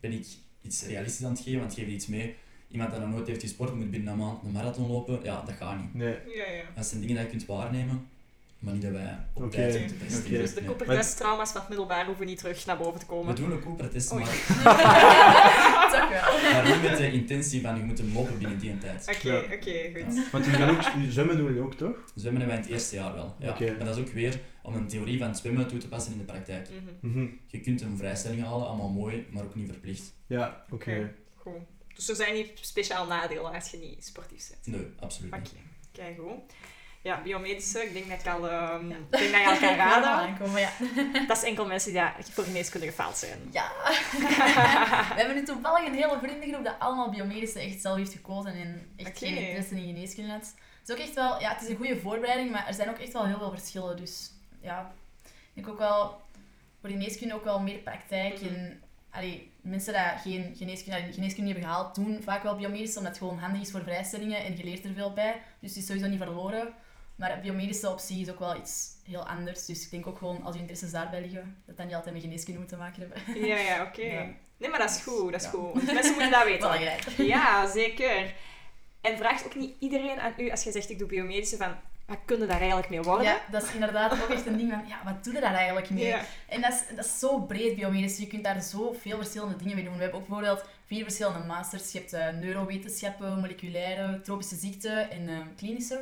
ben 0.00 0.12
ik 0.12 0.26
iets 0.62 0.86
realistisch 0.86 1.24
aan 1.26 1.32
het 1.32 1.40
geven, 1.40 1.60
want 1.60 1.74
geef 1.74 1.86
je 1.86 1.92
iets 1.92 2.06
mee. 2.06 2.34
Iemand 2.68 2.90
dat 2.90 3.00
nog 3.00 3.08
nooit 3.10 3.26
heeft 3.26 3.40
gesport, 3.40 3.74
moet 3.74 3.90
binnen 3.90 4.12
een 4.12 4.18
maand 4.18 4.42
een 4.44 4.50
marathon 4.52 4.90
lopen, 4.90 5.20
ja, 5.22 5.42
dat 5.46 5.54
gaat 5.54 5.80
niet. 5.80 5.94
Nee. 5.94 6.08
Ja, 6.26 6.50
ja. 6.52 6.62
Dat 6.74 6.86
zijn 6.86 7.00
dingen 7.00 7.14
die 7.16 7.24
je 7.24 7.30
kunt 7.30 7.46
waarnemen, 7.46 8.06
maar 8.58 8.72
niet 8.72 8.82
dat 8.82 8.92
wij 8.92 9.18
op 9.32 9.42
Oké, 9.42 9.50
tijd 9.54 9.78
moeten 9.80 9.98
testen. 9.98 10.30
Dus 10.30 10.54
de 10.54 10.60
Nee. 10.60 10.68
Cooper-test-trauma's 10.68 11.50
van 11.50 11.60
het 11.60 11.68
middelbaar 11.68 12.06
hoeven 12.06 12.26
niet 12.26 12.38
terug 12.38 12.66
naar 12.66 12.76
boven 12.76 13.00
te 13.00 13.06
We 13.06 13.12
komen. 13.12 13.34
doen 13.34 13.50
een 13.50 13.60
Cooper-test, 13.60 14.12
maar, 14.12 14.20
maar 16.52 16.64
niet 16.66 16.82
met 16.82 16.96
de 16.98 17.12
intentie 17.12 17.60
van 17.60 17.76
je 17.76 17.82
moet 17.82 17.98
hem 17.98 18.12
lopen 18.14 18.38
binnen 18.38 18.58
die 18.58 18.78
tijd. 18.78 19.08
Oké, 19.16 19.32
Ja. 19.32 19.38
oké, 19.54 20.04
goed. 20.04 20.30
Want 20.30 20.46
gaan 20.46 20.70
ook 20.76 20.82
zwemmen 21.10 21.36
doen 21.36 21.46
jullie 21.46 21.62
ook, 21.62 21.74
toch? 21.74 21.96
Zwemmen 22.14 22.40
hebben 22.40 22.46
wij 22.46 22.56
in 22.56 22.62
het 22.62 22.70
eerste 22.80 22.96
jaar 22.96 23.14
wel. 23.14 23.34
Ja. 23.38 23.50
Oké. 23.50 23.74
Maar 23.76 23.84
dat 23.86 23.96
is 23.96 24.02
ook 24.02 24.12
weer 24.12 24.40
om 24.62 24.74
een 24.74 24.88
theorie 24.88 25.18
van 25.18 25.28
het 25.28 25.36
zwemmen 25.36 25.68
toe 25.68 25.78
te 25.78 25.88
passen 25.88 26.12
in 26.12 26.18
de 26.18 26.24
praktijk. 26.24 26.68
Mhm. 27.00 27.12
Mhm. 27.18 27.26
Je 27.46 27.60
kunt 27.60 27.80
een 27.80 27.96
vrijstelling 27.96 28.42
halen, 28.42 28.66
allemaal 28.66 28.88
mooi, 28.88 29.26
maar 29.30 29.44
ook 29.44 29.54
niet 29.54 29.68
verplicht. 29.70 30.12
Ja, 30.26 30.64
oké. 30.70 31.14
Goed. 31.36 31.52
Dus 31.94 32.08
er 32.08 32.16
zijn 32.16 32.34
niet 32.34 32.50
speciaal 32.54 33.06
nadelen 33.06 33.52
als 33.52 33.70
je 33.70 33.76
niet 33.76 34.04
sportief 34.04 34.48
bent. 34.48 34.66
Nee, 34.66 34.86
absoluut 35.00 35.32
Oké, 35.32 35.40
niet. 35.42 35.52
kijk 35.92 36.18
goed. 36.18 36.52
Ja, 37.02 37.22
biomedische, 37.22 37.82
ik 37.82 37.92
denk 37.92 38.08
dat 38.08 38.20
ik 38.20 38.26
al, 38.26 38.48
ehm, 38.48 38.90
ik 38.90 39.10
denk 39.10 39.32
dat 39.32 39.40
je 39.40 39.46
al 39.48 39.56
kan 39.58 39.68
al 39.68 39.74
raden. 39.76 40.08
aankomen, 40.10 40.60
ja. 40.60 40.70
Dat 41.28 41.36
is 41.36 41.42
enkel 41.42 41.66
mensen 41.66 41.92
die 41.92 42.02
voor 42.32 42.44
geneeskunde 42.44 42.86
gefaald 42.86 43.16
zijn. 43.16 43.38
Ja. 43.50 43.72
We 45.14 45.14
hebben 45.14 45.34
nu 45.36 45.44
toevallig 45.44 45.86
een 45.86 45.94
hele 45.94 46.18
vriendengroep 46.22 46.64
dat 46.64 46.74
allemaal 46.78 47.10
biomedische 47.10 47.60
echt 47.60 47.80
zelf 47.80 47.96
heeft 47.96 48.12
gekozen 48.12 48.52
en 48.54 48.88
echt 48.96 49.18
geen 49.18 49.36
interesse 49.36 49.74
in 49.74 49.82
geneeskunde 49.94 50.30
had. 50.30 50.54
Het 50.80 50.88
is 50.88 50.94
ook 50.94 51.00
echt 51.00 51.14
wel, 51.14 51.40
ja, 51.40 51.52
het 51.52 51.62
is 51.62 51.68
een 51.68 51.76
goede 51.76 52.00
voorbereiding, 52.00 52.50
maar 52.50 52.66
er 52.66 52.74
zijn 52.74 52.88
ook 52.88 52.98
echt 52.98 53.12
wel 53.12 53.26
heel 53.26 53.38
veel 53.38 53.50
verschillen. 53.50 53.96
Dus 53.96 54.30
ja, 54.62 54.92
ik 55.22 55.50
denk 55.54 55.68
ook 55.68 55.78
wel 55.78 56.20
voor 56.80 56.90
geneeskunde 56.90 57.34
ook 57.34 57.44
wel 57.44 57.60
meer 57.60 57.78
praktijk. 57.78 58.40
En 58.40 58.82
allee, 59.10 59.50
mensen 59.60 59.92
die 59.92 60.32
geen 60.32 60.56
geneeskunde, 60.56 61.12
geneeskunde 61.12 61.42
niet 61.42 61.52
hebben 61.52 61.70
gehaald, 61.70 61.94
doen 61.94 62.22
vaak 62.22 62.42
wel 62.42 62.56
biomedisch, 62.56 62.96
omdat 62.96 63.12
het 63.12 63.22
gewoon 63.22 63.38
handig 63.38 63.60
is 63.60 63.70
voor 63.70 63.82
vrijstellingen 63.82 64.44
en 64.44 64.56
je 64.56 64.64
leert 64.64 64.84
er 64.84 64.94
veel 64.94 65.12
bij. 65.12 65.40
Dus 65.60 65.70
het 65.70 65.78
is 65.78 65.86
sowieso 65.86 66.08
niet 66.08 66.18
verloren. 66.18 66.74
Maar 67.16 67.40
biomedische 67.40 67.90
op 67.90 67.98
zich 67.98 68.18
is 68.18 68.30
ook 68.30 68.38
wel 68.38 68.56
iets 68.56 68.88
heel 69.04 69.26
anders. 69.28 69.66
Dus 69.66 69.84
ik 69.84 69.90
denk 69.90 70.06
ook 70.06 70.18
gewoon, 70.18 70.42
als 70.42 70.54
je 70.54 70.60
interesses 70.60 70.90
daarbij 70.90 71.20
liggen, 71.20 71.62
dat 71.66 71.76
dat 71.76 71.86
niet 71.86 71.94
altijd 71.94 72.14
met 72.14 72.22
geneeskunde 72.22 72.64
te 72.64 72.76
maken 72.76 73.00
hebben. 73.00 73.46
Ja, 73.48 73.56
ja, 73.56 73.82
oké. 73.82 74.02
Ja. 74.02 74.26
Nee, 74.56 74.70
maar 74.70 74.78
dat 74.78 74.90
is 74.90 75.02
goed, 75.02 75.32
dat 75.32 75.40
is 75.40 75.46
Ja. 75.46 75.52
goed. 75.52 75.72
Want 75.72 75.92
mensen 75.92 76.12
moeten 76.12 76.30
dat 76.30 76.44
weten. 76.44 76.60
Belangrijk. 76.60 77.08
Ja, 77.16 77.66
zeker. 77.70 78.34
En 79.00 79.16
vraagt 79.16 79.46
ook 79.46 79.54
niet 79.54 79.74
iedereen 79.78 80.20
aan 80.20 80.32
u, 80.36 80.50
als 80.50 80.62
je 80.62 80.72
zegt 80.72 80.90
ik 80.90 80.98
doe 80.98 81.08
biomedische, 81.08 81.56
van 81.56 81.74
wat 82.12 82.24
kunnen 82.24 82.48
daar 82.48 82.58
eigenlijk 82.58 82.88
mee 82.90 83.02
worden? 83.02 83.24
Ja, 83.26 83.40
dat 83.50 83.62
is 83.62 83.72
inderdaad 83.72 84.22
ook 84.22 84.28
echt 84.28 84.46
een 84.46 84.56
ding 84.56 84.70
van, 84.72 84.86
ja, 84.88 85.00
wat 85.04 85.24
doe 85.24 85.34
je 85.34 85.40
daar 85.40 85.54
eigenlijk 85.54 85.90
mee? 85.90 86.04
Ja. 86.06 86.20
En 86.48 86.60
dat 86.60 86.72
is, 86.72 86.96
dat 86.96 87.04
is 87.04 87.18
zo 87.18 87.38
breed 87.40 87.74
biomedisch. 87.76 88.18
Je 88.18 88.26
kunt 88.26 88.44
daar 88.44 88.62
zoveel 88.62 89.16
verschillende 89.16 89.56
dingen 89.56 89.74
mee 89.74 89.84
doen. 89.84 89.94
We 89.96 90.02
hebben 90.02 90.20
ook 90.20 90.26
bijvoorbeeld 90.26 90.64
vier 90.86 91.02
verschillende 91.02 91.46
masters. 91.46 91.92
Je 91.92 91.98
hebt 91.98 92.12
eh, 92.12 92.28
neurowetenschappen, 92.28 93.38
moleculaire, 93.40 94.20
tropische 94.20 94.56
ziekten 94.56 95.10
en 95.10 95.28
eh, 95.28 95.38
klinische. 95.56 95.94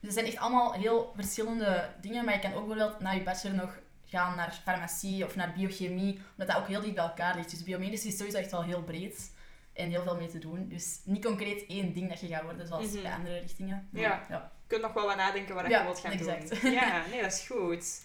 dat 0.00 0.12
zijn 0.12 0.26
echt 0.26 0.36
allemaal 0.42 0.72
heel 0.72 1.12
verschillende 1.16 1.88
dingen. 2.00 2.24
Maar 2.24 2.34
je 2.34 2.40
kan 2.40 2.52
ook 2.54 2.66
bijvoorbeeld 2.66 3.00
na 3.00 3.10
je 3.10 3.22
bachelor 3.22 3.56
nog 3.56 3.78
gaan 4.06 4.36
naar 4.36 4.60
farmacie 4.64 5.24
of 5.24 5.36
naar 5.36 5.52
biochemie, 5.56 6.20
omdat 6.38 6.54
dat 6.54 6.56
ook 6.62 6.68
heel 6.68 6.80
dicht 6.80 6.94
bij 6.94 7.04
elkaar 7.04 7.34
ligt. 7.36 7.50
Dus 7.50 7.62
biomedisch 7.62 8.04
is 8.06 8.16
sowieso 8.16 8.38
echt 8.38 8.50
wel 8.50 8.62
heel 8.64 8.82
breed 8.82 9.32
en 9.72 9.90
heel 9.90 10.02
veel 10.02 10.16
mee 10.16 10.28
te 10.28 10.38
doen. 10.38 10.68
Dus 10.68 11.00
niet 11.04 11.24
concreet 11.24 11.66
één 11.66 11.92
ding 11.92 12.08
dat 12.08 12.20
je 12.20 12.26
gaat 12.26 12.42
worden, 12.42 12.66
zoals 12.66 12.92
Mhm. 12.92 13.02
bij 13.02 13.12
andere 13.12 13.38
richtingen. 13.38 13.88
Maar 13.90 14.02
Ja. 14.02 14.26
ja. 14.28 14.52
Je 14.68 14.72
kunt 14.74 14.82
nog 14.82 14.92
wel 14.92 15.06
wat 15.06 15.16
nadenken 15.16 15.54
wat 15.54 15.66
Ja, 15.68 15.78
je 15.78 15.84
wilt 15.84 15.98
gaan 16.00 16.12
exact. 16.12 16.62
doen. 16.62 16.72
Ja, 16.80 17.02
nee, 17.10 17.22
dat 17.22 17.32
is 17.32 17.46
goed. 17.50 18.04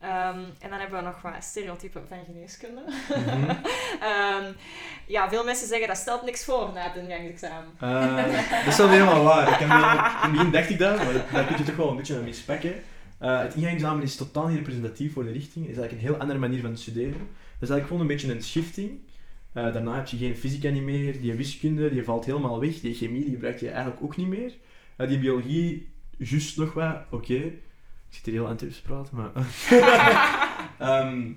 Ehm, 0.00 0.38
en 0.58 0.70
dan 0.70 0.78
hebben 0.78 0.98
we 0.98 1.04
nog 1.04 1.22
wat 1.22 1.32
stereotypen 1.44 2.08
van 2.08 2.18
geneeskunde. 2.26 2.80
Mhm. 3.08 3.50
Ehm, 4.10 4.52
ja, 5.06 5.28
veel 5.28 5.44
mensen 5.44 5.68
zeggen 5.68 5.88
dat 5.88 5.96
stelt 5.96 6.22
niks 6.24 6.44
voor 6.44 6.70
na 6.74 6.82
het 6.82 6.96
ingangsexamen. 6.96 7.70
Eh, 7.80 8.16
dat 8.64 8.66
is 8.66 8.76
wel 8.76 8.88
helemaal 8.88 9.22
waar. 9.24 9.48
Ik 9.48 9.58
heb 9.58 9.68
in 9.68 9.74
het 9.74 10.32
begin 10.32 10.50
dacht 10.50 10.70
ik 10.70 10.78
dat, 10.78 10.96
maar 10.96 11.12
daar 11.32 11.44
kun 11.46 11.56
je 11.56 11.62
toch 11.64 11.76
wel 11.76 11.90
een 11.90 11.96
beetje 11.96 12.16
aan 12.16 12.24
mispakken. 12.24 12.74
Eh 13.18 13.38
het 13.40 13.54
ingangsexamen 13.54 14.02
is 14.02 14.16
totaal 14.16 14.46
niet 14.46 14.56
representatief 14.56 15.12
voor 15.12 15.24
de 15.24 15.32
richting. 15.32 15.66
Het 15.66 15.74
is 15.74 15.80
eigenlijk 15.80 15.92
een 16.08 16.12
heel 16.12 16.20
andere 16.22 16.38
manier 16.38 16.60
van 16.60 16.76
studeren. 16.76 17.18
Dat 17.18 17.68
is 17.68 17.68
eigenlijk 17.68 17.86
gewoon 17.86 18.00
een 18.00 18.06
beetje 18.06 18.32
een 18.32 18.42
shifting. 18.42 19.00
Eh, 19.52 19.72
daarna 19.72 19.94
heb 19.94 20.06
je 20.06 20.16
geen 20.16 20.36
fysica 20.36 20.68
niet 20.70 20.82
meer, 20.82 21.20
die 21.20 21.34
wiskunde 21.34 21.90
die 21.90 22.04
valt 22.04 22.24
helemaal 22.24 22.60
weg, 22.60 22.80
die 22.80 22.94
chemie 22.94 23.22
die 23.24 23.32
gebruik 23.32 23.60
je 23.60 23.70
eigenlijk 23.70 24.02
ook 24.02 24.16
niet 24.16 24.26
meer. 24.28 24.52
Die 25.08 25.18
biologie, 25.18 25.89
juist 26.28 26.56
nog 26.56 26.72
wat, 26.72 26.96
oké. 27.10 27.34
Ik 27.34 28.16
zit 28.16 28.24
hier 28.24 28.34
heel 28.34 28.46
Antwerps 28.46 28.76
te 28.76 28.82
praten, 28.82 29.16
maar... 29.16 29.30
Ehm, 30.78 31.32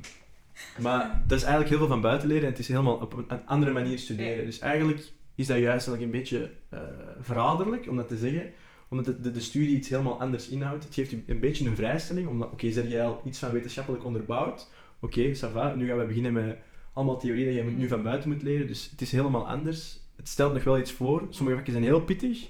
maar 0.81 1.21
dat 1.27 1.37
is 1.37 1.43
eigenlijk 1.43 1.69
heel 1.69 1.77
veel 1.77 1.87
van 1.87 2.01
buiten 2.01 2.27
leren 2.27 2.43
en 2.43 2.49
het 2.49 2.59
is 2.59 2.67
helemaal 2.67 2.95
op 2.95 3.13
een, 3.13 3.25
een 3.27 3.45
andere 3.45 3.71
manier 3.71 3.99
studeren. 3.99 4.45
Dus 4.45 4.59
eigenlijk 4.59 5.11
is 5.35 5.47
dat 5.47 5.57
juist 5.57 5.87
eigenlijk 5.87 6.03
een 6.03 6.19
beetje 6.19 6.51
eh 6.69 6.79
verraderlijk 7.19 7.89
om 7.89 7.95
dat 7.95 8.07
te 8.07 8.17
zeggen, 8.17 8.51
omdat 8.87 9.05
de, 9.05 9.21
de, 9.21 9.31
de 9.31 9.39
studie 9.39 9.75
iets 9.75 9.89
helemaal 9.89 10.19
anders 10.19 10.49
inhoudt. 10.49 10.83
Het 10.83 10.93
geeft 10.93 11.09
je 11.09 11.23
een 11.27 11.39
beetje 11.39 11.67
een 11.67 11.75
vrijstelling, 11.75 12.27
omdat, 12.27 12.51
oké, 12.51 12.71
zeg 12.71 12.89
jij 12.89 13.05
al 13.05 13.21
iets 13.25 13.39
van 13.39 13.51
wetenschappelijk 13.51 14.05
onderbouwd, 14.05 14.69
oké, 14.99 15.35
ça 15.35 15.51
va, 15.51 15.75
nu 15.75 15.87
gaan 15.87 15.97
we 15.97 16.05
beginnen 16.05 16.33
met 16.33 16.57
allemaal 16.93 17.19
theorie 17.19 17.45
dat 17.45 17.55
je 17.55 17.63
nu 17.63 17.87
van 17.87 18.03
buiten 18.03 18.29
moet 18.29 18.43
leren, 18.43 18.67
dus 18.67 18.89
het 18.91 19.01
is 19.01 19.11
helemaal 19.11 19.47
anders. 19.47 19.99
Het 20.15 20.29
stelt 20.29 20.53
nog 20.53 20.63
wel 20.63 20.79
iets 20.79 20.91
voor, 20.91 21.27
sommige 21.29 21.55
vakken 21.55 21.73
zijn 21.73 21.85
heel 21.85 22.01
pittig, 22.01 22.49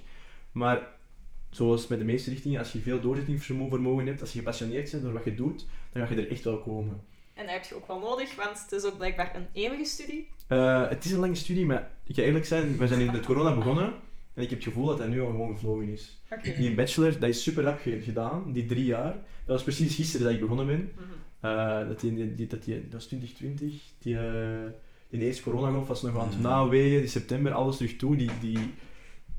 maar 0.52 0.88
zoals 1.54 1.88
met 1.88 2.00
de 2.00 2.06
meeste 2.06 2.30
richtingen, 2.30 2.60
als 2.60 2.72
je 2.72 2.80
veel 2.80 3.00
doorzettingsvermogen 3.02 4.06
hebt, 4.06 4.22
als 4.22 4.32
je 4.34 4.38
gepassioneerd 4.39 4.92
bent 4.92 5.04
door 5.04 5.13
wat 5.13 5.24
je 5.24 5.36
doet, 5.36 5.66
dan 5.92 6.08
ga 6.08 6.13
je 6.13 6.22
er 6.22 6.32
echt 6.32 6.44
wel 6.44 6.60
komen. 6.60 7.02
En 7.34 7.46
dat 7.46 7.54
heb 7.54 7.63
je 7.63 7.76
ook 7.76 7.88
wel 7.88 8.00
nodig, 8.00 8.36
want 8.36 8.62
het 8.62 8.72
is 8.72 8.84
ook 8.86 8.98
blijkbaar 8.98 9.36
een 9.36 9.46
eeuwige 9.54 9.86
studie. 9.86 10.28
Eh, 10.48 10.89
het 10.89 11.06
is 11.06 11.12
een 11.12 11.20
lange 11.20 11.36
studie, 11.36 11.66
maar 11.66 11.92
ik 12.08 12.16
ga 12.16 12.22
eerlijk 12.22 12.46
zijn, 12.46 12.78
we 12.78 12.88
zijn 12.88 13.00
in 13.00 13.12
de 13.12 13.20
corona 13.20 13.56
begonnen 13.56 13.94
en 14.34 14.44
ik 14.44 14.50
heb 14.50 14.60
het 14.60 14.68
gevoel 14.68 14.86
dat 14.86 14.98
dat 14.98 15.08
nu 15.08 15.22
al 15.22 15.28
gewoon 15.32 15.54
gevlogen 15.54 15.88
is. 15.88 16.22
Oké. 16.32 16.54
Die 16.58 16.74
bachelor, 16.74 17.20
dat 17.20 17.30
is 17.30 17.44
super 17.44 17.63
rap 17.63 17.80
ge- 17.80 18.02
gedaan, 18.02 18.52
die 18.54 18.66
drie 18.66 18.86
jaar. 18.86 19.12
Dat 19.13 19.56
was 19.56 19.63
precies 19.63 19.96
gisteren 19.96 20.26
dat 20.26 20.36
ik 20.36 20.39
begonnen 20.42 20.66
ben. 20.66 20.92
Mhm. 20.96 21.04
Eh, 21.39 21.88
dat, 21.88 22.00
die, 22.00 22.36
die, 22.36 22.48
dat, 22.48 22.63
die, 22.63 22.82
dat 22.82 22.94
was 22.94 23.06
2020. 23.06 23.82
Die, 24.00 24.18
eh, 24.18 24.24
die 25.10 25.20
de 25.20 25.26
eerste 25.26 25.44
coronagolf 25.44 25.88
was 25.88 26.02
nog 26.02 26.18
aan 26.18 26.28
het 26.28 26.34
Mhm. 26.39 26.42
naweeën, 26.48 27.00
die 27.00 27.10
september, 27.10 27.52
alles 27.52 27.78
terug 27.78 27.96
toe. 27.96 28.16
Die, 28.16 28.30
die, 28.42 28.60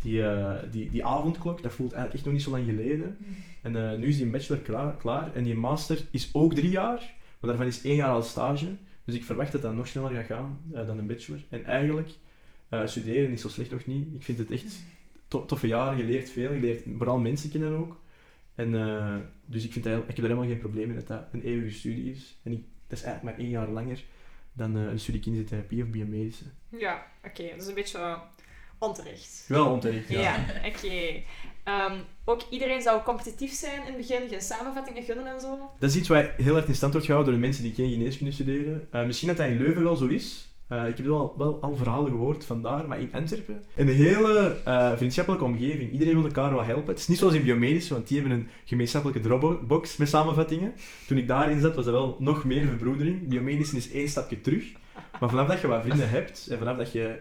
die, 0.04 0.22
eh, 0.22 0.62
die, 0.70 0.90
die 0.90 1.04
avondklok, 1.04 1.62
dat 1.62 1.72
voelt 1.72 1.92
eigenlijk 1.92 2.14
echt 2.14 2.24
nog 2.24 2.34
niet 2.34 2.42
zo 2.42 2.50
lang 2.50 2.64
geleden. 2.64 3.16
En 3.62 3.76
eh, 3.76 3.98
nu 3.98 4.06
is 4.06 4.16
die 4.16 4.26
bachelor 4.26 4.62
klaar, 4.62 4.96
klaar 4.96 5.34
en 5.34 5.44
die 5.44 5.54
master 5.54 5.98
is 6.10 6.30
ook 6.32 6.54
drie 6.54 6.70
jaar, 6.70 6.98
maar 7.40 7.50
daarvan 7.50 7.66
is 7.66 7.82
één 7.82 7.96
jaar 7.96 8.10
al 8.10 8.22
stage. 8.22 8.76
Dus 9.04 9.14
ik 9.14 9.24
verwacht 9.24 9.52
dat 9.52 9.62
dat 9.62 9.74
nog 9.74 9.86
sneller 9.86 10.10
gaat 10.10 10.26
gaan 10.26 10.60
eh, 10.72 10.86
dan 10.86 10.98
een 10.98 11.06
bachelor. 11.06 11.40
En 11.48 11.64
eigenlijk, 11.64 12.08
studeren 12.84 13.30
is 13.30 13.40
zo 13.40 13.48
slecht 13.48 13.70
nog 13.70 13.86
niet. 13.86 14.14
Ik 14.14 14.22
vind 14.22 14.38
het 14.38 14.50
echt 14.50 14.82
to- 15.28 15.44
toffe 15.46 15.66
jaren, 15.66 15.98
je 15.98 16.04
leert 16.04 16.30
veel, 16.30 16.52
je 16.52 16.60
leert 16.60 16.82
vooral 16.96 17.18
mensen 17.18 17.50
kennen 17.50 17.78
ook. 17.78 18.00
En, 18.54 18.70
dus 19.46 19.64
ik, 19.64 19.72
vind 19.72 19.84
dat, 19.84 19.98
ik 19.98 20.06
heb 20.06 20.16
er 20.16 20.22
helemaal 20.22 20.46
geen 20.48 20.58
probleem 20.58 20.86
mee 20.86 20.96
dat 20.96 21.06
dat 21.06 21.24
een 21.32 21.42
eeuwige 21.42 21.74
studie 21.74 22.10
is. 22.10 22.36
En 22.42 22.52
ik, 22.52 22.62
dat 22.86 22.98
is 22.98 23.04
eigenlijk 23.04 23.36
maar 23.36 23.44
één 23.44 23.52
jaar 23.52 23.68
langer 23.68 24.04
dan 24.52 24.74
een 24.74 24.98
studie 25.00 25.20
kinesiotherapie 25.20 25.82
of 25.82 25.88
biomedische. 25.88 26.44
Ja, 26.68 27.06
oké. 27.24 27.48
Dat 27.50 27.60
is 27.62 27.66
een 27.66 27.74
beetje 27.74 28.18
onterecht. 28.84 29.44
Wel 29.48 29.66
onterecht, 29.66 30.08
ja. 30.08 30.20
Ja, 30.20 30.44
oké. 30.66 31.22
Ehm, 31.64 31.96
ook 32.24 32.42
iedereen 32.50 32.82
zou 32.82 33.02
competitief 33.02 33.52
zijn 33.52 33.80
in 33.80 33.86
het 33.86 33.96
begin, 33.96 34.28
geen 34.28 34.40
samenvattingen 34.40 35.02
gunnen 35.02 35.26
en 35.26 35.40
zo. 35.40 35.58
Dat 35.78 35.90
is 35.90 35.96
iets 35.96 36.08
wat 36.08 36.26
heel 36.36 36.56
erg 36.56 36.66
in 36.66 36.74
stand 36.74 36.92
wordt 36.92 37.06
gehouden 37.06 37.32
door 37.32 37.42
de 37.42 37.46
mensen 37.46 37.64
die 37.64 37.74
geen 37.74 37.90
geneeskunde 37.90 38.32
studeren. 38.32 38.88
Eh, 38.90 39.04
misschien 39.04 39.28
dat 39.28 39.36
dat 39.36 39.46
in 39.46 39.58
Leuven 39.58 39.82
wel 39.82 39.96
zo 39.96 40.06
is. 40.06 40.48
Eh, 40.68 40.88
ik 40.88 40.96
heb 40.96 41.06
wel, 41.06 41.34
wel 41.38 41.58
al 41.60 41.76
verhalen 41.76 42.10
gehoord 42.10 42.44
vandaar, 42.44 42.88
maar 42.88 43.00
in 43.00 43.12
Antwerpen. 43.12 43.64
Een 43.76 43.88
hele 43.88 44.56
eh, 44.64 44.96
vriendschappelijke 44.96 45.46
omgeving. 45.46 45.92
Iedereen 45.92 46.14
wil 46.14 46.24
elkaar 46.24 46.50
wel 46.50 46.64
helpen. 46.64 46.88
Het 46.88 46.98
is 46.98 47.08
niet 47.08 47.18
zoals 47.18 47.34
in 47.34 47.42
biomedische, 47.42 47.94
want 47.94 48.08
die 48.08 48.20
hebben 48.20 48.38
een 48.38 48.48
gemeenschappelijke 48.64 49.22
Dropbox 49.28 49.96
met 49.96 50.08
samenvattingen. 50.08 50.74
Toen 51.06 51.18
ik 51.18 51.28
daarin 51.28 51.60
zat, 51.60 51.74
was 51.74 51.84
dat 51.84 51.94
wel 51.94 52.16
nog 52.18 52.44
meer 52.44 52.66
verbroedering. 52.66 53.28
Biomedische 53.28 53.76
is 53.76 53.90
één 53.90 54.08
stapje 54.08 54.40
terug. 54.40 54.64
Maar 55.20 55.28
vanaf 55.28 55.48
dat 55.48 55.60
je 55.60 55.66
wat 55.66 55.82
vrienden 55.82 56.10
hebt, 56.10 56.46
en 56.50 56.58
vanaf 56.58 56.76
dat 56.76 56.92
je 56.92 57.18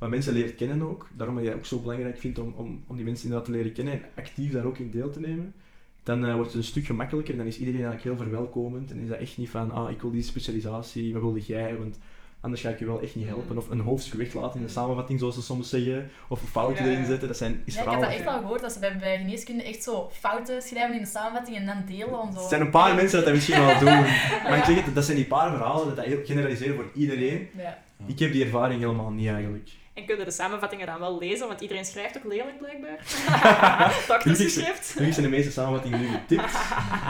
wat 0.00 0.08
mensen 0.08 0.32
leert 0.32 0.54
kennen 0.54 0.82
ook, 0.82 1.08
daarom 1.16 1.36
dat 1.36 1.44
het 1.44 1.54
ook 1.54 1.66
zo 1.66 1.78
belangrijk 1.78 2.18
vindt 2.18 2.38
om, 2.38 2.54
om, 2.56 2.84
om 2.86 2.96
die 2.96 3.04
mensen 3.04 3.24
inderdaad 3.24 3.48
te 3.48 3.56
leren 3.56 3.72
kennen 3.72 3.94
en 3.94 4.02
actief 4.16 4.52
daar 4.52 4.64
ook 4.64 4.78
in 4.78 4.90
deel 4.90 5.10
te 5.10 5.20
nemen, 5.20 5.54
dan 6.02 6.26
eh, 6.26 6.34
wordt 6.34 6.48
het 6.48 6.56
een 6.56 6.64
stuk 6.64 6.84
gemakkelijker. 6.84 7.36
Dan 7.36 7.46
is 7.46 7.58
iedereen 7.58 7.84
eigenlijk 7.84 8.16
heel 8.16 8.26
verwelkomend. 8.26 8.90
En 8.90 8.98
is 8.98 9.08
dat 9.08 9.18
echt 9.18 9.38
niet 9.38 9.50
van, 9.50 9.70
ah, 9.70 9.90
ik 9.90 10.00
wil 10.00 10.10
die 10.10 10.22
specialisatie, 10.22 11.12
wat 11.12 11.22
wilde 11.22 11.40
jij? 11.40 11.76
Want 11.76 11.98
anders 12.40 12.62
ga 12.62 12.68
ik 12.68 12.78
je 12.78 12.86
wel 12.86 13.00
echt 13.00 13.14
niet 13.14 13.26
helpen. 13.26 13.56
Of 13.56 13.70
een 13.70 13.80
hoofdstuk 13.80 14.18
weglaten 14.18 14.60
in 14.60 14.66
de 14.66 14.72
samenvatting, 14.72 15.18
zoals 15.18 15.34
ze 15.34 15.42
soms 15.42 15.68
zeggen. 15.68 16.10
Of 16.28 16.42
een 16.42 16.48
foutje 16.48 16.84
Ja, 16.84 16.90
erin 16.90 17.04
zetten. 17.04 17.28
Dat 17.28 17.36
zijn 17.36 17.62
is 17.64 17.74
Ja, 17.74 17.82
ik 17.82 17.90
heb 17.90 18.00
dat 18.00 18.10
echt 18.10 18.26
al 18.26 18.38
gehoord, 18.38 18.60
dat 18.60 18.72
ze 18.72 18.78
bij, 18.78 18.98
bij 18.98 19.18
geneeskunde 19.18 19.62
echt 19.62 19.82
zo 19.82 20.10
fouten 20.12 20.62
schrijven 20.62 20.96
in 20.96 21.02
de 21.02 21.08
samenvatting 21.08 21.56
en 21.56 21.66
dan 21.66 21.82
delen 21.86 22.20
om 22.20 22.32
zo... 22.32 22.42
Er 22.42 22.48
zijn 22.48 22.60
een 22.60 22.70
paar 22.70 22.94
mensen 22.94 23.16
dat 23.16 23.24
dat 23.24 23.34
misschien 23.34 23.66
wel 23.66 23.78
doen. 23.78 24.00
Maar 24.48 24.58
ik 24.58 24.64
zeg 24.64 24.84
het, 24.84 24.94
dat 24.94 25.04
zijn 25.04 25.16
die 25.16 25.26
paar 25.26 25.50
verhalen 25.50 25.86
dat 25.86 25.96
dat 25.96 26.04
heel 26.04 26.24
generaliseren 26.24 26.74
voor 26.74 26.90
iedereen. 26.94 27.48
Ja. 27.56 27.82
Ik 28.06 28.18
heb 28.18 28.32
die 28.32 28.44
ervaring 28.44 28.80
helemaal 28.80 29.10
niet 29.10 29.28
eigenlijk. 29.28 29.70
En 30.00 30.06
kunnen 30.06 30.26
de 30.26 30.32
samenvattingen 30.32 30.86
dan 30.86 30.98
wel 30.98 31.18
lezen, 31.18 31.48
want 31.48 31.60
iedereen 31.60 31.84
schrijft 31.84 32.16
ook 32.16 32.24
lelijk 32.24 32.58
blijkbaar. 32.58 32.98
Doktersgeschrift. 34.08 34.90
Gelukkig 34.90 35.14
zijn 35.14 35.30
de 35.30 35.36
meeste 35.36 35.52
samenvattingen 35.52 36.00
nu 36.00 36.06
getipt. 36.06 36.54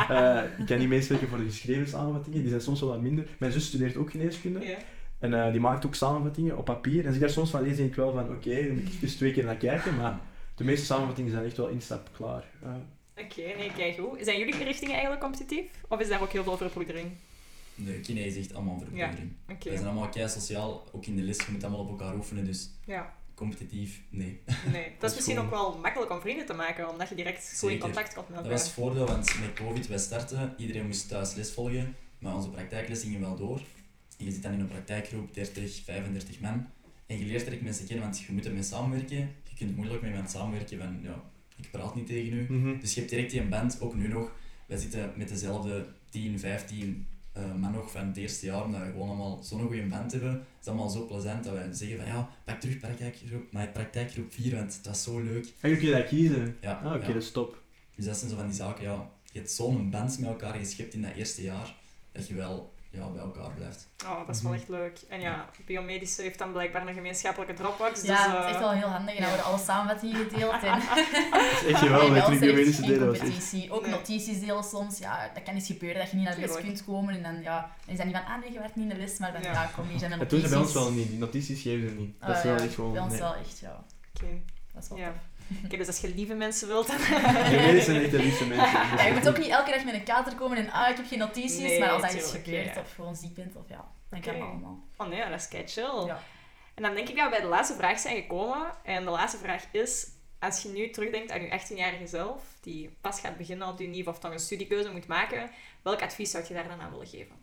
Eh, 0.09 0.42
ik 0.59 0.66
kan 0.66 0.79
niet 0.79 0.88
meeswerken 0.88 1.29
voor 1.29 1.38
de 1.38 1.44
geschreven 1.44 1.88
samenvattingen, 1.88 2.40
die 2.40 2.48
zijn 2.48 2.61
soms 2.61 2.81
wel 2.81 2.88
wat 2.88 3.00
minder. 3.00 3.26
Mijn 3.38 3.53
zus 3.53 3.66
studeert 3.66 3.96
ook 3.96 4.11
geneeskunde. 4.11 4.66
Ja. 4.66 4.76
En 5.18 5.44
eh, 5.44 5.50
die 5.50 5.61
maakt 5.61 5.87
ook 5.87 5.94
samenvattingen 5.94 6.59
op 6.59 6.64
papier. 6.64 7.00
En 7.00 7.07
als 7.07 7.14
ik 7.14 7.20
daar 7.20 7.31
soms 7.31 7.50
van 7.50 7.62
lees, 7.62 7.76
denk 7.76 7.88
ik 7.88 7.94
wel 7.94 8.12
van 8.12 8.31
oké, 8.31 8.66
dan 8.66 8.74
moet 8.74 8.92
ik 8.92 9.00
dus 9.00 9.16
twee 9.16 9.33
keer 9.33 9.44
naar 9.44 9.57
kijken. 9.57 9.96
Maar 9.96 10.18
de 10.55 10.64
meeste 10.64 10.87
samenvattingen 10.87 11.31
zijn 11.31 11.44
echt 11.44 11.57
wel 11.57 11.68
instap 11.68 12.09
klaar. 12.16 12.44
Eh, 12.62 12.70
Oké, 13.24 13.57
nee, 13.57 13.72
kijk 13.76 13.96
hoe. 13.96 14.18
Zijn 14.20 14.38
jullie 14.38 14.64
richtingen 14.64 14.92
eigenlijk 14.92 15.22
competitief? 15.22 15.64
Of 15.88 16.00
is 16.00 16.09
daar 16.09 16.22
ook 16.22 16.33
heel 16.33 16.42
veel 16.42 16.57
verbroedering? 16.57 17.11
De 17.85 18.01
kine 18.01 18.21
is 18.25 18.37
echt 18.37 18.55
allemaal 18.55 18.79
verbetering. 18.79 19.33
Oké. 19.49 19.69
Wij 19.69 19.77
zijn 19.79 19.88
allemaal 19.88 20.09
kei 20.09 20.29
sociaal, 20.29 20.85
ook 20.93 21.07
in 21.07 21.16
de 21.16 21.23
les, 21.23 21.37
je 21.37 21.53
moet 21.53 21.62
allemaal 21.64 21.81
op 21.81 21.88
elkaar 21.90 22.14
oefenen, 22.16 22.45
dus 22.45 22.71
Ja, 22.87 23.14
competitief, 23.35 24.01
nee. 24.11 24.40
nee. 24.73 24.83
Dat, 24.90 25.01
Dat 25.01 25.11
is 25.11 25.11
is 25.11 25.14
misschien 25.16 25.35
gewoon- 25.37 25.45
ook 25.45 25.73
wel 25.73 25.79
makkelijk 25.81 26.11
om 26.11 26.21
vrienden 26.21 26.47
te 26.47 26.53
maken, 26.53 26.88
omdat 26.90 27.09
je 27.09 27.14
direct 27.14 27.59
goed 27.59 27.71
in 27.71 27.79
contact 27.79 28.14
komt 28.14 28.29
met 28.29 28.37
Dat 28.37 28.45
elkaar. 28.45 28.51
was 28.59 28.62
het 28.62 28.73
voordeel, 28.77 29.07
want 29.07 29.38
met 29.40 29.53
COVID, 29.55 29.87
wij 29.87 29.99
starten, 29.99 30.55
iedereen 30.57 30.87
moest 30.87 31.09
thuis 31.09 31.35
les 31.35 31.53
volgen, 31.53 31.95
maar 32.19 32.35
onze 32.35 32.51
praktijkles 32.51 33.01
gingen 33.03 33.21
wel 33.21 33.37
door. 33.37 33.61
En 34.19 34.25
je 34.25 34.31
zit 34.33 34.43
dan 34.43 34.53
in 34.53 34.61
een 34.61 34.69
praktijkgroep, 34.69 35.35
30, 35.35 35.81
35 35.85 36.40
man, 36.40 36.66
en 37.07 37.19
je 37.19 37.25
leert 37.25 37.45
direct 37.45 37.62
mensen 37.62 37.87
kennen, 37.87 38.05
want 38.05 38.21
je 38.21 38.33
moet 38.33 38.47
ermee 38.47 38.62
samenwerken. 38.62 39.16
Je 39.19 39.57
kunt 39.66 39.77
moeilijk 39.77 40.01
met 40.03 40.11
iemand 40.11 40.31
samenwerken 40.31 40.79
van, 40.79 40.99
ja, 41.03 41.23
ik 41.57 41.71
praat 41.71 41.95
niet 41.95 42.07
tegen 42.07 42.33
u. 42.33 42.47
mhm. 42.53 42.81
Dus 42.81 42.95
je 42.95 42.99
hebt 43.01 43.12
direct 43.12 43.31
die 43.31 43.43
band, 43.43 43.81
ook 43.81 43.95
nu 43.95 44.09
nog. 44.09 44.33
Wij 44.66 44.79
zitten 44.79 45.12
met 45.16 45.29
dezelfde 45.29 45.87
10, 46.11 46.38
15 46.38 47.07
eh 47.33 47.55
man 47.55 47.73
nog 47.73 47.90
van 47.90 48.07
het 48.07 48.16
eerste 48.16 48.47
jaar, 48.47 48.64
omdat 48.64 48.81
we 48.81 48.87
gewoon 48.87 49.09
allemaal 49.09 49.43
zo'n 49.43 49.61
goede 49.61 49.87
band 49.87 50.12
hebben. 50.12 50.33
Het 50.33 50.43
is 50.61 50.66
allemaal 50.66 50.88
zo 50.88 51.07
plezant 51.07 51.45
dat 51.45 51.53
wij 51.53 51.73
zeggen 51.73 51.97
van 51.99 52.07
ja, 52.07 52.29
pak 52.45 52.61
terug 52.61 52.79
praktijkgroep, 52.79 53.53
maar 53.53 53.69
praktijkgroep 53.69 54.33
4, 54.33 54.55
want 54.57 54.77
het 54.77 54.87
was 54.87 55.03
zo 55.03 55.19
leuk. 55.21 55.53
Eigenlijk 55.61 55.79
kun 55.79 55.88
je 55.88 55.95
dat 55.95 56.09
kiezen. 56.09 56.57
Ja, 56.61 56.73
Ah, 56.85 56.95
oké, 56.95 57.07
ja. 57.07 57.12
dat 57.12 57.23
is 57.23 57.31
top. 57.31 57.62
Dus 57.97 58.05
dat 58.05 58.16
zijn 58.16 58.31
zo 58.31 58.37
van 58.37 58.47
die 58.47 58.55
zaken, 58.57 58.83
ja. 58.83 59.11
Je 59.33 59.38
hebt 59.38 59.51
zo'n 59.51 59.90
band 59.90 60.19
met 60.19 60.29
elkaar 60.29 60.55
geschept 60.55 60.95
in 60.95 61.03
dat 61.03 61.14
eerste 61.14 61.43
jaar, 61.43 61.75
dat 62.12 62.29
je 62.29 62.35
wel 62.35 62.73
ja, 62.90 63.07
bij 63.09 63.22
elkaar 63.22 63.50
blijft. 63.57 63.88
Oh, 64.05 64.26
dat 64.26 64.37
is 64.37 64.42
wel 64.42 64.50
Mhm. 64.53 64.61
echt 64.61 64.68
leuk. 64.70 64.98
En 65.09 65.20
ja, 65.20 65.48
biomedische 65.66 66.22
heeft 66.22 66.38
dan 66.38 66.53
blijkbaar 66.53 66.87
een 66.87 66.94
gemeenschappelijke 66.94 67.55
Dropbox. 67.55 68.03
Ja, 68.03 68.16
dus, 68.16 68.26
het 68.26 68.35
is 68.37 68.44
eh, 68.44 68.48
echt 68.50 68.59
wel 68.59 68.70
heel 68.70 68.88
handig. 68.88 69.14
En 69.14 69.20
dan 69.20 69.29
worden 69.31 69.46
alle 69.46 69.59
samenvattingen 69.59 70.16
gedeeld. 70.31 70.62
En 70.62 70.79
Dat 71.31 71.40
is 71.40 71.64
echt 71.64 71.68
en 71.68 71.76
geweldig, 71.76 72.29
wel 72.29 72.38
biomedische 72.38 72.83
geen 72.83 72.90
delen. 72.92 73.09
competitie. 73.18 73.72
Ook 73.72 73.83
Nee. 73.83 73.90
notities 73.90 74.40
delen 74.40 74.64
soms. 74.64 74.98
Ja, 74.98 75.31
dat 75.35 75.42
kan 75.42 75.55
eens 75.55 75.66
gebeuren 75.66 75.98
dat 76.00 76.11
je 76.11 76.16
niet 76.16 76.24
naar 76.24 76.35
de 76.35 76.40
les 76.40 76.50
Tuurlijk. 76.50 76.74
kunt 76.74 76.85
komen. 76.87 77.14
En 77.14 77.22
dan, 77.22 77.42
ja, 77.42 77.61
dan 77.61 77.92
is 77.92 77.96
dat 77.96 78.07
niet 78.07 78.16
van, 78.16 78.24
ah 78.26 78.40
nee, 78.40 78.53
je 78.53 78.59
werd 78.59 78.76
niet 78.76 78.90
in 78.90 78.94
de 78.96 79.00
les. 79.00 79.18
Maar 79.18 79.33
dan, 79.33 79.42
Ja. 79.42 79.53
ja, 79.53 79.70
kom 79.76 79.88
hier 79.88 79.98
zijn 79.98 80.11
de 80.11 80.18
Dat 80.18 80.31
doen 80.31 80.40
notities. 80.40 80.48
ze 80.48 80.74
bij 80.74 80.83
ons 80.85 80.92
wel 80.94 80.98
niet. 80.98 81.09
Die 81.09 81.18
notities 81.18 81.62
geven 81.62 81.88
ze 81.88 81.94
niet. 81.94 82.20
Dat 82.20 82.29
is 82.31 82.37
Ah, 82.37 82.42
wel 82.42 82.55
ja, 82.55 82.61
echt 82.62 82.74
gewoon... 82.74 82.92
Bij 82.92 83.00
ons 83.03 83.11
nee. 83.12 83.20
wel 83.20 83.35
echt, 83.35 83.59
ja. 83.59 83.85
Oké, 84.14 84.26
Dat 84.74 84.83
is 84.83 84.88
wel 84.88 84.98
Ja. 84.98 85.07
tof. 85.07 85.16
Oké, 85.65 85.77
dus 85.77 85.87
als 85.87 86.01
je 86.01 86.15
lieve 86.15 86.35
mensen 86.35 86.69
wilt, 86.69 86.87
dan... 86.87 86.97
Biomedisch 87.51 87.85
zijn 87.85 88.03
echt 88.03 88.11
de 88.11 88.19
liefste 88.19 88.47
mensen. 88.47 88.97
Ja, 88.97 89.07
je 89.07 89.13
moet 89.13 89.29
ook 89.29 89.39
niet 89.39 89.49
elke 89.49 89.71
dag 89.71 89.85
met 89.85 89.95
een 89.95 90.03
kater 90.03 90.35
komen 90.35 90.57
en 90.57 90.71
ah, 90.71 90.91
ik 90.91 90.97
heb 90.97 91.07
geen 91.07 91.19
notities. 91.19 91.59
Nee, 91.59 91.81
maar 91.81 91.91
als 91.91 92.03
dat 92.03 92.13
iets 92.13 92.31
gebeurt 92.31 92.75
ja. 92.75 92.81
of 92.81 92.95
gewoon 92.95 93.17
ziek 93.17 93.35
bent, 93.35 93.57
of 93.57 93.69
ja, 93.69 93.93
dan 94.09 94.21
kan 94.21 94.39
dat 94.39 94.49
allemaal. 94.49 94.83
Oh 94.97 95.09
nee, 95.09 95.29
dat 95.29 95.41
is 95.41 95.49
kei 95.49 95.67
chill. 95.67 96.07
Ja. 96.07 96.23
En 96.75 96.83
dan 96.83 96.95
denk 96.95 97.09
ik 97.09 97.17
dat 97.17 97.25
we 97.25 97.31
bij 97.31 97.41
de 97.41 97.47
laatste 97.47 97.75
vraag 97.75 97.99
zijn 97.99 98.17
gekomen. 98.17 98.71
En 98.85 99.05
de 99.05 99.11
laatste 99.11 99.39
vraag 99.39 99.65
is, 99.73 100.07
als 100.39 100.63
je 100.63 100.69
nu 100.69 100.91
terugdenkt 100.91 101.31
aan 101.31 101.43
je 101.43 101.61
18-jarige 101.61 102.07
zelf, 102.07 102.43
die 102.61 102.97
pas 103.01 103.21
gaat 103.21 103.37
beginnen 103.37 103.69
op 103.69 103.79
je 103.79 103.87
niveau 103.87 104.17
of 104.17 104.23
toch 104.23 104.33
een 104.33 104.39
studiekeuze 104.39 104.91
moet 104.91 105.07
maken, 105.07 105.51
welk 105.83 106.03
advies 106.03 106.31
zou 106.31 106.45
je 106.49 106.55
daar 106.55 106.69
dan 106.69 106.81
aan 106.81 106.91
willen 106.91 107.07
geven? 107.07 107.37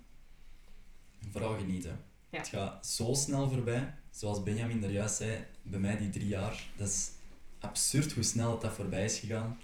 Vooral 1.32 1.58
genieten. 1.58 2.06
Ja. 2.30 2.38
Het 2.38 2.48
gaat 2.48 2.88
zo 2.88 3.14
snel 3.14 3.50
voorbij. 3.50 3.94
Zoals 4.12 4.44
Benjamin 4.44 4.84
er 4.84 4.92
juist 4.92 5.16
zei, 5.16 5.46
bij 5.62 5.80
mij 5.80 5.98
die 5.98 6.10
drie 6.10 6.28
jaar, 6.28 6.64
dat 6.76 6.88
is 6.88 7.12
absurd 7.60 8.14
hoe 8.14 8.24
snel 8.24 8.52
het 8.52 8.62
dat 8.62 8.74
voorbij 8.74 9.04
is 9.06 9.20
gegaan. 9.20 9.58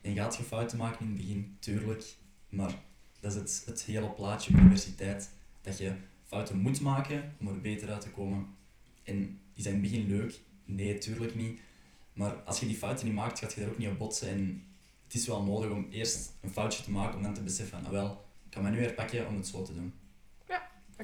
En 0.00 0.14
gaat 0.14 0.36
je 0.36 0.42
fouten 0.42 0.78
maken 0.78 1.00
in 1.00 1.06
het 1.06 1.16
begin, 1.16 1.56
tuurlijk. 1.58 2.04
Maar 2.48 2.74
dat 3.20 3.32
is 3.32 3.38
het, 3.38 3.62
het 3.66 3.82
hele 3.82 4.10
plaatje 4.10 4.52
universiteit. 4.52 5.30
Dat 5.60 5.78
je 5.78 5.94
fouten 6.24 6.58
moet 6.58 6.80
maken 6.80 7.34
om 7.40 7.48
er 7.48 7.60
beter 7.60 7.90
uit 7.90 8.00
te 8.00 8.10
komen. 8.10 8.46
En 9.04 9.40
is 9.54 9.64
dat 9.64 9.72
in 9.72 9.82
het 9.82 9.90
begin 9.90 10.06
leuk? 10.06 10.40
Nee, 10.64 10.98
tuurlijk 10.98 11.34
niet. 11.34 11.60
Maar 12.12 12.34
als 12.34 12.60
je 12.60 12.66
die 12.66 12.76
fouten 12.76 13.06
niet 13.06 13.14
maakt, 13.14 13.38
gaat 13.38 13.52
je 13.52 13.60
daar 13.60 13.70
ook 13.70 13.78
niet 13.78 13.88
op 13.88 13.98
botsen. 13.98 14.28
En 14.28 14.64
het 15.04 15.14
is 15.14 15.26
wel 15.26 15.42
nodig 15.42 15.70
om 15.70 15.86
eerst 15.90 16.32
een 16.40 16.50
foutje 16.50 16.82
te 16.82 16.90
maken 16.90 17.16
om 17.16 17.22
dan 17.22 17.34
te 17.34 17.42
beseffen 17.42 17.84
ah 17.84 17.90
wel, 17.90 18.24
ik 18.44 18.50
kan 18.50 18.62
me 18.62 18.70
nu 18.70 18.80
herpakken 18.80 19.28
om 19.28 19.36
het 19.36 19.46
zo 19.46 19.62
te 19.62 19.74
doen. 19.74 19.92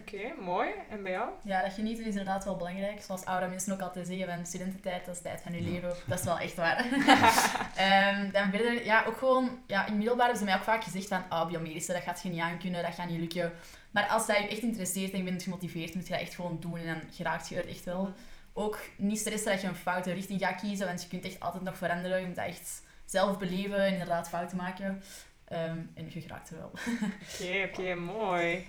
Oké, 0.00 0.32
mooi. 0.40 0.68
En 0.90 1.02
bij 1.02 1.12
jou? 1.12 1.30
Ja, 1.42 1.62
dat 1.62 1.72
genieten 1.72 2.04
is 2.04 2.10
inderdaad 2.10 2.44
wel 2.44 2.56
belangrijk. 2.56 3.02
Zoals 3.02 3.24
oude 3.24 3.46
mensen 3.46 3.72
ook 3.72 3.80
altijd 3.80 4.06
zeggen, 4.06 4.26
van 4.34 4.46
studententijd, 4.46 5.04
dat 5.04 5.14
is 5.14 5.20
tijd 5.22 5.40
van 5.40 5.52
je 5.52 5.64
Ja. 5.64 5.70
leven. 5.70 5.92
Dat 6.06 6.18
is 6.18 6.24
wel 6.24 6.38
echt 6.38 6.54
waar. 6.54 6.84
Ehm, 7.76 8.30
dan 8.30 8.50
verder, 8.50 8.84
ja, 8.84 9.04
ook 9.06 9.16
gewoon, 9.16 9.58
ja, 9.66 9.86
in 9.86 9.96
middelbaar 9.96 10.24
hebben 10.24 10.38
ze 10.38 10.44
mij 10.50 10.54
ook 10.58 10.62
vaak 10.64 10.84
gezegd 10.84 11.08
van, 11.08 11.22
ah, 11.28 11.46
biomedische, 11.48 11.92
dat 11.92 12.02
gaat 12.02 12.22
je 12.22 12.28
niet 12.28 12.40
aankunnen, 12.40 12.82
dat 12.82 12.94
gaat 12.94 13.08
niet 13.08 13.20
lukken. 13.20 13.52
Maar 13.90 14.06
als 14.08 14.26
dat 14.26 14.36
je 14.36 14.48
echt 14.48 14.62
interesseert 14.62 15.12
en 15.12 15.18
je 15.18 15.24
bent 15.24 15.42
gemotiveerd, 15.42 15.94
moet 15.94 16.06
je 16.06 16.12
dat 16.12 16.22
echt 16.22 16.34
gewoon 16.34 16.56
doen 16.60 16.78
en 16.78 16.86
dan 16.86 17.00
geraakt 17.12 17.48
je 17.48 17.56
er 17.56 17.68
echt 17.68 17.84
wel. 17.84 18.12
Ook 18.52 18.78
niet 18.96 19.18
stressen 19.18 19.50
dat 19.52 19.60
je 19.60 19.66
een 19.66 19.74
foute 19.74 20.12
richting 20.12 20.40
gaat 20.40 20.60
kiezen, 20.60 20.86
want 20.86 21.02
je 21.02 21.08
kunt 21.08 21.24
echt 21.24 21.40
altijd 21.40 21.62
nog 21.62 21.76
veranderen. 21.76 22.20
Je 22.20 22.26
moet 22.26 22.36
dat 22.36 22.46
echt 22.46 22.82
zelf 23.04 23.38
beleven 23.38 23.84
en 23.84 23.92
inderdaad 23.92 24.28
fouten 24.28 24.56
maken. 24.56 25.02
Ehm, 25.44 25.78
en 25.94 26.10
je 26.10 26.20
geraakt 26.20 26.50
er 26.50 26.56
wel. 26.58 26.70
Oké, 27.34 27.68
oké, 27.70 27.94
mooi. 27.94 28.66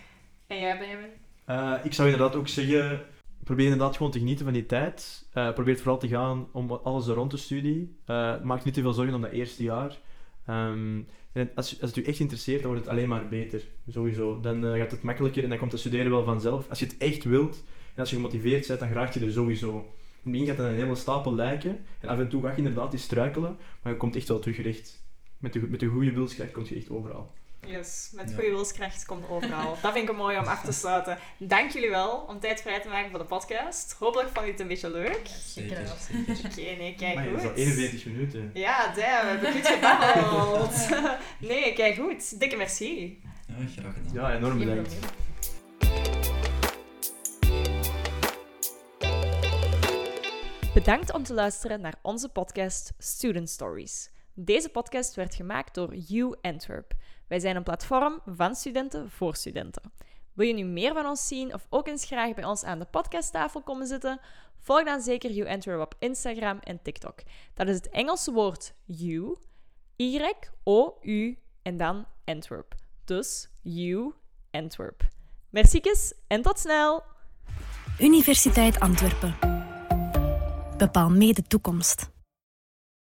En 0.49 0.59
jij, 0.59 0.77
Benjamin? 0.77 1.09
Eh, 1.45 1.73
ik 1.83 1.93
zou 1.93 2.09
inderdaad 2.09 2.35
ook 2.35 2.47
zeggen, 2.47 3.01
probeer 3.43 3.63
inderdaad 3.63 3.95
gewoon 3.95 4.11
te 4.11 4.19
genieten 4.19 4.45
van 4.45 4.53
die 4.53 4.65
tijd. 4.65 5.27
Eh, 5.33 5.53
probeer 5.53 5.77
vooral 5.77 5.97
te 5.97 6.07
gaan 6.07 6.47
om 6.51 6.71
alles 6.71 7.07
er 7.07 7.15
rond 7.15 7.31
de 7.31 7.37
studie. 7.37 7.97
Eh, 8.05 8.41
maak 8.41 8.63
niet 8.63 8.73
te 8.73 8.81
veel 8.81 8.93
zorgen 8.93 9.15
om 9.15 9.21
dat 9.21 9.31
eerste 9.31 9.63
jaar. 9.63 9.97
Ehm, 10.45 11.01
en 11.31 11.51
als, 11.55 11.81
als 11.81 11.95
het 11.95 11.95
u 11.95 12.03
echt 12.03 12.19
interesseert, 12.19 12.61
dan 12.61 12.71
wordt 12.71 12.85
het 12.85 12.93
alleen 12.93 13.09
maar 13.09 13.27
beter. 13.27 13.61
Sowieso. 13.87 14.39
Dan 14.39 14.63
gaat 14.63 14.91
het 14.91 15.01
makkelijker 15.01 15.43
en 15.43 15.49
dan 15.49 15.57
komt 15.57 15.71
het 15.71 15.79
studeren 15.79 16.11
wel 16.11 16.23
vanzelf. 16.23 16.69
Als 16.69 16.79
je 16.79 16.85
het 16.85 16.97
echt 16.97 17.23
wilt 17.23 17.63
en 17.93 17.99
als 17.99 18.09
je 18.09 18.15
gemotiveerd 18.15 18.67
bent, 18.67 18.79
dan 18.79 18.91
raak 18.91 19.13
je 19.13 19.25
er 19.25 19.31
sowieso. 19.31 19.71
In 19.71 19.83
het 20.23 20.31
begin 20.31 20.47
gaat 20.47 20.57
het 20.57 20.67
een 20.67 20.75
hele 20.75 20.95
stapel 20.95 21.35
lijken. 21.35 21.85
En 21.99 22.09
af 22.09 22.19
en 22.19 22.29
toe 22.29 22.41
ga 22.41 22.51
je 22.51 22.57
inderdaad 22.57 22.93
eens 22.93 23.03
struikelen, 23.03 23.57
maar 23.81 23.93
je 23.93 23.99
komt 23.99 24.15
echt 24.15 24.27
wel 24.27 24.39
teruggerecht. 24.39 25.03
Met 25.37 25.53
de, 25.53 25.67
met 25.67 25.79
de 25.79 25.87
goede 25.87 26.11
wilskracht 26.11 26.51
kom 26.51 26.63
je 26.67 26.75
echt 26.75 26.89
overal. 26.89 27.31
Yes, 27.65 28.09
met 28.13 28.29
Ja. 28.29 28.35
goede 28.35 28.49
wilskracht 28.49 29.05
komt 29.05 29.29
overal. 29.29 29.77
Dat 29.81 29.93
vind 29.93 30.09
ik 30.09 30.15
mooi 30.15 30.37
om 30.37 30.43
af 30.45 30.61
te 30.63 30.71
sluiten. 30.71 31.17
Dank 31.37 31.71
jullie 31.71 31.89
wel 31.89 32.11
om 32.27 32.39
tijd 32.39 32.61
vrij 32.61 32.81
te 32.81 32.87
maken 32.87 33.09
voor 33.09 33.19
de 33.19 33.25
podcast. 33.25 33.95
Hopelijk 33.99 34.29
vond 34.33 34.45
je 34.45 34.51
het 34.51 34.61
een 34.61 34.67
beetje 34.67 34.91
leuk. 34.91 35.21
Zeker 35.45 35.75
Zeker, 35.75 35.83
wel. 35.83 36.25
zeker. 36.25 36.45
Oké, 36.51 36.81
nee, 36.81 36.95
kijk 36.95 37.15
maar 37.15 37.23
het 37.25 37.33
is 37.35 37.41
goed. 37.41 37.49
al 37.49 37.55
41 37.57 38.05
minuten. 38.05 38.51
Ja, 38.53 38.85
damn, 38.85 38.95
we 38.97 39.27
hebben 39.27 39.51
goed 39.51 39.67
gebabbeld. 39.67 40.89
nee, 41.49 41.73
kijk 41.73 41.95
goed. 41.95 42.39
Dikke 42.39 42.55
merci. 42.55 43.21
Ja, 43.47 43.53
graag 43.55 43.93
gedaan. 43.93 44.13
Ja, 44.13 44.35
enorm 44.35 44.57
bedankt. 44.59 44.93
Bedankt 50.73 51.13
om 51.13 51.23
te 51.23 51.33
luisteren 51.33 51.81
naar 51.81 51.95
onze 52.01 52.29
podcast 52.29 52.91
Student 52.97 53.49
Stories. 53.49 54.09
Deze 54.41 54.69
podcast 54.69 55.15
werd 55.15 55.35
gemaakt 55.35 55.73
door 55.73 55.95
U 56.11 56.33
Antwerp. 56.41 56.93
Wij 57.27 57.39
zijn 57.39 57.55
een 57.55 57.63
platform 57.63 58.21
van 58.25 58.55
studenten 58.55 59.09
voor 59.09 59.35
studenten. 59.35 59.91
Wil 60.33 60.47
je 60.47 60.53
nu 60.53 60.63
meer 60.63 60.93
van 60.93 61.05
ons 61.05 61.27
zien 61.27 61.53
of 61.53 61.67
ook 61.69 61.87
eens 61.87 62.05
graag 62.05 62.33
bij 62.33 62.43
ons 62.43 62.63
aan 62.63 62.79
de 62.79 62.85
podcasttafel 62.85 63.61
komen 63.61 63.87
zitten? 63.87 64.19
Volg 64.59 64.83
dan 64.83 65.01
zeker 65.01 65.37
U 65.37 65.47
Antwerp 65.47 65.81
op 65.81 65.95
Instagram 65.99 66.59
en 66.59 66.81
TikTok. 66.81 67.19
Dat 67.53 67.67
is 67.67 67.75
het 67.75 67.89
Engelse 67.89 68.31
woord 68.31 68.73
U, 68.87 69.35
Y-O-U 69.95 71.37
en 71.61 71.77
dan 71.77 72.05
Antwerp. 72.25 72.75
Dus 73.05 73.49
U 73.63 74.13
Antwerp. 74.51 75.07
Merciekes 75.49 76.13
en 76.27 76.41
tot 76.41 76.59
snel! 76.59 77.03
Universiteit 77.99 78.79
Antwerpen. 78.79 79.35
Bepaal 80.77 81.09
mee 81.09 81.33
de 81.33 81.43
toekomst. 81.43 82.17